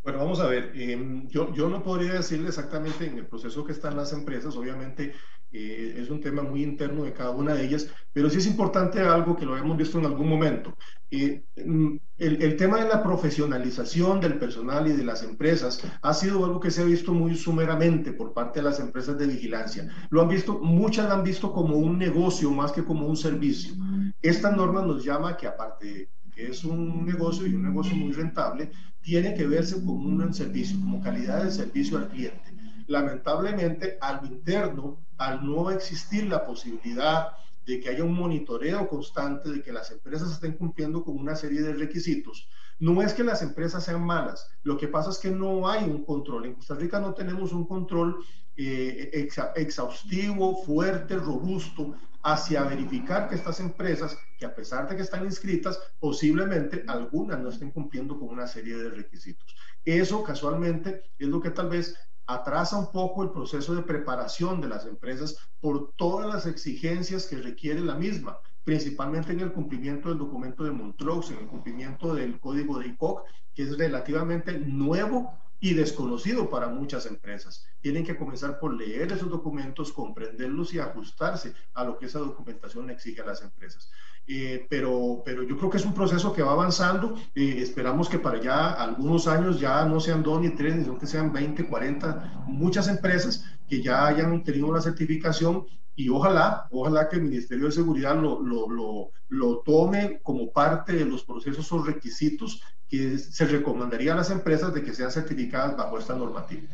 Bueno, 0.03 0.19
vamos 0.19 0.39
a 0.39 0.47
ver, 0.47 0.71
em, 0.75 1.27
yo, 1.27 1.53
yo 1.53 1.69
no 1.69 1.83
podría 1.83 2.13
decirle 2.13 2.47
exactamente 2.47 3.05
en 3.05 3.17
el 3.17 3.27
proceso 3.27 3.65
que 3.65 3.73
están 3.73 3.97
las 3.97 4.13
empresas, 4.13 4.55
obviamente 4.55 5.13
eh, 5.51 5.95
es 5.97 6.09
un 6.09 6.21
tema 6.21 6.43
muy 6.43 6.63
interno 6.63 7.03
de 7.03 7.11
cada 7.13 7.31
una 7.31 7.53
de 7.53 7.65
ellas, 7.65 7.87
pero 8.13 8.29
sí 8.29 8.37
es 8.37 8.45
importante 8.45 8.99
algo 8.99 9.35
que 9.35 9.45
lo 9.45 9.57
hemos 9.57 9.75
visto 9.75 9.97
en 9.97 10.05
algún 10.05 10.29
momento. 10.29 10.77
Eh, 11.09 11.43
mm, 11.65 11.97
el, 12.17 12.41
el, 12.43 12.55
tema 12.55 12.79
de 12.79 12.87
la 12.87 13.01
profesionalización 13.01 14.21
del 14.21 14.37
personal 14.37 14.87
y 14.87 14.93
de 14.93 15.03
las 15.03 15.23
empresas 15.23 15.81
ha 16.01 16.13
sido 16.13 16.45
algo 16.45 16.59
que 16.59 16.69
se 16.69 16.81
ha 16.81 16.85
visto 16.85 17.13
muy 17.13 17.35
sumeramente 17.35 18.13
por 18.13 18.33
parte 18.33 18.59
de 18.59 18.65
las 18.65 18.79
empresas 18.79 19.17
de 19.17 19.27
vigilancia. 19.27 20.07
Lo 20.11 20.21
han 20.21 20.29
visto, 20.29 20.59
muchas 20.59 21.07
lo 21.07 21.15
han 21.15 21.23
visto 21.23 21.51
como 21.51 21.77
un 21.77 21.97
negocio 21.97 22.51
más 22.51 22.71
que 22.71 22.85
como 22.85 23.07
un 23.07 23.17
servicio. 23.17 23.73
Esta 24.21 24.51
norma 24.51 24.81
nos 24.81 25.03
llama 25.03 25.37
que 25.37 25.47
aparte 25.47 26.09
que 26.39 26.47
es 26.47 26.63
un 26.63 27.05
negocio 27.05 27.45
y 27.45 27.53
un 27.53 27.63
negocio 27.63 27.95
muy 27.95 28.13
rentable, 28.13 28.71
tiene 29.01 29.33
que 29.33 29.45
verse 29.45 29.75
como 29.75 30.07
un 30.07 30.33
servicio, 30.33 30.79
como 30.79 31.01
calidad 31.01 31.43
de 31.43 31.51
servicio 31.51 31.97
al 31.97 32.09
cliente. 32.09 32.53
Lamentablemente, 32.87 33.97
al 34.01 34.25
interno 34.25 34.99
al 35.17 35.45
no 35.45 35.69
existir 35.69 36.27
la 36.27 36.45
posibilidad 36.45 37.27
de 37.65 37.79
que 37.79 37.89
haya 37.89 38.03
un 38.03 38.13
monitoreo 38.13 38.87
constante, 38.87 39.49
de 39.49 39.61
que 39.61 39.73
las 39.73 39.91
empresas 39.91 40.31
estén 40.31 40.53
cumpliendo 40.53 41.03
con 41.03 41.17
una 41.17 41.35
serie 41.35 41.61
de 41.61 41.73
requisitos, 41.73 42.47
no 42.79 43.01
es 43.01 43.13
que 43.13 43.23
las 43.23 43.41
empresas 43.41 43.83
sean 43.83 44.03
malas, 44.03 44.49
lo 44.63 44.77
que 44.77 44.87
pasa 44.87 45.09
es 45.09 45.17
que 45.17 45.29
no 45.29 45.67
hay 45.67 45.83
un 45.83 46.05
control. 46.05 46.45
En 46.45 46.53
Costa 46.53 46.75
Rica 46.75 46.99
no 46.99 47.13
tenemos 47.13 47.51
un 47.51 47.67
control 47.67 48.23
eh, 48.55 49.27
exhaustivo, 49.55 50.63
fuerte, 50.63 51.17
robusto 51.17 51.95
hacia 52.23 52.63
verificar 52.63 53.29
que 53.29 53.35
estas 53.35 53.59
empresas, 53.59 54.17
que 54.37 54.45
a 54.45 54.53
pesar 54.53 54.87
de 54.87 54.95
que 54.95 55.01
están 55.01 55.25
inscritas, 55.25 55.79
posiblemente 55.99 56.83
algunas 56.87 57.39
no 57.39 57.49
estén 57.49 57.71
cumpliendo 57.71 58.19
con 58.19 58.29
una 58.29 58.47
serie 58.47 58.77
de 58.77 58.89
requisitos. 58.89 59.55
Eso 59.85 60.23
casualmente 60.23 61.03
es 61.17 61.27
lo 61.27 61.41
que 61.41 61.51
tal 61.51 61.69
vez 61.69 61.95
atrasa 62.27 62.77
un 62.77 62.91
poco 62.91 63.23
el 63.23 63.31
proceso 63.31 63.73
de 63.73 63.81
preparación 63.81 64.61
de 64.61 64.67
las 64.67 64.85
empresas 64.85 65.35
por 65.59 65.93
todas 65.93 66.27
las 66.27 66.45
exigencias 66.45 67.25
que 67.25 67.37
requiere 67.37 67.79
la 67.79 67.95
misma, 67.95 68.37
principalmente 68.63 69.31
en 69.31 69.39
el 69.39 69.51
cumplimiento 69.51 70.09
del 70.09 70.19
documento 70.19 70.63
de 70.63 70.71
Montreux, 70.71 71.31
en 71.31 71.39
el 71.39 71.47
cumplimiento 71.47 72.13
del 72.13 72.39
código 72.39 72.77
de 72.77 72.87
ICOC, 72.89 73.23
que 73.55 73.63
es 73.63 73.77
relativamente 73.77 74.59
nuevo 74.59 75.33
y 75.59 75.73
desconocido 75.73 76.49
para 76.49 76.67
muchas 76.67 77.05
empresas. 77.05 77.65
Tienen 77.81 78.05
que 78.05 78.15
comenzar 78.15 78.59
por 78.59 78.73
leer 78.73 79.11
esos 79.11 79.29
documentos, 79.29 79.91
comprenderlos 79.91 80.73
y 80.73 80.79
ajustarse 80.79 81.53
a 81.73 81.83
lo 81.83 81.97
que 81.97 82.05
esa 82.05 82.19
documentación 82.19 82.89
exige 82.89 83.21
a 83.21 83.25
las 83.25 83.41
empresas. 83.41 83.91
Eh, 84.27 84.67
pero, 84.69 85.21
pero 85.25 85.43
yo 85.43 85.57
creo 85.57 85.69
que 85.69 85.77
es 85.77 85.85
un 85.85 85.93
proceso 85.93 86.31
que 86.33 86.43
va 86.43 86.51
avanzando. 86.51 87.15
Eh, 87.35 87.55
esperamos 87.59 88.07
que 88.07 88.19
para 88.19 88.39
ya 88.39 88.71
algunos 88.71 89.27
años 89.27 89.59
ya 89.59 89.83
no 89.85 89.99
sean 89.99 90.23
dos 90.23 90.41
ni 90.41 90.49
tres, 90.51 90.75
sino 90.75 90.97
que 90.97 91.07
sean 91.07 91.33
20, 91.33 91.67
40, 91.67 92.43
muchas 92.47 92.87
empresas 92.87 93.43
que 93.67 93.81
ya 93.81 94.07
hayan 94.07 94.43
tenido 94.43 94.67
una 94.67 94.81
certificación 94.81 95.65
y 95.99 96.07
ojalá, 96.07 96.65
ojalá 96.71 97.09
que 97.09 97.17
el 97.17 97.23
Ministerio 97.23 97.65
de 97.65 97.73
Seguridad 97.73 98.15
lo, 98.15 98.39
lo, 98.39 99.11
lo, 99.27 99.57
tome 99.65 100.21
como 100.23 100.49
parte 100.49 100.93
de 100.93 101.03
los 101.03 101.25
procesos 101.25 101.69
o 101.73 101.83
requisitos 101.83 102.63
que 102.87 103.17
se 103.17 103.43
recomendaría 103.43 104.13
a 104.13 104.15
las 104.15 104.31
empresas 104.31 104.73
de 104.73 104.81
que 104.81 104.93
sean 104.93 105.11
certificadas 105.11 105.75
bajo 105.75 105.99
esta 105.99 106.15
normativa. 106.15 106.69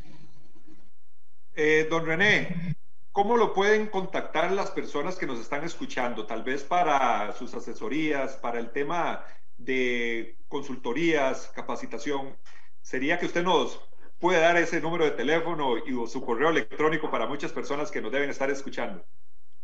Eh, 1.55 1.87
don 1.89 2.05
René, 2.05 2.75
¿cómo 3.11 3.35
lo 3.35 3.51
pueden 3.51 3.87
contactar 3.87 4.51
las 4.51 4.69
personas 4.69 5.15
que 5.15 5.25
nos 5.25 5.39
están 5.39 5.63
escuchando? 5.63 6.27
Tal 6.27 6.43
vez 6.43 6.63
para 6.63 7.31
sus 7.31 7.51
asesorías, 7.55 8.33
para 8.33 8.59
el 8.59 8.69
tema 8.69 9.23
de 9.57 10.37
consultorías, 10.47 11.51
capacitación. 11.55 12.37
Sería 12.83 13.17
que 13.17 13.25
usted 13.25 13.43
nos 13.43 13.81
puede 14.19 14.39
dar 14.39 14.57
ese 14.57 14.81
número 14.81 15.05
de 15.05 15.11
teléfono 15.11 15.77
y 15.77 16.07
su 16.07 16.21
correo 16.21 16.49
electrónico 16.49 17.11
para 17.11 17.27
muchas 17.27 17.51
personas 17.51 17.91
que 17.91 18.01
nos 18.01 18.11
deben 18.11 18.29
estar 18.29 18.49
escuchando. 18.49 19.03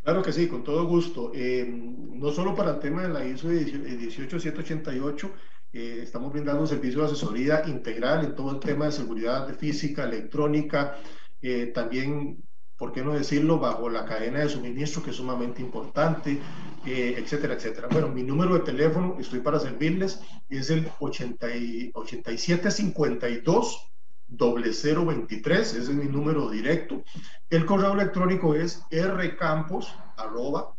Claro 0.03 0.23
que 0.23 0.33
sí, 0.33 0.47
con 0.47 0.63
todo 0.63 0.85
gusto. 0.85 1.31
Eh, 1.33 1.65
no 1.67 2.31
solo 2.31 2.55
para 2.55 2.71
el 2.71 2.79
tema 2.79 3.03
de 3.03 3.09
la 3.09 3.23
ISO 3.23 3.49
18788, 3.49 5.31
eh, 5.73 5.99
estamos 6.01 6.31
brindando 6.33 6.61
un 6.61 6.67
servicio 6.67 7.01
de 7.01 7.05
asesoría 7.05 7.61
integral 7.67 8.25
en 8.25 8.35
todo 8.35 8.51
el 8.51 8.59
tema 8.59 8.85
de 8.85 8.91
seguridad 8.93 9.47
física, 9.55 10.03
electrónica, 10.03 10.97
eh, 11.39 11.67
también, 11.67 12.43
¿por 12.77 12.91
qué 12.91 13.03
no 13.03 13.13
decirlo?, 13.13 13.59
bajo 13.59 13.89
la 13.89 14.05
cadena 14.05 14.39
de 14.39 14.49
suministro, 14.49 15.03
que 15.03 15.11
es 15.11 15.15
sumamente 15.17 15.61
importante, 15.61 16.39
etcétera, 16.83 17.53
etcétera. 17.53 17.87
Bueno, 17.91 18.07
mi 18.07 18.23
número 18.23 18.55
de 18.55 18.61
teléfono, 18.61 19.17
estoy 19.19 19.41
para 19.41 19.59
servirles, 19.59 20.19
es 20.49 20.71
el 20.71 20.89
80 20.99 21.45
8752 21.93 23.91
0023, 24.37 25.59
ese 25.59 25.79
es 25.79 25.89
mi 25.89 26.05
número 26.05 26.49
directo. 26.49 27.03
El 27.49 27.65
correo 27.65 27.93
electrónico 27.93 28.55
es 28.55 28.83
rcampos 28.91 29.95
arroba. 30.17 30.73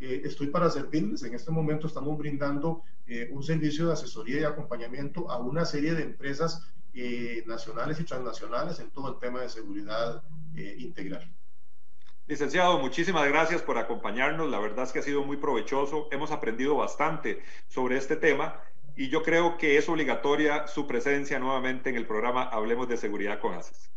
Eh, 0.00 0.22
estoy 0.24 0.48
para 0.48 0.70
servirles. 0.70 1.22
En 1.22 1.34
este 1.34 1.50
momento 1.50 1.86
estamos 1.86 2.16
brindando 2.16 2.82
eh, 3.06 3.28
un 3.32 3.42
servicio 3.42 3.86
de 3.86 3.94
asesoría 3.94 4.40
y 4.40 4.44
acompañamiento 4.44 5.30
a 5.30 5.38
una 5.38 5.64
serie 5.64 5.94
de 5.94 6.04
empresas 6.04 6.68
eh, 6.94 7.42
nacionales 7.46 7.98
y 8.00 8.04
transnacionales 8.04 8.78
en 8.80 8.90
todo 8.90 9.12
el 9.12 9.18
tema 9.18 9.40
de 9.40 9.48
seguridad 9.48 10.22
integral. 10.78 11.30
Licenciado, 12.28 12.78
muchísimas 12.78 13.26
gracias 13.26 13.62
por 13.62 13.78
acompañarnos. 13.78 14.50
La 14.50 14.58
verdad 14.58 14.84
es 14.84 14.92
que 14.92 14.98
ha 14.98 15.02
sido 15.02 15.24
muy 15.24 15.38
provechoso. 15.38 16.08
Hemos 16.10 16.30
aprendido 16.30 16.76
bastante 16.76 17.42
sobre 17.68 17.96
este 17.96 18.16
tema 18.16 18.60
y 18.94 19.08
yo 19.08 19.22
creo 19.22 19.56
que 19.56 19.78
es 19.78 19.88
obligatoria 19.88 20.66
su 20.66 20.86
presencia 20.86 21.38
nuevamente 21.38 21.88
en 21.88 21.96
el 21.96 22.06
programa 22.06 22.42
Hablemos 22.42 22.86
de 22.86 22.98
Seguridad 22.98 23.40
con 23.40 23.54
ACES. 23.54 23.90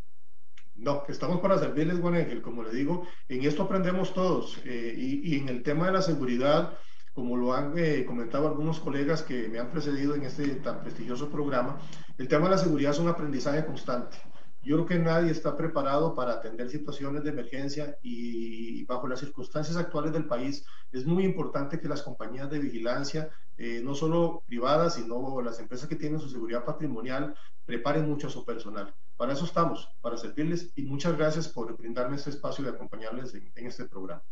No, 0.76 1.04
estamos 1.10 1.42
para 1.42 1.60
servirles, 1.60 2.00
Juan 2.00 2.16
Ángel. 2.16 2.42
Como 2.42 2.64
le 2.64 2.72
digo, 2.72 3.06
en 3.28 3.44
esto 3.44 3.64
aprendemos 3.64 4.14
todos 4.14 4.62
eh, 4.64 4.96
y, 4.98 5.38
en 5.38 5.50
el 5.50 5.62
tema 5.62 5.88
de 5.88 5.92
la 5.92 6.02
seguridad, 6.02 6.78
como 7.14 7.36
lo 7.36 7.54
han 7.54 7.74
eh, 7.78 8.06
comentado 8.06 8.48
algunos 8.48 8.80
colegas 8.80 9.24
que 9.24 9.50
me 9.50 9.60
han 9.60 9.72
precedido 9.72 10.16
en 10.16 10.24
este 10.24 10.48
tan 10.56 10.80
prestigioso 10.84 11.30
programa, 11.30 11.82
el 12.18 12.30
tema 12.30 12.46
de 12.46 12.52
la 12.52 12.58
seguridad 12.58 12.92
es 12.92 13.00
un 13.00 13.10
aprendizaje 13.10 13.66
constante. 13.66 14.16
Yo 14.64 14.76
creo 14.76 14.86
que 14.86 15.00
nadie 15.00 15.32
está 15.32 15.58
preparado 15.58 16.14
para 16.14 16.34
atender 16.34 16.70
situaciones 16.70 17.24
de 17.24 17.32
emergencia 17.32 17.98
y 18.04 18.86
bajo 18.86 19.08
las 19.08 19.20
circunstancias 19.20 19.76
actuales 19.76 20.14
del 20.14 20.28
país 20.28 20.66
es 20.92 21.06
muy 21.06 21.24
importante 21.24 21.80
que 21.80 21.88
las 21.88 22.04
compañías 22.04 22.50
de 22.52 22.60
vigilancia, 22.60 23.30
eh, 23.64 23.80
no 23.84 23.94
solo 23.94 24.42
privadas, 24.48 24.96
sino 24.96 25.40
las 25.40 25.60
empresas 25.60 25.88
que 25.88 25.96
tienen 25.96 26.20
su 26.20 26.28
seguridad 26.28 26.66
patrimonial, 26.66 27.36
preparen 27.64 28.10
mucho 28.10 28.26
a 28.26 28.32
su 28.32 28.44
personal. 28.44 28.92
Para 29.18 29.34
eso 29.34 29.46
estamos, 29.46 29.88
para 30.02 30.18
servirles 30.18 30.74
y 30.76 30.82
muchas 30.82 31.16
gracias 31.16 31.48
por 31.48 31.78
brindarme 31.78 32.16
este 32.16 32.32
espacio 32.32 32.64
de 32.64 32.72
acompañarles 32.72 33.36
en, 33.36 33.68
este 33.68 33.86
programa. 33.86 34.24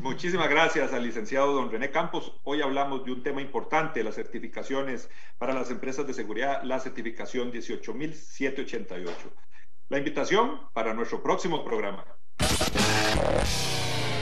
muchísimas 0.00 0.50
gracias 0.50 0.92
al 0.92 1.02
licenciado 1.02 1.54
don 1.54 1.70
René 1.70 1.90
Campos. 1.90 2.38
Hoy 2.44 2.60
hablamos 2.60 3.06
de 3.06 3.12
un 3.12 3.22
tema 3.22 3.40
importante, 3.40 4.04
las 4.04 4.16
certificaciones 4.16 5.08
para 5.38 5.54
las 5.54 5.70
empresas 5.70 6.06
de 6.06 6.12
seguridad, 6.12 6.62
la 6.62 6.78
certificación 6.78 7.50
18788. 7.50 9.32
La 9.88 9.96
invitación 9.96 10.60
para 10.74 10.92
nuestro 10.92 11.22
próximo 11.22 11.64
programa. 11.64 12.04